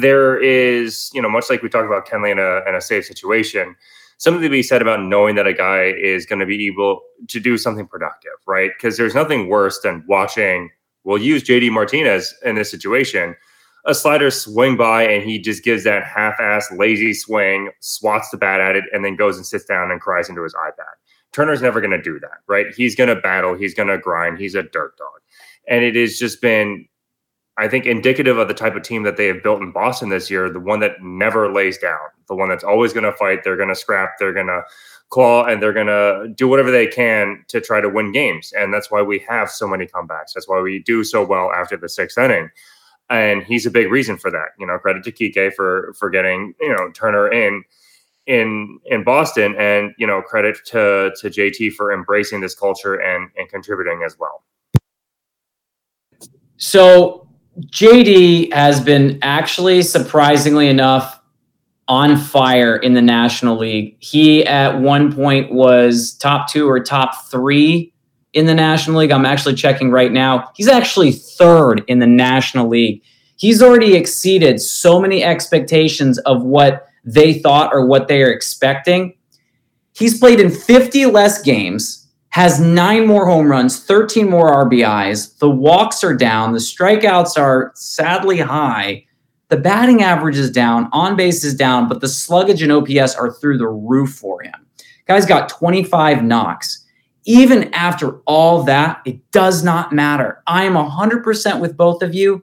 there 0.00 0.40
is, 0.40 1.10
you 1.12 1.22
know, 1.22 1.28
much 1.28 1.50
like 1.50 1.62
we 1.62 1.68
talked 1.68 1.86
about 1.86 2.06
Kenley 2.06 2.32
in 2.32 2.38
a 2.38 2.68
in 2.68 2.74
a 2.74 2.80
safe 2.80 3.04
situation 3.04 3.76
something 4.22 4.42
to 4.42 4.48
be 4.48 4.62
said 4.62 4.80
about 4.80 5.02
knowing 5.02 5.34
that 5.34 5.48
a 5.48 5.52
guy 5.52 5.82
is 5.82 6.24
going 6.26 6.38
to 6.38 6.46
be 6.46 6.68
able 6.68 7.00
to 7.26 7.40
do 7.40 7.58
something 7.58 7.88
productive, 7.88 8.30
right? 8.46 8.70
Because 8.76 8.96
there's 8.96 9.16
nothing 9.16 9.48
worse 9.48 9.80
than 9.80 10.04
watching. 10.06 10.70
We'll 11.02 11.18
use 11.18 11.42
JD 11.42 11.72
Martinez 11.72 12.32
in 12.44 12.54
this 12.54 12.70
situation. 12.70 13.34
A 13.84 13.96
slider 13.96 14.30
swing 14.30 14.76
by 14.76 15.02
and 15.02 15.28
he 15.28 15.40
just 15.40 15.64
gives 15.64 15.82
that 15.82 16.04
half-ass 16.04 16.70
lazy 16.70 17.14
swing, 17.14 17.72
swats 17.80 18.30
the 18.30 18.36
bat 18.36 18.60
at 18.60 18.76
it, 18.76 18.84
and 18.92 19.04
then 19.04 19.16
goes 19.16 19.36
and 19.36 19.44
sits 19.44 19.64
down 19.64 19.90
and 19.90 20.00
cries 20.00 20.28
into 20.28 20.44
his 20.44 20.54
iPad. 20.54 20.94
Turner's 21.32 21.60
never 21.60 21.80
going 21.80 21.90
to 21.90 22.00
do 22.00 22.20
that, 22.20 22.38
right? 22.46 22.66
He's 22.76 22.94
going 22.94 23.08
to 23.08 23.20
battle, 23.20 23.56
he's 23.56 23.74
going 23.74 23.88
to 23.88 23.98
grind, 23.98 24.38
he's 24.38 24.54
a 24.54 24.62
dirt 24.62 24.96
dog. 24.98 25.20
And 25.66 25.84
it 25.84 25.96
has 25.96 26.16
just 26.16 26.40
been 26.40 26.86
I 27.58 27.68
think 27.68 27.84
indicative 27.84 28.38
of 28.38 28.48
the 28.48 28.54
type 28.54 28.74
of 28.74 28.82
team 28.82 29.02
that 29.02 29.16
they 29.16 29.26
have 29.26 29.42
built 29.42 29.60
in 29.60 29.72
Boston 29.72 30.08
this 30.08 30.30
year, 30.30 30.50
the 30.50 30.60
one 30.60 30.80
that 30.80 31.02
never 31.02 31.52
lays 31.52 31.76
down, 31.76 31.98
the 32.26 32.34
one 32.34 32.48
that's 32.48 32.64
always 32.64 32.92
going 32.92 33.04
to 33.04 33.12
fight, 33.12 33.44
they're 33.44 33.56
going 33.56 33.68
to 33.68 33.74
scrap, 33.74 34.12
they're 34.18 34.32
going 34.32 34.46
to 34.46 34.62
claw, 35.10 35.44
and 35.44 35.62
they're 35.62 35.74
going 35.74 35.86
to 35.86 36.32
do 36.34 36.48
whatever 36.48 36.70
they 36.70 36.86
can 36.86 37.44
to 37.48 37.60
try 37.60 37.80
to 37.80 37.90
win 37.90 38.10
games. 38.10 38.52
And 38.56 38.72
that's 38.72 38.90
why 38.90 39.02
we 39.02 39.18
have 39.28 39.50
so 39.50 39.68
many 39.68 39.86
comebacks. 39.86 40.32
That's 40.34 40.48
why 40.48 40.60
we 40.60 40.78
do 40.78 41.04
so 41.04 41.24
well 41.24 41.52
after 41.52 41.76
the 41.76 41.88
sixth 41.88 42.16
inning. 42.16 42.48
And 43.10 43.42
he's 43.42 43.66
a 43.66 43.70
big 43.70 43.90
reason 43.90 44.16
for 44.16 44.30
that. 44.30 44.48
You 44.58 44.66
know, 44.66 44.78
credit 44.78 45.04
to 45.04 45.12
Kike 45.12 45.52
for 45.52 45.92
for 45.98 46.08
getting 46.08 46.54
you 46.60 46.74
know 46.74 46.90
Turner 46.92 47.30
in 47.30 47.62
in 48.26 48.78
in 48.86 49.04
Boston, 49.04 49.54
and 49.58 49.92
you 49.98 50.06
know 50.06 50.22
credit 50.22 50.56
to 50.66 51.12
to 51.20 51.28
JT 51.28 51.74
for 51.74 51.92
embracing 51.92 52.40
this 52.40 52.54
culture 52.54 52.94
and 52.94 53.28
and 53.36 53.50
contributing 53.50 54.02
as 54.06 54.16
well. 54.18 54.42
So 56.56 57.21
JD 57.60 58.52
has 58.52 58.80
been 58.80 59.18
actually 59.22 59.82
surprisingly 59.82 60.68
enough 60.68 61.20
on 61.88 62.16
fire 62.16 62.76
in 62.76 62.94
the 62.94 63.02
National 63.02 63.58
League. 63.58 63.96
He 63.98 64.46
at 64.46 64.80
one 64.80 65.12
point 65.12 65.52
was 65.52 66.14
top 66.14 66.48
two 66.50 66.68
or 66.68 66.80
top 66.80 67.26
three 67.30 67.92
in 68.32 68.46
the 68.46 68.54
National 68.54 69.00
League. 69.00 69.10
I'm 69.10 69.26
actually 69.26 69.54
checking 69.54 69.90
right 69.90 70.10
now. 70.10 70.50
He's 70.54 70.68
actually 70.68 71.12
third 71.12 71.84
in 71.88 71.98
the 71.98 72.06
National 72.06 72.68
League. 72.68 73.02
He's 73.36 73.62
already 73.62 73.94
exceeded 73.94 74.60
so 74.60 75.00
many 75.00 75.22
expectations 75.22 76.18
of 76.20 76.42
what 76.42 76.86
they 77.04 77.34
thought 77.40 77.74
or 77.74 77.86
what 77.86 78.08
they 78.08 78.22
are 78.22 78.30
expecting. 78.30 79.14
He's 79.94 80.18
played 80.18 80.40
in 80.40 80.50
50 80.50 81.06
less 81.06 81.42
games 81.42 82.01
has 82.32 82.58
nine 82.58 83.06
more 83.06 83.26
home 83.26 83.46
runs, 83.46 83.84
13 83.84 84.28
more 84.28 84.64
RBIs. 84.64 85.38
The 85.38 85.50
walks 85.50 86.02
are 86.02 86.16
down. 86.16 86.52
The 86.52 86.58
strikeouts 86.58 87.38
are 87.38 87.72
sadly 87.74 88.38
high. 88.38 89.04
The 89.48 89.58
batting 89.58 90.02
average 90.02 90.38
is 90.38 90.50
down. 90.50 90.88
On 90.92 91.14
base 91.14 91.44
is 91.44 91.54
down, 91.54 91.90
but 91.90 92.00
the 92.00 92.06
sluggage 92.06 92.62
and 92.62 92.72
OPS 92.72 93.14
are 93.16 93.30
through 93.30 93.58
the 93.58 93.68
roof 93.68 94.14
for 94.14 94.42
him. 94.42 94.66
Guy's 95.06 95.26
got 95.26 95.50
25 95.50 96.24
knocks. 96.24 96.86
Even 97.26 97.72
after 97.74 98.20
all 98.20 98.62
that, 98.62 99.02
it 99.04 99.30
does 99.30 99.62
not 99.62 99.92
matter. 99.92 100.42
I 100.46 100.64
am 100.64 100.72
100% 100.72 101.60
with 101.60 101.76
both 101.76 102.02
of 102.02 102.14
you. 102.14 102.42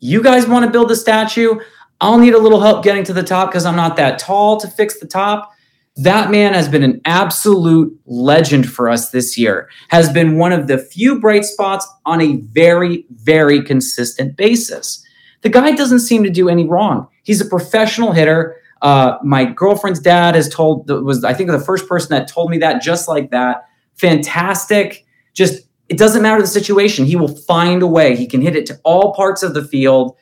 You 0.00 0.22
guys 0.22 0.46
want 0.46 0.66
to 0.66 0.70
build 0.70 0.90
a 0.90 0.96
statue? 0.96 1.58
I'll 2.02 2.18
need 2.18 2.34
a 2.34 2.38
little 2.38 2.60
help 2.60 2.84
getting 2.84 3.04
to 3.04 3.14
the 3.14 3.22
top 3.22 3.50
because 3.50 3.64
I'm 3.64 3.74
not 3.74 3.96
that 3.96 4.18
tall 4.18 4.58
to 4.58 4.68
fix 4.68 5.00
the 5.00 5.06
top. 5.06 5.54
That 5.98 6.30
man 6.30 6.54
has 6.54 6.68
been 6.68 6.84
an 6.84 7.00
absolute 7.04 7.92
legend 8.06 8.70
for 8.70 8.88
us 8.88 9.10
this 9.10 9.36
year, 9.36 9.68
has 9.88 10.12
been 10.12 10.38
one 10.38 10.52
of 10.52 10.68
the 10.68 10.78
few 10.78 11.18
bright 11.20 11.44
spots 11.44 11.86
on 12.06 12.20
a 12.20 12.36
very, 12.36 13.04
very 13.10 13.62
consistent 13.62 14.36
basis. 14.36 15.04
The 15.42 15.48
guy 15.48 15.72
doesn't 15.72 16.00
seem 16.00 16.22
to 16.22 16.30
do 16.30 16.48
any 16.48 16.68
wrong. 16.68 17.08
He's 17.24 17.40
a 17.40 17.44
professional 17.44 18.12
hitter. 18.12 18.56
Uh, 18.80 19.18
my 19.24 19.44
girlfriend's 19.44 19.98
dad 19.98 20.36
has 20.36 20.48
told 20.48 20.88
was 20.88 21.24
I 21.24 21.34
think 21.34 21.50
the 21.50 21.58
first 21.58 21.88
person 21.88 22.10
that 22.10 22.28
told 22.28 22.50
me 22.50 22.58
that 22.58 22.80
just 22.80 23.08
like 23.08 23.32
that. 23.32 23.68
Fantastic. 23.96 25.04
Just 25.34 25.64
it 25.88 25.98
doesn't 25.98 26.22
matter 26.22 26.40
the 26.40 26.46
situation. 26.46 27.06
He 27.06 27.16
will 27.16 27.34
find 27.34 27.82
a 27.82 27.86
way. 27.88 28.14
He 28.14 28.26
can 28.26 28.40
hit 28.40 28.54
it 28.54 28.66
to 28.66 28.78
all 28.84 29.14
parts 29.14 29.42
of 29.42 29.54
the 29.54 29.64
field 29.64 30.16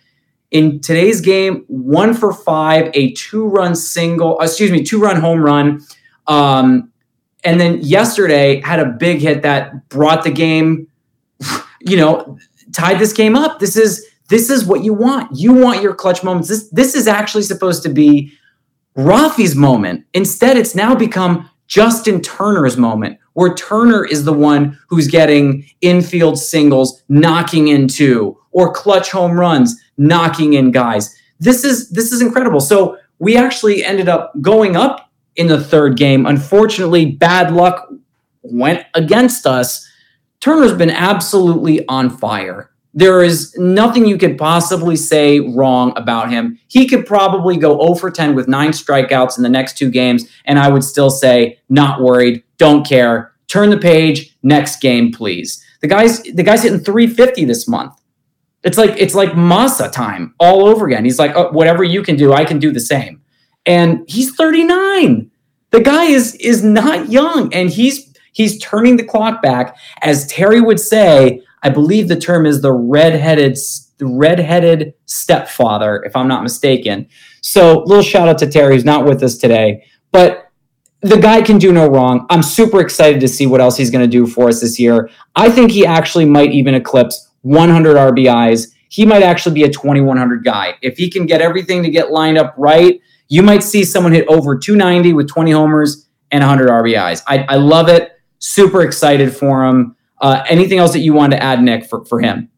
in 0.50 0.80
today's 0.80 1.20
game, 1.20 1.64
one 1.66 2.14
for 2.14 2.32
five, 2.32 2.90
a 2.94 3.12
two 3.12 3.46
run 3.46 3.74
single, 3.74 4.38
excuse 4.40 4.70
me, 4.70 4.82
two 4.82 5.00
run 5.00 5.20
home 5.20 5.40
run. 5.40 5.80
Um, 6.26 6.92
and 7.44 7.60
then 7.60 7.80
yesterday 7.80 8.60
had 8.60 8.80
a 8.80 8.86
big 8.86 9.20
hit 9.20 9.42
that 9.42 9.88
brought 9.88 10.24
the 10.24 10.30
game, 10.30 10.88
you 11.80 11.96
know, 11.96 12.38
tied 12.72 12.98
this 12.98 13.12
game 13.12 13.36
up. 13.36 13.58
This 13.58 13.76
is 13.76 14.06
this 14.28 14.50
is 14.50 14.64
what 14.64 14.82
you 14.82 14.92
want. 14.92 15.36
You 15.36 15.52
want 15.52 15.82
your 15.82 15.94
clutch 15.94 16.22
moments. 16.22 16.48
This 16.48 16.68
this 16.70 16.94
is 16.94 17.06
actually 17.06 17.44
supposed 17.44 17.82
to 17.84 17.88
be 17.88 18.32
Rafi's 18.96 19.54
moment. 19.54 20.04
Instead, 20.14 20.56
it's 20.56 20.74
now 20.74 20.94
become 20.94 21.48
Justin 21.68 22.20
Turner's 22.20 22.76
moment, 22.76 23.18
where 23.34 23.54
Turner 23.54 24.04
is 24.04 24.24
the 24.24 24.32
one 24.32 24.78
who's 24.88 25.08
getting 25.08 25.68
infield 25.80 26.38
singles, 26.38 27.02
knocking 27.08 27.68
into, 27.68 28.38
or 28.52 28.72
clutch 28.72 29.10
home 29.10 29.38
runs 29.38 29.80
knocking 29.98 30.54
in 30.54 30.70
guys. 30.70 31.16
This 31.38 31.64
is 31.64 31.90
this 31.90 32.12
is 32.12 32.22
incredible. 32.22 32.60
So 32.60 32.98
we 33.18 33.36
actually 33.36 33.84
ended 33.84 34.08
up 34.08 34.32
going 34.40 34.76
up 34.76 35.10
in 35.36 35.46
the 35.46 35.62
third 35.62 35.96
game. 35.96 36.26
Unfortunately, 36.26 37.06
bad 37.06 37.52
luck 37.52 37.88
went 38.42 38.86
against 38.94 39.46
us. 39.46 39.86
Turner's 40.40 40.72
been 40.72 40.90
absolutely 40.90 41.86
on 41.88 42.10
fire. 42.10 42.70
There 42.94 43.22
is 43.22 43.54
nothing 43.58 44.06
you 44.06 44.16
could 44.16 44.38
possibly 44.38 44.96
say 44.96 45.40
wrong 45.40 45.92
about 45.96 46.30
him. 46.30 46.58
He 46.68 46.88
could 46.88 47.04
probably 47.04 47.58
go 47.58 47.78
0 47.78 47.94
for 47.96 48.10
10 48.10 48.34
with 48.34 48.48
nine 48.48 48.70
strikeouts 48.70 49.36
in 49.36 49.42
the 49.42 49.50
next 49.50 49.76
two 49.76 49.90
games, 49.90 50.26
and 50.46 50.58
I 50.58 50.70
would 50.70 50.82
still 50.82 51.10
say, 51.10 51.58
not 51.68 52.00
worried, 52.00 52.42
don't 52.56 52.86
care. 52.86 53.32
Turn 53.48 53.68
the 53.68 53.76
page, 53.76 54.34
next 54.42 54.80
game, 54.80 55.12
please. 55.12 55.62
The 55.82 55.88
guy's 55.88 56.22
the 56.22 56.42
guy's 56.42 56.62
hitting 56.62 56.80
350 56.80 57.44
this 57.44 57.68
month. 57.68 58.00
It's 58.66 58.76
like 58.76 58.94
it's 58.98 59.14
like 59.14 59.30
Masa 59.30 59.90
time 59.90 60.34
all 60.40 60.66
over 60.66 60.86
again. 60.86 61.04
He's 61.04 61.20
like, 61.20 61.32
oh, 61.36 61.50
whatever 61.52 61.84
you 61.84 62.02
can 62.02 62.16
do, 62.16 62.32
I 62.32 62.44
can 62.44 62.58
do 62.58 62.72
the 62.72 62.80
same. 62.80 63.22
And 63.64 64.04
he's 64.08 64.34
39. 64.34 65.30
The 65.70 65.80
guy 65.80 66.04
is 66.04 66.34
is 66.34 66.64
not 66.64 67.08
young, 67.08 67.54
and 67.54 67.70
he's 67.70 68.12
he's 68.32 68.58
turning 68.58 68.96
the 68.96 69.04
clock 69.04 69.40
back. 69.40 69.76
As 70.02 70.26
Terry 70.26 70.60
would 70.60 70.80
say, 70.80 71.42
I 71.62 71.70
believe 71.70 72.08
the 72.08 72.18
term 72.18 72.44
is 72.44 72.60
the 72.60 72.72
redheaded 72.72 73.56
the 73.98 74.06
redheaded 74.06 74.94
stepfather, 75.06 76.02
if 76.04 76.16
I'm 76.16 76.28
not 76.28 76.42
mistaken. 76.42 77.08
So, 77.42 77.84
little 77.86 78.02
shout 78.02 78.28
out 78.28 78.38
to 78.38 78.50
Terry, 78.50 78.74
who's 78.74 78.84
not 78.84 79.04
with 79.04 79.22
us 79.22 79.38
today, 79.38 79.84
but 80.10 80.50
the 81.02 81.18
guy 81.18 81.40
can 81.40 81.58
do 81.58 81.72
no 81.72 81.86
wrong. 81.86 82.26
I'm 82.30 82.42
super 82.42 82.80
excited 82.80 83.20
to 83.20 83.28
see 83.28 83.46
what 83.46 83.60
else 83.60 83.76
he's 83.76 83.90
going 83.90 84.04
to 84.04 84.10
do 84.10 84.26
for 84.26 84.48
us 84.48 84.60
this 84.60 84.78
year. 84.80 85.08
I 85.36 85.50
think 85.50 85.70
he 85.70 85.86
actually 85.86 86.24
might 86.24 86.52
even 86.52 86.74
eclipse 86.74 87.30
100 87.46 87.96
RBIs. 87.96 88.72
He 88.88 89.06
might 89.06 89.22
actually 89.22 89.54
be 89.54 89.62
a 89.62 89.70
2100 89.70 90.44
guy. 90.44 90.74
If 90.82 90.96
he 90.96 91.08
can 91.08 91.26
get 91.26 91.40
everything 91.40 91.82
to 91.84 91.90
get 91.90 92.10
lined 92.10 92.38
up 92.38 92.54
right, 92.56 93.00
you 93.28 93.42
might 93.42 93.62
see 93.62 93.84
someone 93.84 94.12
hit 94.12 94.26
over 94.28 94.56
290 94.56 95.12
with 95.12 95.28
20 95.28 95.52
homers 95.52 96.08
and 96.30 96.42
100 96.42 96.68
RBIs. 96.68 97.22
I, 97.26 97.46
I 97.48 97.56
love 97.56 97.88
it. 97.88 98.12
Super 98.38 98.82
excited 98.82 99.34
for 99.34 99.64
him. 99.64 99.96
Uh, 100.20 100.44
anything 100.48 100.78
else 100.78 100.92
that 100.92 101.00
you 101.00 101.12
wanted 101.12 101.36
to 101.36 101.42
add, 101.42 101.62
Nick, 101.62 101.84
for, 101.84 102.04
for 102.04 102.20
him? 102.20 102.48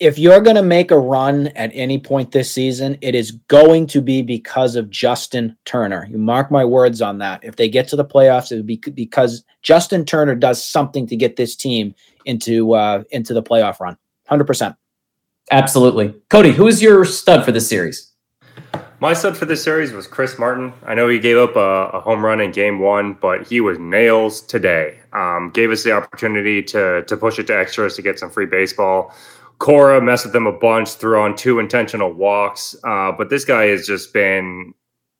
If 0.00 0.18
you're 0.18 0.40
going 0.40 0.56
to 0.56 0.62
make 0.62 0.90
a 0.90 0.98
run 0.98 1.48
at 1.48 1.70
any 1.74 1.98
point 1.98 2.30
this 2.30 2.52
season, 2.52 2.96
it 3.00 3.14
is 3.14 3.32
going 3.48 3.86
to 3.88 4.00
be 4.00 4.22
because 4.22 4.76
of 4.76 4.90
Justin 4.90 5.56
Turner. 5.64 6.06
You 6.08 6.18
mark 6.18 6.50
my 6.50 6.64
words 6.64 7.02
on 7.02 7.18
that. 7.18 7.42
If 7.42 7.56
they 7.56 7.68
get 7.68 7.88
to 7.88 7.96
the 7.96 8.04
playoffs, 8.04 8.52
it 8.52 8.56
would 8.56 8.66
be 8.66 8.76
because 8.76 9.44
Justin 9.62 10.04
Turner 10.04 10.36
does 10.36 10.64
something 10.64 11.06
to 11.08 11.16
get 11.16 11.36
this 11.36 11.56
team 11.56 11.94
into 12.24 12.74
uh, 12.74 13.02
into 13.10 13.34
the 13.34 13.42
playoff 13.42 13.80
run. 13.80 13.96
Hundred 14.28 14.46
percent. 14.46 14.76
Absolutely, 15.50 16.14
Cody. 16.28 16.52
Who 16.52 16.68
is 16.68 16.80
your 16.80 17.04
stud 17.04 17.44
for 17.44 17.52
this 17.52 17.68
series? 17.68 18.12
My 19.00 19.12
stud 19.12 19.36
for 19.36 19.44
this 19.44 19.62
series 19.62 19.92
was 19.92 20.08
Chris 20.08 20.38
Martin. 20.40 20.72
I 20.84 20.94
know 20.94 21.08
he 21.08 21.20
gave 21.20 21.36
up 21.36 21.54
a, 21.54 21.96
a 21.96 22.00
home 22.00 22.24
run 22.24 22.40
in 22.40 22.50
game 22.50 22.80
one, 22.80 23.14
but 23.14 23.46
he 23.46 23.60
was 23.60 23.78
nails 23.78 24.42
today. 24.42 24.98
Um, 25.12 25.50
gave 25.54 25.70
us 25.70 25.84
the 25.84 25.92
opportunity 25.92 26.62
to 26.64 27.02
to 27.04 27.16
push 27.16 27.38
it 27.38 27.46
to 27.48 27.58
extras 27.58 27.96
to 27.96 28.02
get 28.02 28.18
some 28.18 28.30
free 28.30 28.46
baseball. 28.46 29.14
Cora 29.58 30.00
messed 30.00 30.24
with 30.24 30.32
them 30.32 30.46
a 30.46 30.52
bunch, 30.52 30.90
threw 30.90 31.20
on 31.20 31.34
two 31.34 31.58
intentional 31.58 32.12
walks. 32.12 32.76
Uh, 32.84 33.12
but 33.12 33.28
this 33.28 33.44
guy 33.44 33.66
has 33.66 33.86
just 33.86 34.12
been 34.12 34.72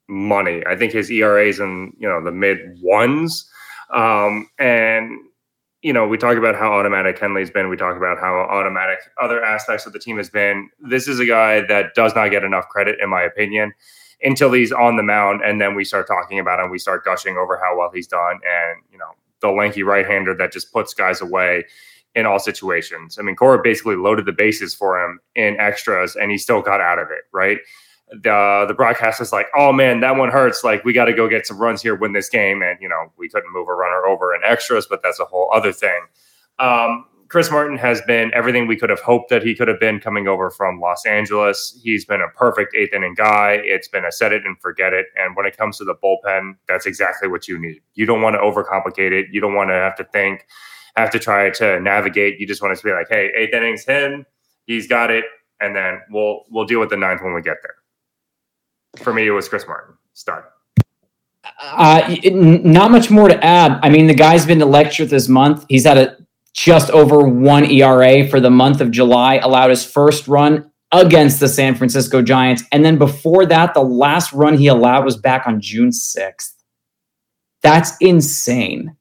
money. 0.08 0.62
I 0.66 0.76
think 0.76 0.92
his 0.92 1.10
ERA 1.10 1.46
is 1.46 1.60
in 1.60 1.92
you 1.98 2.08
know 2.08 2.22
the 2.22 2.32
mid 2.32 2.58
ones, 2.80 3.48
um, 3.92 4.48
and 4.58 5.18
you 5.82 5.92
know 5.92 6.06
we 6.06 6.16
talk 6.16 6.36
about 6.36 6.54
how 6.54 6.72
automatic 6.72 7.18
Kenley's 7.18 7.50
been. 7.50 7.68
We 7.68 7.76
talk 7.76 7.96
about 7.96 8.18
how 8.18 8.34
automatic 8.34 8.98
other 9.20 9.44
aspects 9.44 9.86
of 9.86 9.92
the 9.92 9.98
team 9.98 10.16
has 10.16 10.30
been. 10.30 10.70
This 10.80 11.08
is 11.08 11.18
a 11.18 11.26
guy 11.26 11.60
that 11.62 11.94
does 11.94 12.14
not 12.14 12.30
get 12.30 12.44
enough 12.44 12.68
credit, 12.68 12.98
in 13.00 13.10
my 13.10 13.22
opinion, 13.22 13.72
until 14.22 14.52
he's 14.52 14.72
on 14.72 14.96
the 14.96 15.02
mound, 15.02 15.42
and 15.44 15.60
then 15.60 15.74
we 15.74 15.84
start 15.84 16.06
talking 16.06 16.38
about 16.38 16.60
him. 16.60 16.70
We 16.70 16.78
start 16.78 17.04
gushing 17.04 17.36
over 17.36 17.58
how 17.58 17.76
well 17.76 17.90
he's 17.92 18.06
done, 18.06 18.40
and 18.46 18.82
you 18.90 18.98
know 18.98 19.10
the 19.40 19.50
lanky 19.50 19.82
right 19.82 20.06
hander 20.06 20.34
that 20.34 20.52
just 20.52 20.72
puts 20.72 20.94
guys 20.94 21.20
away 21.20 21.64
in 22.18 22.26
all 22.26 22.38
situations. 22.38 23.18
I 23.18 23.22
mean, 23.22 23.36
Cora 23.36 23.60
basically 23.62 23.96
loaded 23.96 24.26
the 24.26 24.32
bases 24.32 24.74
for 24.74 25.02
him 25.02 25.20
in 25.34 25.58
extras, 25.60 26.16
and 26.16 26.30
he 26.30 26.38
still 26.38 26.62
got 26.62 26.80
out 26.80 26.98
of 26.98 27.08
it. 27.10 27.24
Right 27.32 27.58
the 28.10 28.64
the 28.66 28.74
broadcast 28.74 29.20
is 29.20 29.32
like, 29.32 29.48
"Oh 29.54 29.72
man, 29.72 30.00
that 30.00 30.16
one 30.16 30.30
hurts. 30.30 30.64
Like 30.64 30.84
we 30.84 30.92
got 30.92 31.06
to 31.06 31.12
go 31.12 31.28
get 31.28 31.46
some 31.46 31.58
runs 31.58 31.82
here, 31.82 31.94
win 31.94 32.12
this 32.12 32.28
game." 32.28 32.62
And 32.62 32.78
you 32.80 32.88
know, 32.88 33.12
we 33.16 33.28
couldn't 33.28 33.52
move 33.52 33.68
a 33.68 33.74
runner 33.74 34.06
over 34.06 34.34
in 34.34 34.40
extras, 34.44 34.86
but 34.86 35.02
that's 35.02 35.20
a 35.20 35.24
whole 35.24 35.50
other 35.52 35.72
thing. 35.72 36.00
Um, 36.58 37.04
Chris 37.28 37.50
Martin 37.50 37.76
has 37.76 38.00
been 38.02 38.32
everything 38.32 38.66
we 38.66 38.76
could 38.76 38.88
have 38.88 39.00
hoped 39.00 39.28
that 39.28 39.42
he 39.42 39.54
could 39.54 39.68
have 39.68 39.78
been 39.78 40.00
coming 40.00 40.26
over 40.26 40.50
from 40.50 40.80
Los 40.80 41.04
Angeles. 41.04 41.78
He's 41.82 42.06
been 42.06 42.22
a 42.22 42.28
perfect 42.28 42.74
eighth 42.74 42.94
inning 42.94 43.14
guy. 43.14 43.60
It's 43.62 43.86
been 43.86 44.06
a 44.06 44.12
set 44.12 44.32
it 44.32 44.46
and 44.46 44.58
forget 44.60 44.94
it. 44.94 45.06
And 45.14 45.36
when 45.36 45.44
it 45.44 45.54
comes 45.54 45.76
to 45.78 45.84
the 45.84 45.94
bullpen, 45.94 46.56
that's 46.66 46.86
exactly 46.86 47.28
what 47.28 47.46
you 47.46 47.58
need. 47.58 47.82
You 47.94 48.06
don't 48.06 48.22
want 48.22 48.34
to 48.34 48.40
overcomplicate 48.40 49.12
it. 49.12 49.26
You 49.30 49.42
don't 49.42 49.54
want 49.54 49.68
to 49.68 49.74
have 49.74 49.96
to 49.96 50.04
think, 50.04 50.46
have 50.98 51.10
to 51.12 51.18
try 51.18 51.50
to 51.50 51.80
navigate. 51.80 52.38
You 52.40 52.46
just 52.46 52.62
want 52.62 52.72
us 52.72 52.80
to 52.80 52.86
be 52.86 52.92
like, 52.92 53.08
hey, 53.08 53.30
eighth 53.36 53.54
innings 53.54 53.84
him. 53.84 54.26
He's 54.66 54.86
got 54.86 55.10
it. 55.10 55.24
And 55.60 55.74
then 55.74 56.00
we'll 56.10 56.44
we'll 56.50 56.66
deal 56.66 56.80
with 56.80 56.90
the 56.90 56.96
ninth 56.96 57.22
when 57.22 57.34
we 57.34 57.42
get 57.42 57.56
there 57.62 57.74
for 58.96 59.12
me, 59.12 59.26
it 59.26 59.30
was 59.30 59.48
Chris 59.48 59.66
Martin. 59.66 59.94
Start. 60.14 60.50
Uh, 61.60 62.16
not 62.32 62.90
much 62.90 63.10
more 63.10 63.28
to 63.28 63.44
add. 63.44 63.78
I 63.82 63.88
mean, 63.88 64.06
the 64.06 64.14
guy's 64.14 64.46
been 64.46 64.60
electric 64.60 65.08
this 65.08 65.28
month. 65.28 65.64
He's 65.68 65.84
had 65.84 65.98
a 65.98 66.16
just 66.52 66.90
over 66.90 67.26
one 67.26 67.70
ERA 67.70 68.26
for 68.28 68.40
the 68.40 68.50
month 68.50 68.80
of 68.80 68.90
July. 68.90 69.36
Allowed 69.36 69.70
his 69.70 69.84
first 69.84 70.28
run 70.28 70.70
against 70.92 71.40
the 71.40 71.48
San 71.48 71.74
Francisco 71.74 72.22
Giants, 72.22 72.64
and 72.72 72.84
then 72.84 72.98
before 72.98 73.46
that, 73.46 73.74
the 73.74 73.82
last 73.82 74.32
run 74.32 74.56
he 74.56 74.66
allowed 74.66 75.04
was 75.04 75.16
back 75.16 75.46
on 75.46 75.60
June 75.60 75.92
sixth. 75.92 76.54
That's 77.62 77.96
insane. 78.00 78.96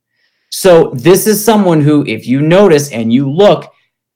So 0.49 0.91
this 0.95 1.27
is 1.27 1.43
someone 1.43 1.81
who, 1.81 2.05
if 2.05 2.27
you 2.27 2.41
notice 2.41 2.91
and 2.91 3.11
you 3.11 3.29
look, 3.29 3.71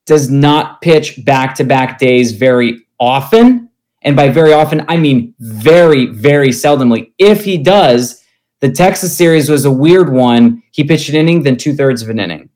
does 0.06 0.30
not 0.30 0.82
pitch 0.82 1.24
back 1.26 1.56
to 1.56 1.64
back 1.64 2.00
days 2.00 2.32
very 2.32 2.86
often. 3.00 3.70
And 4.04 4.16
by 4.16 4.30
very 4.30 4.54
often, 4.54 4.84
I 4.88 4.98
mean 4.98 5.36
very, 5.40 6.08
very 6.08 6.50
seldomly. 6.50 7.14
If 7.18 7.44
he 7.44 7.58
does, 7.58 8.24
the 8.60 8.72
Texas 8.72 9.16
series 9.16 9.50
was 9.50 9.66
a 9.66 9.72
weird 9.72 10.12
one. 10.12 10.64
He 10.72 10.84
pitched 10.84 11.10
an 11.10 11.16
inning, 11.16 11.44
then 11.44 11.58
two 11.58 11.74
thirds 11.74 12.02
of 12.02 12.10
an 12.10 12.20
inning. 12.20 12.50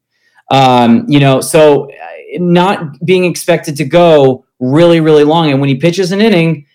Um, 0.51 1.05
you 1.07 1.19
know, 1.19 1.41
so 1.41 1.89
uh, 1.89 1.95
not 2.39 2.99
being 3.05 3.25
expected 3.25 3.75
to 3.77 3.85
go 3.85 4.45
really, 4.59 4.99
really 4.99 5.23
long. 5.23 5.51
And 5.51 5.59
when 5.59 5.69
he 5.69 5.75
pitches 5.75 6.11
an 6.11 6.21
inning, 6.21 6.65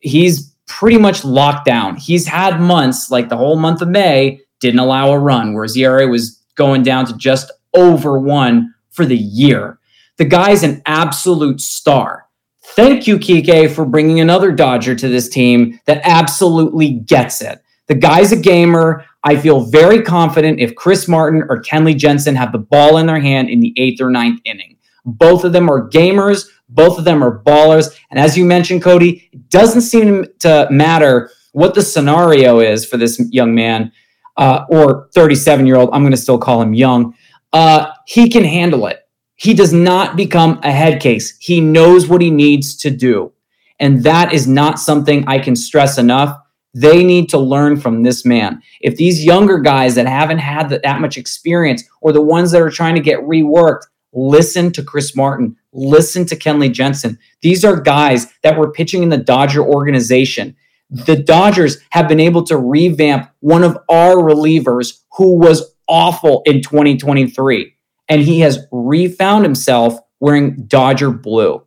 he's 0.00 0.54
pretty 0.66 0.98
much 0.98 1.24
locked 1.24 1.64
down. 1.64 1.96
He's 1.96 2.26
had 2.26 2.60
months, 2.60 3.10
like 3.10 3.28
the 3.28 3.36
whole 3.36 3.56
month 3.56 3.82
of 3.82 3.88
May, 3.88 4.40
didn't 4.62 4.80
allow 4.80 5.10
a 5.10 5.18
run, 5.18 5.52
whereas 5.52 5.76
ERA 5.76 6.06
was 6.06 6.40
going 6.54 6.82
down 6.82 7.04
to 7.06 7.16
just 7.18 7.52
over 7.74 8.18
one 8.18 8.74
for 8.90 9.04
the 9.04 9.16
year. 9.16 9.78
The 10.16 10.24
guy's 10.24 10.62
an 10.62 10.80
absolute 10.86 11.60
star. 11.60 12.26
Thank 12.64 13.06
you, 13.06 13.18
Kike, 13.18 13.74
for 13.74 13.84
bringing 13.84 14.20
another 14.20 14.52
Dodger 14.52 14.94
to 14.94 15.08
this 15.08 15.28
team 15.28 15.78
that 15.86 16.00
absolutely 16.04 16.92
gets 16.92 17.42
it. 17.42 17.60
The 17.88 17.94
guy's 17.96 18.32
a 18.32 18.36
gamer. 18.36 19.04
I 19.24 19.36
feel 19.36 19.66
very 19.66 20.00
confident 20.00 20.60
if 20.60 20.74
Chris 20.76 21.08
Martin 21.08 21.42
or 21.48 21.60
Kenley 21.60 21.96
Jansen 21.96 22.36
have 22.36 22.52
the 22.52 22.58
ball 22.58 22.98
in 22.98 23.06
their 23.06 23.20
hand 23.20 23.50
in 23.50 23.60
the 23.60 23.74
eighth 23.76 24.00
or 24.00 24.10
ninth 24.10 24.40
inning. 24.44 24.78
Both 25.04 25.44
of 25.44 25.52
them 25.52 25.68
are 25.68 25.90
gamers. 25.90 26.46
Both 26.68 26.98
of 26.98 27.04
them 27.04 27.22
are 27.22 27.42
ballers. 27.42 27.98
And 28.10 28.20
as 28.20 28.38
you 28.38 28.44
mentioned, 28.44 28.82
Cody, 28.82 29.28
it 29.32 29.50
doesn't 29.50 29.82
seem 29.82 30.26
to 30.40 30.68
matter 30.70 31.30
what 31.52 31.74
the 31.74 31.82
scenario 31.82 32.60
is 32.60 32.84
for 32.84 32.96
this 32.96 33.20
young 33.30 33.54
man 33.54 33.92
uh, 34.36 34.64
or 34.68 35.08
37 35.14 35.66
year 35.66 35.76
old. 35.76 35.90
I'm 35.92 36.02
going 36.02 36.12
to 36.12 36.16
still 36.16 36.38
call 36.38 36.62
him 36.62 36.74
young. 36.74 37.14
Uh, 37.52 37.92
he 38.06 38.28
can 38.28 38.44
handle 38.44 38.86
it. 38.86 39.00
He 39.36 39.54
does 39.54 39.72
not 39.72 40.16
become 40.16 40.60
a 40.62 40.70
head 40.70 41.00
case. 41.00 41.36
He 41.40 41.60
knows 41.60 42.08
what 42.08 42.20
he 42.20 42.30
needs 42.30 42.76
to 42.76 42.90
do. 42.90 43.32
And 43.80 44.04
that 44.04 44.32
is 44.32 44.46
not 44.46 44.78
something 44.78 45.26
I 45.26 45.40
can 45.40 45.56
stress 45.56 45.98
enough. 45.98 46.38
They 46.74 47.04
need 47.04 47.28
to 47.30 47.38
learn 47.38 47.78
from 47.78 48.02
this 48.02 48.24
man. 48.24 48.62
If 48.80 48.96
these 48.96 49.24
younger 49.24 49.58
guys 49.58 49.96
that 49.96 50.06
haven't 50.06 50.38
had 50.38 50.70
that, 50.70 50.82
that 50.84 51.00
much 51.00 51.18
experience 51.18 51.84
or 52.00 52.12
the 52.12 52.22
ones 52.22 52.52
that 52.52 52.62
are 52.62 52.70
trying 52.70 52.94
to 52.94 53.00
get 53.00 53.20
reworked, 53.20 53.82
listen 54.12 54.72
to 54.72 54.82
Chris 54.82 55.16
Martin, 55.16 55.56
listen 55.72 56.24
to 56.26 56.36
Kenley 56.36 56.72
Jansen. 56.72 57.18
These 57.42 57.64
are 57.64 57.80
guys 57.80 58.32
that 58.42 58.56
were 58.56 58.72
pitching 58.72 59.02
in 59.02 59.08
the 59.08 59.16
Dodger 59.18 59.62
organization. 59.62 60.56
The 60.92 61.16
Dodgers 61.16 61.78
have 61.90 62.06
been 62.06 62.20
able 62.20 62.44
to 62.44 62.56
revamp 62.56 63.30
one 63.40 63.64
of 63.64 63.78
our 63.88 64.16
relievers 64.16 65.00
who 65.16 65.38
was 65.38 65.74
awful 65.88 66.42
in 66.44 66.62
2023 66.62 67.74
and 68.08 68.20
he 68.20 68.40
has 68.40 68.66
refound 68.70 69.44
himself 69.44 69.98
wearing 70.20 70.66
Dodger 70.66 71.10
blue. 71.10 71.64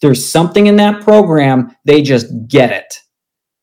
There's 0.00 0.24
something 0.24 0.68
in 0.68 0.76
that 0.76 1.02
program, 1.02 1.74
they 1.84 2.02
just 2.02 2.26
get 2.46 2.70
it. 2.70 3.00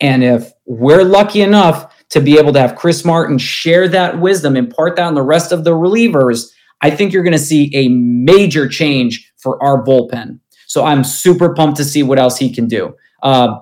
And 0.02 0.22
if 0.22 0.52
we're 0.66 1.04
lucky 1.04 1.42
enough 1.42 1.94
to 2.10 2.20
be 2.20 2.38
able 2.38 2.52
to 2.54 2.60
have 2.60 2.76
Chris 2.76 3.06
Martin 3.06 3.38
share 3.38 3.88
that 3.88 4.20
wisdom, 4.20 4.58
impart 4.58 4.98
that 4.98 5.08
on 5.08 5.16
the 5.16 5.22
rest 5.22 5.54
of 5.54 5.64
the 5.64 5.72
relievers, 5.72 6.52
I 6.82 6.92
think 6.92 7.14
you're 7.14 7.24
going 7.24 7.32
to 7.32 7.40
see 7.40 7.72
a 7.74 7.88
major 7.88 8.68
change 8.68 9.32
for 9.38 9.62
our 9.64 9.84
bullpen. 9.84 10.40
So 10.68 10.84
I'm 10.84 11.04
super 11.06 11.54
pumped 11.54 11.78
to 11.78 11.86
see 11.86 12.04
what 12.04 12.20
else 12.20 12.38
he 12.38 12.54
can 12.54 12.68
do. 12.68 12.96
Uh, 13.24 13.60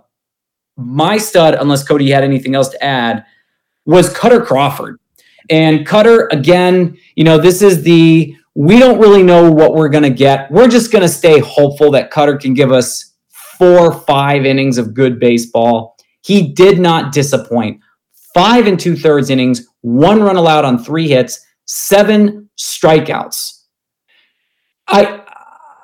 my 0.75 1.17
stud, 1.17 1.55
unless 1.55 1.83
Cody 1.83 2.09
had 2.09 2.23
anything 2.23 2.55
else 2.55 2.69
to 2.69 2.83
add, 2.83 3.25
was 3.85 4.13
Kutter 4.13 4.43
Crawford. 4.43 4.99
And 5.49 5.85
Kutter, 5.85 6.31
again, 6.31 6.97
you 7.15 7.23
know, 7.23 7.37
this 7.37 7.61
is 7.61 7.83
the 7.83 8.35
we 8.55 8.77
don't 8.77 8.99
really 8.99 9.23
know 9.23 9.51
what 9.51 9.73
we're 9.73 9.89
going 9.89 10.03
to 10.03 10.09
get. 10.11 10.51
We're 10.51 10.67
just 10.67 10.91
going 10.91 11.01
to 11.01 11.09
stay 11.09 11.39
hopeful 11.39 11.89
that 11.91 12.11
Kutter 12.11 12.39
can 12.39 12.53
give 12.53 12.71
us 12.71 13.13
four, 13.29 13.99
five 14.01 14.45
innings 14.45 14.77
of 14.77 14.93
good 14.93 15.19
baseball. 15.19 15.97
He 16.21 16.49
did 16.49 16.79
not 16.79 17.11
disappoint. 17.11 17.81
Five 18.33 18.67
and 18.67 18.79
two 18.79 18.95
thirds 18.95 19.29
innings, 19.29 19.67
one 19.81 20.21
run 20.21 20.37
allowed 20.37 20.65
on 20.65 20.83
three 20.83 21.07
hits, 21.07 21.45
seven 21.65 22.49
strikeouts. 22.57 23.63
I, 24.87 25.21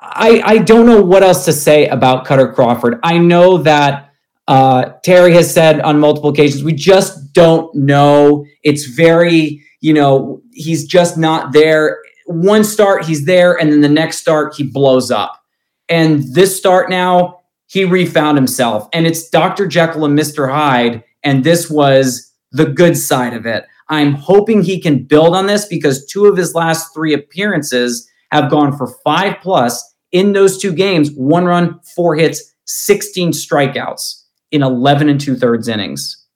I, 0.02 0.42
I 0.44 0.58
don't 0.58 0.86
know 0.86 1.02
what 1.02 1.22
else 1.22 1.44
to 1.44 1.52
say 1.52 1.88
about 1.88 2.26
Kutter 2.26 2.54
Crawford. 2.54 2.98
I 3.02 3.18
know 3.18 3.58
that 3.58 4.09
uh, 4.50 4.92
Terry 5.02 5.32
has 5.32 5.52
said 5.52 5.80
on 5.80 5.98
multiple 5.98 6.30
occasions, 6.30 6.62
we 6.62 6.74
just 6.74 7.32
don't 7.32 7.74
know. 7.74 8.44
It's 8.62 8.84
very, 8.84 9.64
you 9.80 9.94
know, 9.94 10.42
he's 10.52 10.84
just 10.84 11.16
not 11.16 11.52
there 11.52 12.00
one 12.30 12.62
start 12.62 13.04
he's 13.04 13.24
there, 13.24 13.58
and 13.58 13.72
then 13.72 13.80
the 13.80 13.88
next 13.88 14.18
start 14.18 14.54
he 14.54 14.62
blows 14.62 15.10
up. 15.10 15.42
And 15.88 16.22
this 16.32 16.56
start 16.56 16.88
now, 16.88 17.40
he 17.66 17.84
refound 17.84 18.38
himself. 18.38 18.88
And 18.92 19.06
it's 19.06 19.28
Dr. 19.28 19.66
Jekyll 19.66 20.04
and 20.04 20.18
Mr. 20.18 20.50
Hyde. 20.50 21.02
And 21.24 21.42
this 21.42 21.68
was 21.68 22.32
the 22.52 22.66
good 22.66 22.96
side 22.96 23.34
of 23.34 23.46
it. 23.46 23.64
I'm 23.88 24.12
hoping 24.12 24.62
he 24.62 24.80
can 24.80 25.02
build 25.02 25.34
on 25.34 25.46
this 25.46 25.66
because 25.66 26.06
two 26.06 26.26
of 26.26 26.36
his 26.36 26.54
last 26.54 26.94
three 26.94 27.12
appearances 27.12 28.08
have 28.30 28.50
gone 28.50 28.76
for 28.76 28.94
five 29.04 29.36
plus 29.42 29.82
in 30.12 30.32
those 30.32 30.58
two 30.58 30.72
games 30.72 31.10
one 31.12 31.44
run, 31.44 31.80
four 31.96 32.14
hits, 32.14 32.54
16 32.66 33.32
strikeouts 33.32 34.19
in 34.50 34.62
11 34.62 35.08
and 35.08 35.20
two 35.20 35.36
thirds 35.36 35.68
innings. 35.68 36.26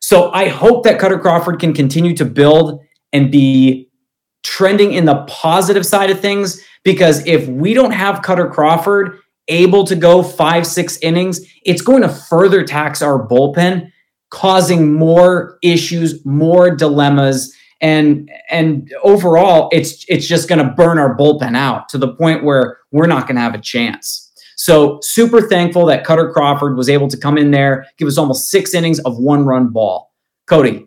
So 0.00 0.30
I 0.32 0.48
hope 0.48 0.84
that 0.84 1.00
Kutter 1.00 1.20
Crawford 1.20 1.60
can 1.60 1.72
continue 1.72 2.16
to 2.16 2.24
build 2.24 2.80
and 3.12 3.30
be 3.30 3.88
trending 4.42 4.92
in 4.92 5.04
the 5.04 5.24
positive 5.26 5.84
side 5.84 6.10
of 6.10 6.20
things 6.20 6.62
because 6.82 7.26
if 7.26 7.46
we 7.48 7.74
don't 7.74 7.92
have 7.92 8.22
Kutter 8.22 8.50
Crawford 8.50 9.18
able 9.48 9.84
to 9.84 9.96
go 9.96 10.22
five, 10.22 10.66
six 10.66 10.96
innings, 10.98 11.40
it's 11.64 11.82
going 11.82 12.02
to 12.02 12.08
further 12.08 12.64
tax 12.64 13.02
our 13.02 13.26
bullpen, 13.26 13.90
causing 14.30 14.94
more 14.94 15.58
issues, 15.62 16.24
more 16.24 16.74
dilemmas. 16.74 17.54
And 17.82 18.30
and 18.50 18.92
overall, 19.02 19.68
it's 19.72 20.04
it's 20.08 20.26
just 20.26 20.48
going 20.48 20.64
to 20.64 20.72
burn 20.72 20.98
our 20.98 21.16
bullpen 21.16 21.56
out 21.56 21.88
to 21.90 21.98
the 21.98 22.14
point 22.14 22.44
where 22.44 22.78
we're 22.90 23.06
not 23.06 23.26
going 23.26 23.36
to 23.36 23.42
have 23.42 23.54
a 23.54 23.60
chance. 23.60 24.29
So 24.60 24.98
super 25.00 25.40
thankful 25.40 25.86
that 25.86 26.04
Kutter 26.04 26.30
Crawford 26.30 26.76
was 26.76 26.90
able 26.90 27.08
to 27.08 27.16
come 27.16 27.38
in 27.38 27.50
there, 27.50 27.86
give 27.96 28.06
us 28.06 28.18
almost 28.18 28.50
six 28.50 28.74
innings 28.74 28.98
of 29.00 29.16
one 29.18 29.46
run 29.46 29.68
ball. 29.68 30.12
Cody. 30.44 30.86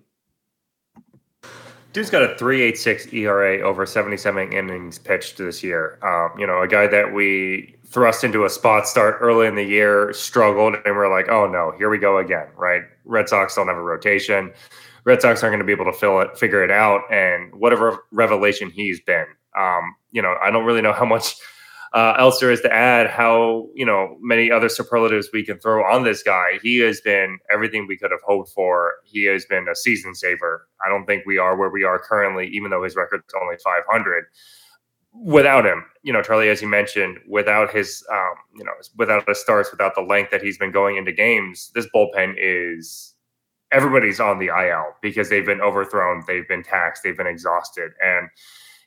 Dude's 1.92 2.12
got 2.12 2.22
a 2.22 2.36
3.86 2.36 3.12
ERA 3.12 3.62
over 3.62 3.88
77 3.88 4.54
innings 4.54 5.00
pitched 5.00 5.40
this 5.40 5.64
year. 5.64 5.98
Um, 6.04 6.40
you 6.40 6.46
know, 6.46 6.62
a 6.62 6.68
guy 6.68 6.86
that 6.86 7.12
we 7.12 7.76
thrust 7.88 8.24
into 8.24 8.46
a 8.46 8.50
spot 8.50 8.88
start 8.88 9.18
early 9.22 9.48
in 9.48 9.56
the 9.56 9.64
year, 9.64 10.14
struggled, 10.14 10.76
and 10.86 10.96
we're 10.96 11.10
like, 11.10 11.30
oh 11.30 11.48
no, 11.48 11.74
here 11.76 11.90
we 11.90 11.98
go 11.98 12.20
again, 12.20 12.50
right? 12.56 12.84
Red 13.06 13.28
Sox 13.28 13.56
don't 13.56 13.70
have 13.70 13.78
a 13.78 13.82
rotation. 13.82 14.54
Red 15.04 15.20
Sox 15.20 15.42
aren't 15.42 15.54
going 15.54 15.60
to 15.60 15.66
be 15.66 15.72
able 15.74 15.92
to 15.92 15.98
fill 15.98 16.22
it, 16.22 16.38
figure 16.38 16.64
it 16.64 16.70
out, 16.70 17.12
and 17.12 17.52
whatever 17.56 18.06
revelation 18.12 18.70
he's 18.70 19.00
been. 19.02 19.26
Um, 19.58 19.96
you 20.12 20.22
know, 20.22 20.36
I 20.44 20.52
don't 20.52 20.64
really 20.64 20.84
know 20.84 20.94
how 20.94 21.06
much 21.06 21.38
uh, 21.94 22.16
else 22.18 22.40
there 22.40 22.52
is 22.52 22.62
to 22.62 22.74
add. 22.74 23.08
How 23.08 23.68
you 23.74 23.86
know 23.86 24.18
many 24.22 24.52
other 24.52 24.70
superlatives 24.70 25.30
we 25.32 25.46
can 25.46 25.60
throw 25.60 25.84
on 25.84 26.04
this 26.04 26.24
guy. 26.24 26.60
He 26.62 26.80
has 26.80 27.02
been 27.02 27.40
everything 27.52 27.88
we 27.88 27.98
could 27.98 28.12
have 28.12 28.22
hoped 28.26 28.50
for. 28.50 28.94
He 29.04 29.26
has 29.26 29.46
been 29.46 29.68
a 29.68 29.76
season 29.76 30.16
saver. 30.16 30.68
I 30.86 30.90
don't 30.90 31.06
think 31.06 31.26
we 31.26 31.38
are 31.38 31.56
where 31.56 31.70
we 31.70 31.84
are 31.84 32.00
currently, 32.00 32.48
even 32.48 32.72
though 32.72 32.84
his 32.84 32.96
record's 32.96 33.34
only 33.40 33.58
500 33.64 34.26
without 35.14 35.66
him, 35.66 35.86
you 36.02 36.12
know, 36.12 36.22
Charlie, 36.22 36.50
as 36.50 36.62
you 36.62 36.68
mentioned, 36.68 37.20
without 37.30 37.72
his, 37.72 38.04
um, 38.12 38.34
you 38.56 38.64
know, 38.64 38.72
without 38.98 39.26
the 39.26 39.36
starts, 39.36 39.72
without 39.72 39.96
the 39.96 40.02
length 40.02 40.32
that 40.32 40.42
he's 40.42 40.58
been 40.58 40.72
going 40.72 40.98
into 40.98 41.12
games, 41.12 41.72
this 41.76 41.88
bullpen 41.96 42.36
is 42.38 43.14
everybody's 43.72 44.20
on 44.20 44.40
the 44.40 44.48
IL 44.48 44.94
because 45.02 45.30
they've 45.30 45.46
been 45.46 45.62
overthrown, 45.62 46.24
they've 46.28 46.48
been 46.48 46.64
taxed, 46.64 47.04
they've 47.04 47.18
been 47.18 47.28
exhausted, 47.28 47.92
and 48.04 48.30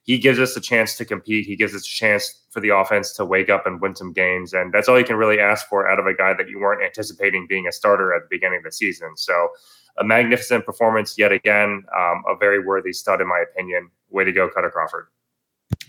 he 0.06 0.18
gives 0.18 0.38
us 0.38 0.56
a 0.56 0.60
chance 0.60 0.96
to 0.96 1.04
compete. 1.04 1.46
He 1.46 1.54
gives 1.54 1.74
us 1.74 1.82
a 1.82 1.90
chance 1.90 2.42
for 2.50 2.60
the 2.60 2.70
offense 2.70 3.12
to 3.12 3.24
wake 3.24 3.50
up 3.50 3.66
and 3.66 3.80
win 3.80 3.94
some 3.94 4.12
games, 4.12 4.54
and 4.54 4.72
that's 4.72 4.88
all 4.88 4.98
you 4.98 5.04
can 5.04 5.16
really 5.16 5.38
ask 5.38 5.68
for 5.68 5.88
out 5.88 6.00
of 6.00 6.06
a 6.06 6.14
guy 6.14 6.32
that 6.32 6.48
you 6.48 6.58
weren't 6.58 6.82
anticipating 6.82 7.46
being 7.46 7.66
a 7.66 7.72
starter 7.72 8.14
at 8.14 8.22
the 8.22 8.28
beginning 8.30 8.58
of 8.58 8.64
the 8.64 8.72
season. 8.72 9.16
So. 9.16 9.50
A 9.98 10.04
magnificent 10.04 10.66
performance 10.66 11.16
yet 11.16 11.32
again. 11.32 11.82
Um, 11.98 12.22
a 12.28 12.36
very 12.38 12.62
worthy 12.62 12.92
stud, 12.92 13.22
in 13.22 13.26
my 13.26 13.42
opinion. 13.50 13.88
Way 14.10 14.24
to 14.24 14.32
go, 14.32 14.46
Kutter 14.46 14.70
Crawford. 14.70 15.06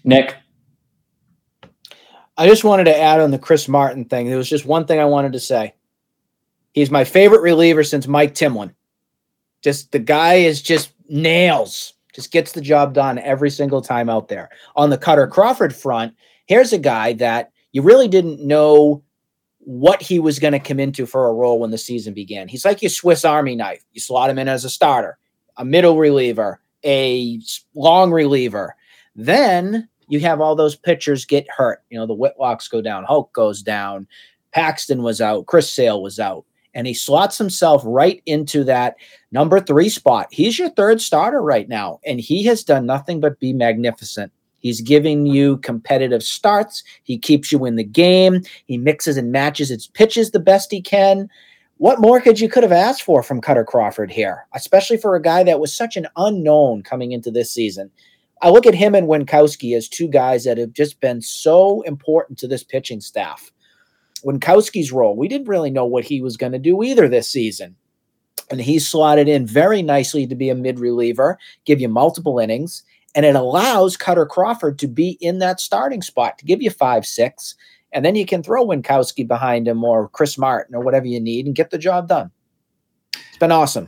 Nick. 0.06 0.34
I 2.38 2.48
just 2.48 2.64
wanted 2.64 2.86
to 2.86 2.98
add 2.98 3.20
on 3.20 3.32
the 3.32 3.38
Chris 3.38 3.68
Martin 3.68 4.06
thing. 4.06 4.30
There 4.30 4.38
was 4.38 4.50
just 4.50 4.66
one 4.66 4.86
thing 4.86 5.02
I 5.02 5.06
wanted 5.06 5.34
to 5.34 5.42
say. 5.42 5.76
He's 6.72 6.90
my 6.90 7.04
favorite 7.04 7.42
reliever 7.42 7.84
since 7.84 8.08
Mike 8.08 8.34
Timlin. 8.34 8.74
Just 9.62 9.92
the 9.92 10.00
guy 10.00 10.36
is 10.36 10.62
just 10.62 10.94
nails, 11.10 11.94
just 12.18 12.32
gets 12.32 12.54
the 12.54 12.62
job 12.62 12.96
done 12.96 13.20
every 13.20 13.52
single 13.52 13.80
time 13.80 14.10
out 14.10 14.28
there. 14.28 14.50
On 14.76 14.90
the 14.90 14.98
Kutter 14.98 15.30
Crawford 15.30 15.76
front, 15.76 16.16
here's 16.48 16.74
a 16.74 16.80
guy 16.80 17.14
that 17.14 17.52
you 17.74 17.84
really 17.84 18.08
didn't 18.08 18.42
know 18.42 19.04
what 19.60 20.02
he 20.02 20.18
was 20.18 20.40
going 20.40 20.54
to 20.54 20.60
come 20.60 20.80
into 20.80 21.06
for 21.06 21.28
a 21.28 21.34
role 21.34 21.60
when 21.60 21.70
the 21.70 21.78
season 21.78 22.16
began. 22.16 22.48
He's 22.48 22.66
like 22.66 22.82
your 22.82 22.90
Swiss 22.90 23.24
Army 23.24 23.56
knife. 23.56 23.86
You 23.92 24.02
slot 24.02 24.32
him 24.32 24.40
in 24.40 24.48
as 24.48 24.66
a 24.66 24.70
starter, 24.72 25.20
a 25.58 25.64
middle 25.64 26.00
reliever, 26.00 26.60
a 26.84 27.40
long 27.76 28.12
reliever, 28.12 28.76
then 29.16 29.88
you 30.08 30.20
have 30.22 30.42
all 30.42 30.56
those 30.56 30.76
pitchers 30.76 31.24
get 31.24 31.48
hurt. 31.56 31.84
You 31.92 32.00
know, 32.00 32.08
the 32.08 32.16
Whitlocks 32.16 32.68
go 32.68 32.82
down, 32.82 33.04
Hulk 33.04 33.32
goes 33.34 33.62
down, 33.62 34.08
Paxton 34.54 35.04
was 35.04 35.22
out, 35.22 35.46
Chris 35.46 35.72
Sale 35.72 36.02
was 36.02 36.20
out, 36.20 36.46
and 36.78 36.86
he 36.86 36.94
slots 36.94 37.40
himself 37.40 37.82
right 37.84 38.22
into 38.28 38.64
that 38.64 38.98
number 39.32 39.60
three 39.60 39.90
spot. 39.90 40.28
He's 40.30 40.60
your 40.60 40.70
third 40.70 41.02
starter 41.02 41.42
right 41.42 41.68
now, 41.68 42.00
and 42.06 42.22
he 42.22 42.44
has 42.46 42.64
done 42.64 42.86
nothing 42.86 43.20
but 43.20 43.40
be 43.40 43.52
magnificent. 43.52 44.32
He's 44.60 44.80
giving 44.82 45.26
you 45.26 45.58
competitive 45.58 46.22
starts. 46.22 46.84
He 47.02 47.18
keeps 47.18 47.52
you 47.52 47.66
in 47.66 47.78
the 47.78 47.84
game. 47.84 48.44
He 48.68 48.78
mixes 48.78 49.18
and 49.18 49.32
matches 49.32 49.72
its 49.72 49.88
pitches 49.88 50.30
the 50.30 50.40
best 50.40 50.72
he 50.72 50.80
can. 50.80 51.30
What 51.78 52.00
more 52.00 52.22
could 52.22 52.40
you 52.40 52.48
could 52.48 52.62
have 52.62 52.72
asked 52.72 53.02
for 53.02 53.24
from 53.24 53.42
Kutter 53.42 53.66
Crawford 53.66 54.12
here, 54.12 54.46
especially 54.54 54.98
for 54.98 55.16
a 55.16 55.22
guy 55.22 55.42
that 55.44 55.60
was 55.60 55.76
such 55.76 55.98
an 55.98 56.06
unknown 56.16 56.84
coming 56.84 57.12
into 57.12 57.32
this 57.32 57.52
season? 57.52 57.90
I 58.44 58.52
look 58.52 58.68
at 58.68 58.76
him 58.76 58.94
and 58.94 59.08
Winckowski 59.08 59.76
as 59.76 59.90
two 59.90 60.08
guys 60.08 60.44
that 60.44 60.60
have 60.60 60.74
just 60.74 61.00
been 61.00 61.22
so 61.22 61.82
important 61.82 62.38
to 62.38 62.48
this 62.48 62.64
pitching 62.64 63.02
staff. 63.02 63.52
Winckowski's 64.26 64.92
role, 64.92 65.16
we 65.16 65.28
didn't 65.28 65.48
really 65.48 65.70
know 65.70 65.86
what 65.86 66.04
he 66.04 66.22
was 66.22 66.38
going 66.38 66.52
to 66.52 66.60
do 66.60 66.84
either 66.84 67.08
this 67.08 67.30
season. 67.30 67.76
And 68.50 68.62
he 68.62 68.80
slotted 68.80 69.28
in 69.28 69.46
very 69.46 69.82
nicely 69.82 70.26
to 70.28 70.36
be 70.36 70.50
a 70.50 70.56
mid 70.56 70.80
reliever, 70.80 71.38
give 71.66 71.82
you 71.82 71.90
multiple 71.90 72.40
innings, 72.40 72.84
and 73.16 73.26
it 73.26 73.36
allows 73.36 73.98
Kutter 73.98 74.28
Crawford 74.28 74.80
to 74.80 74.88
be 74.88 75.18
in 75.22 75.40
that 75.40 75.60
starting 75.60 76.02
spot 76.02 76.38
to 76.38 76.46
give 76.46 76.62
you 76.62 76.70
five, 76.70 77.06
six, 77.06 77.56
and 77.92 78.06
then 78.06 78.16
you 78.16 78.26
can 78.26 78.44
throw 78.44 78.66
Winckowski 78.66 79.28
behind 79.28 79.68
him 79.68 79.84
or 79.84 80.10
Chris 80.10 80.38
Martin 80.38 80.76
or 80.76 80.82
whatever 80.82 81.08
you 81.08 81.20
need 81.20 81.46
and 81.46 81.56
get 81.56 81.72
the 81.72 81.78
job 81.78 82.08
done. 82.08 82.32
It's 83.14 83.38
been 83.40 83.52
awesome. 83.52 83.88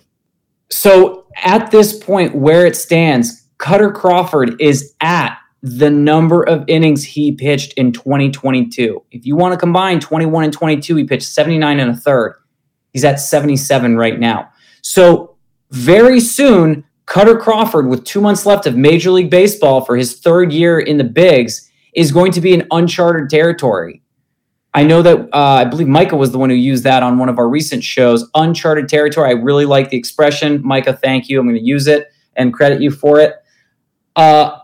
So 0.70 1.28
at 1.38 1.72
this 1.72 1.98
point, 1.98 2.36
where 2.36 2.66
it 2.66 2.76
stands, 2.76 3.48
Kutter 3.58 3.94
Crawford 3.94 4.60
is 4.62 4.94
at 5.02 5.38
the 5.62 5.90
number 5.90 6.44
of 6.44 6.64
innings 6.68 7.04
he 7.04 7.34
pitched 7.34 7.74
in 7.74 7.92
2022. 7.92 9.04
If 9.12 9.26
you 9.26 9.36
want 9.36 9.54
to 9.54 9.58
combine 9.58 10.00
21 10.00 10.46
and 10.46 10.54
22, 10.54 10.96
he 10.96 11.04
pitched 11.04 11.28
79 11.28 11.80
and 11.80 11.92
a 11.92 11.96
third. 11.96 12.36
He's 12.94 13.04
at 13.04 13.20
77 13.20 13.98
right 13.98 14.20
now. 14.20 14.50
So 14.82 15.36
very 15.72 16.20
soon, 16.20 16.86
Kutter 17.06 17.40
Crawford, 17.40 17.88
with 17.88 18.06
two 18.06 18.22
months 18.22 18.46
left 18.46 18.66
of 18.66 18.76
Major 18.76 19.12
League 19.12 19.30
Baseball 19.30 19.82
for 19.82 19.98
his 19.98 20.20
third 20.20 20.54
year 20.54 20.80
in 20.80 20.98
the 20.98 21.04
bigs, 21.04 21.70
is 21.94 22.12
going 22.12 22.32
to 22.32 22.42
be 22.42 22.54
in 22.54 22.68
uncharted 22.72 23.30
territory. 23.30 24.02
I 24.74 24.84
know 24.84 25.02
that 25.02 25.18
uh, 25.34 25.56
I 25.56 25.66
believe 25.66 25.88
Micah 25.88 26.16
was 26.16 26.32
the 26.32 26.38
one 26.38 26.50
who 26.50 26.56
used 26.56 26.84
that 26.84 27.02
on 27.02 27.18
one 27.18 27.28
of 27.28 27.40
our 27.40 27.50
recent 27.50 27.84
shows. 27.84 28.30
Uncharted 28.36 28.88
territory. 28.88 29.30
I 29.30 29.34
really 29.34 29.66
like 29.66 29.90
the 29.90 29.98
expression. 29.98 30.62
Micah, 30.64 30.94
thank 30.94 31.28
you. 31.28 31.40
I'm 31.40 31.48
going 31.48 31.58
to 31.58 31.66
use 31.66 31.88
it 31.88 32.08
and 32.36 32.54
credit 32.54 32.82
you 32.82 32.92
for 32.92 33.20
it. 33.20 33.36
Uh, 34.16 34.59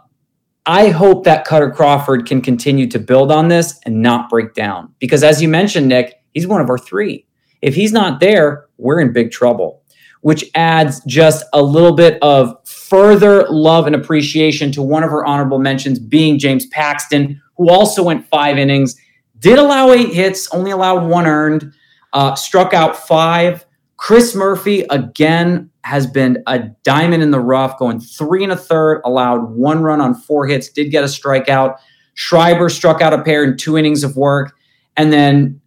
I 0.65 0.89
hope 0.89 1.25
that 1.25 1.45
Kutter 1.45 1.73
Crawford 1.73 2.25
can 2.25 2.41
continue 2.41 2.87
to 2.87 2.99
build 2.99 3.31
on 3.31 3.49
this 3.49 3.79
and 3.85 4.01
not 4.01 4.29
break 4.29 4.53
down. 4.53 4.93
Because 4.99 5.23
as 5.23 5.41
you 5.41 5.47
mentioned, 5.47 5.87
Nick, 5.87 6.15
he's 6.33 6.47
one 6.47 6.61
of 6.61 6.69
our 6.69 6.77
three. 6.77 7.25
If 7.61 7.75
he's 7.75 7.91
not 7.91 8.19
there, 8.19 8.65
we're 8.77 8.99
in 8.99 9.13
big 9.13 9.31
trouble, 9.31 9.83
which 10.21 10.49
adds 10.55 11.01
just 11.05 11.45
a 11.53 11.61
little 11.61 11.93
bit 11.93 12.17
of 12.21 12.55
further 12.67 13.47
love 13.49 13.85
and 13.85 13.95
appreciation 13.95 14.71
to 14.71 14.81
one 14.81 15.03
of 15.03 15.11
our 15.11 15.25
honorable 15.25 15.59
mentions 15.59 15.99
being 15.99 16.39
James 16.39 16.65
Paxton, 16.67 17.41
who 17.57 17.69
also 17.69 18.03
went 18.03 18.27
five 18.27 18.57
innings, 18.57 18.95
did 19.39 19.59
allow 19.59 19.91
eight 19.91 20.13
hits, 20.13 20.51
only 20.53 20.71
allowed 20.71 21.05
one 21.07 21.27
earned, 21.27 21.73
uh, 22.13 22.33
struck 22.35 22.73
out 22.73 22.95
five. 22.95 23.65
Chris 23.97 24.35
Murphy, 24.35 24.85
again, 24.89 25.69
has 25.85 26.07
been 26.07 26.41
a 26.47 26.59
diamond 26.81 27.21
in 27.21 27.29
the 27.29 27.39
rough, 27.39 27.77
going 27.77 27.99
three 27.99 28.43
and 28.43 28.51
a 28.51 28.55
third, 28.55 29.01
allowed 29.05 29.51
one 29.51 29.83
run 29.83 30.01
on 30.01 30.15
four 30.15 30.47
hits, 30.47 30.67
did 30.67 30.89
get 30.89 31.03
a 31.03 31.07
strikeout. 31.07 31.77
Schreiber 32.15 32.69
struck 32.69 33.01
out 33.01 33.13
a 33.13 33.21
pair 33.21 33.43
in 33.43 33.55
two 33.55 33.77
innings 33.77 34.03
of 34.03 34.17
work. 34.17 34.55
And 34.97 35.13
then 35.13 35.61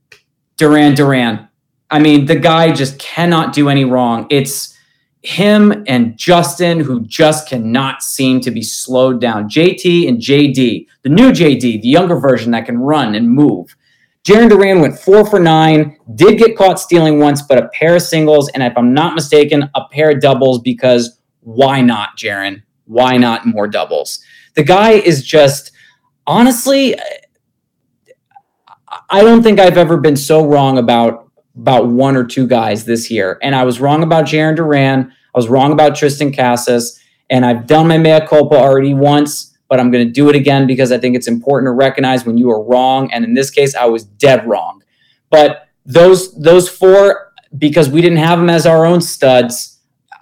Duran 0.57 0.97
Duran. 0.97 1.49
I 1.89 2.01
mean, 2.01 2.27
the 2.27 2.35
guy 2.35 2.73
just 2.73 2.99
cannot 2.99 3.53
do 3.53 3.69
any 3.69 3.85
wrong. 3.85 4.27
It's 4.29 4.77
him 5.23 5.85
and 5.87 6.19
Justin 6.19 6.81
who 6.81 7.07
just 7.07 7.49
cannot 7.49 8.03
seem 8.03 8.41
to 8.41 8.51
be 8.51 8.63
slowed 8.63 9.21
down. 9.21 9.49
JT 9.49 10.09
and 10.09 10.19
JD, 10.19 10.87
the 11.03 11.09
new 11.09 11.31
JD, 11.31 11.61
the 11.81 11.89
younger 11.89 12.19
version 12.19 12.51
that 12.51 12.67
can 12.67 12.79
run 12.79 13.15
and 13.15 13.31
move. 13.31 13.77
Jarren 14.29 14.51
Duran 14.51 14.83
went 14.83 14.99
four 14.99 15.25
for 15.25 15.41
nine, 15.41 15.97
did 16.15 16.37
get 16.37 16.55
caught 16.55 16.79
stealing 16.79 17.19
once, 17.19 17.41
but 17.41 17.57
a 17.57 17.69
pair 17.69 17.97
of 17.97 18.03
singles, 18.03 18.51
and 18.51 18.63
if 18.63 18.77
I'm 18.77 18.93
not 18.93 19.15
mistaken, 19.15 19.71
a 19.75 19.89
pair 19.91 20.11
of 20.11 20.21
doubles 20.21 20.61
because 20.61 21.19
why 21.41 21.81
not, 21.81 22.19
Jarren? 22.19 22.63
Why 22.85 23.17
not 23.17 23.47
more 23.47 23.67
doubles? 23.67 24.23
The 24.55 24.65
guy 24.65 24.91
is 24.91 25.25
just, 25.25 25.73
honestly, 26.27 26.95
I 29.09 29.23
don't 29.23 29.43
think 29.43 29.59
I've 29.59 29.79
ever 29.79 29.97
been 29.97 30.17
so 30.17 30.45
wrong 30.45 30.77
about 30.77 31.31
about 31.57 31.89
one 31.89 32.15
or 32.15 32.25
two 32.25 32.47
guys 32.47 32.85
this 32.85 33.11
year. 33.11 33.39
And 33.43 33.55
I 33.55 33.65
was 33.65 33.81
wrong 33.81 34.03
about 34.03 34.27
Jarren 34.27 34.55
Duran. 34.55 35.11
I 35.11 35.39
was 35.39 35.49
wrong 35.49 35.73
about 35.73 35.93
Triston 35.93 36.37
Casas. 36.37 37.01
And 37.31 37.45
I've 37.45 37.67
done 37.67 37.89
my 37.89 37.99
mea 37.99 38.21
culpa 38.27 38.55
already 38.57 38.95
once 38.95 39.48
but 39.69 39.79
I'm 39.79 39.91
going 39.91 40.07
to 40.07 40.13
do 40.13 40.29
it 40.29 40.37
again 40.37 40.67
because 40.67 40.93
I 40.93 40.99
think 40.99 41.15
it's 41.15 41.29
important 41.29 41.69
to 41.69 41.73
recognize 41.73 42.25
when 42.25 42.39
you 42.39 42.51
are 42.51 42.63
wrong. 42.63 43.13
And 43.13 43.25
in 43.25 43.35
this 43.35 43.51
case, 43.51 43.75
I 43.75 43.85
was 43.85 44.05
dead 44.05 44.47
wrong. 44.47 44.83
But 45.31 45.69
those 45.85 46.35
those 46.41 46.69
four, 46.69 47.33
because 47.57 47.89
we 47.89 48.01
didn't 48.01 48.19
have 48.19 48.39
them 48.39 48.51
as 48.51 48.67
our 48.67 48.87
own 48.87 49.01
studs, 49.01 49.79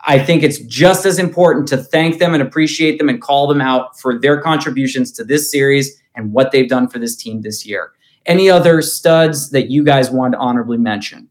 I 0.06 0.18
think 0.18 0.42
it's 0.42 0.58
just 0.60 1.04
as 1.06 1.18
important 1.18 1.66
to 1.68 1.76
thank 1.76 2.18
them 2.18 2.32
and 2.34 2.42
appreciate 2.42 2.98
them 2.98 3.08
and 3.08 3.20
call 3.20 3.46
them 3.46 3.60
out 3.60 3.98
for 3.98 4.18
their 4.18 4.40
contributions 4.40 5.10
to 5.12 5.24
this 5.24 5.50
series 5.50 6.00
and 6.14 6.32
what 6.32 6.52
they've 6.52 6.68
done 6.68 6.88
for 6.88 6.98
this 6.98 7.16
team 7.16 7.42
this 7.42 7.66
year. 7.66 7.92
Any 8.24 8.48
other 8.48 8.82
studs 8.82 9.50
that 9.50 9.70
you 9.70 9.84
guys 9.84 10.10
want 10.10 10.32
to 10.32 10.38
honorably 10.38 10.78
mention? 10.78 11.28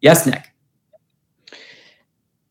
Yes, 0.00 0.26
Nick. 0.26 0.49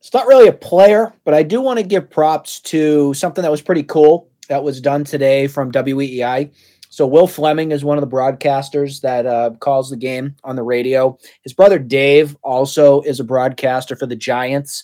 It's 0.09 0.15
not 0.15 0.25
really 0.25 0.47
a 0.47 0.53
player, 0.53 1.13
but 1.23 1.35
I 1.35 1.43
do 1.43 1.61
want 1.61 1.77
to 1.77 1.85
give 1.85 2.09
props 2.09 2.61
to 2.61 3.13
something 3.13 3.43
that 3.43 3.51
was 3.51 3.61
pretty 3.61 3.83
cool 3.83 4.27
that 4.47 4.63
was 4.63 4.81
done 4.81 5.03
today 5.03 5.45
from 5.45 5.71
WEEI. 5.71 6.51
So 6.89 7.05
Will 7.05 7.27
Flemming 7.27 7.71
is 7.71 7.83
one 7.85 7.95
of 7.95 8.01
the 8.01 8.07
broadcasters 8.07 9.01
that 9.01 9.27
uh, 9.27 9.51
calls 9.59 9.91
the 9.91 9.97
game 9.97 10.35
on 10.43 10.55
the 10.55 10.63
radio. 10.63 11.15
His 11.43 11.53
brother 11.53 11.77
Dave 11.77 12.35
also 12.41 13.01
is 13.01 13.19
a 13.19 13.23
broadcaster 13.23 13.95
for 13.95 14.07
the 14.07 14.15
Giants. 14.15 14.83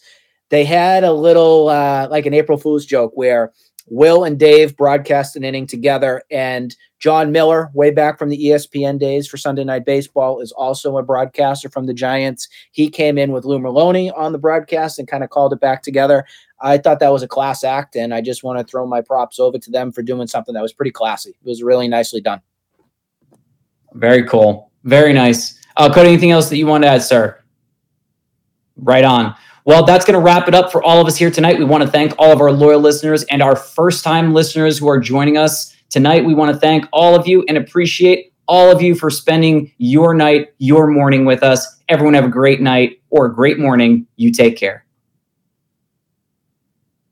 They 0.49 0.63
had 0.63 1.03
a 1.03 1.11
little 1.11 1.69
uh, 1.69 2.07
like 2.07 2.27
an 2.27 2.35
April 2.35 2.59
Fool's 2.59 2.85
joke 2.85 3.13
where 3.15 3.51
Will 3.87 4.25
and 4.25 4.37
Dave 4.37 4.77
broadcast 4.77 5.35
an 5.35 5.43
inning 5.43 5.65
together, 5.65 6.21
and 6.29 6.75
Jon 6.99 7.31
Miller, 7.31 7.69
way 7.73 7.91
back 7.91 8.17
from 8.17 8.29
the 8.29 8.45
ESPN 8.45 8.99
days 8.99 9.27
for 9.27 9.37
Sunday 9.37 9.63
Night 9.63 9.85
Baseball, 9.85 10.39
is 10.39 10.51
also 10.51 10.97
a 10.97 11.03
broadcaster 11.03 11.69
from 11.69 11.85
the 11.85 11.93
Giants. 11.93 12.47
He 12.71 12.89
came 12.89 13.17
in 13.17 13.31
with 13.31 13.45
Lou 13.45 13.59
Merloni 13.59 14.15
on 14.15 14.31
the 14.31 14.37
broadcast 14.37 14.97
and 14.97 15.07
kind 15.07 15.23
of 15.23 15.29
called 15.29 15.53
it 15.53 15.59
back 15.59 15.81
together. 15.81 16.25
I 16.61 16.77
thought 16.77 16.99
that 16.99 17.11
was 17.11 17.21
a 17.21 17.27
class 17.27 17.63
act, 17.63 17.95
and 17.95 18.13
I 18.13 18.21
just 18.21 18.43
want 18.43 18.59
to 18.59 18.65
throw 18.65 18.87
my 18.87 19.01
props 19.01 19.39
over 19.39 19.57
to 19.57 19.71
them 19.71 19.91
for 19.91 20.01
doing 20.01 20.27
something 20.27 20.53
that 20.53 20.61
was 20.61 20.73
pretty 20.73 20.91
classy. 20.91 21.31
It 21.31 21.47
was 21.47 21.61
really 21.61 21.87
nicely 21.87 22.21
done. 22.21 22.41
Very 23.93 24.23
cool. 24.23 24.71
Very 24.83 25.13
nice. 25.13 25.59
Uh, 25.77 25.93
Cody, 25.93 26.09
anything 26.09 26.31
else 26.31 26.49
that 26.49 26.57
you 26.57 26.67
want 26.67 26.83
to 26.83 26.87
add, 26.87 27.03
sir? 27.03 27.41
Right 28.77 29.03
on. 29.03 29.35
Well, 29.65 29.83
that's 29.83 30.05
going 30.05 30.13
to 30.13 30.23
wrap 30.23 30.47
it 30.47 30.53
up 30.53 30.71
for 30.71 30.83
all 30.83 31.01
of 31.01 31.07
us 31.07 31.17
here 31.17 31.31
tonight. 31.31 31.57
We 31.57 31.65
want 31.65 31.83
to 31.83 31.89
thank 31.89 32.13
all 32.19 32.31
of 32.31 32.39
our 32.39 32.51
loyal 32.51 32.79
listeners 32.79 33.23
and 33.23 33.41
our 33.41 33.55
first 33.55 34.03
time 34.03 34.33
listeners 34.33 34.77
who 34.77 34.87
are 34.87 34.99
joining 34.99 35.37
us 35.37 35.74
tonight. 35.95 36.25
We 36.25 36.33
want 36.33 36.53
to 36.53 36.59
thank 36.59 36.85
all 36.91 37.15
of 37.15 37.25
you 37.25 37.45
and 37.47 37.57
appreciate 37.57 38.33
all 38.49 38.69
of 38.69 38.81
you 38.81 38.95
for 38.95 39.09
spending 39.09 39.71
your 39.77 40.13
night, 40.13 40.49
your 40.57 40.87
morning 40.87 41.23
with 41.23 41.41
us. 41.41 41.81
Everyone 41.87 42.13
have 42.15 42.25
a 42.25 42.29
great 42.29 42.59
night 42.59 43.01
or 43.11 43.27
a 43.27 43.33
great 43.33 43.59
morning. 43.59 44.05
You 44.17 44.33
take 44.33 44.57
care. 44.57 44.84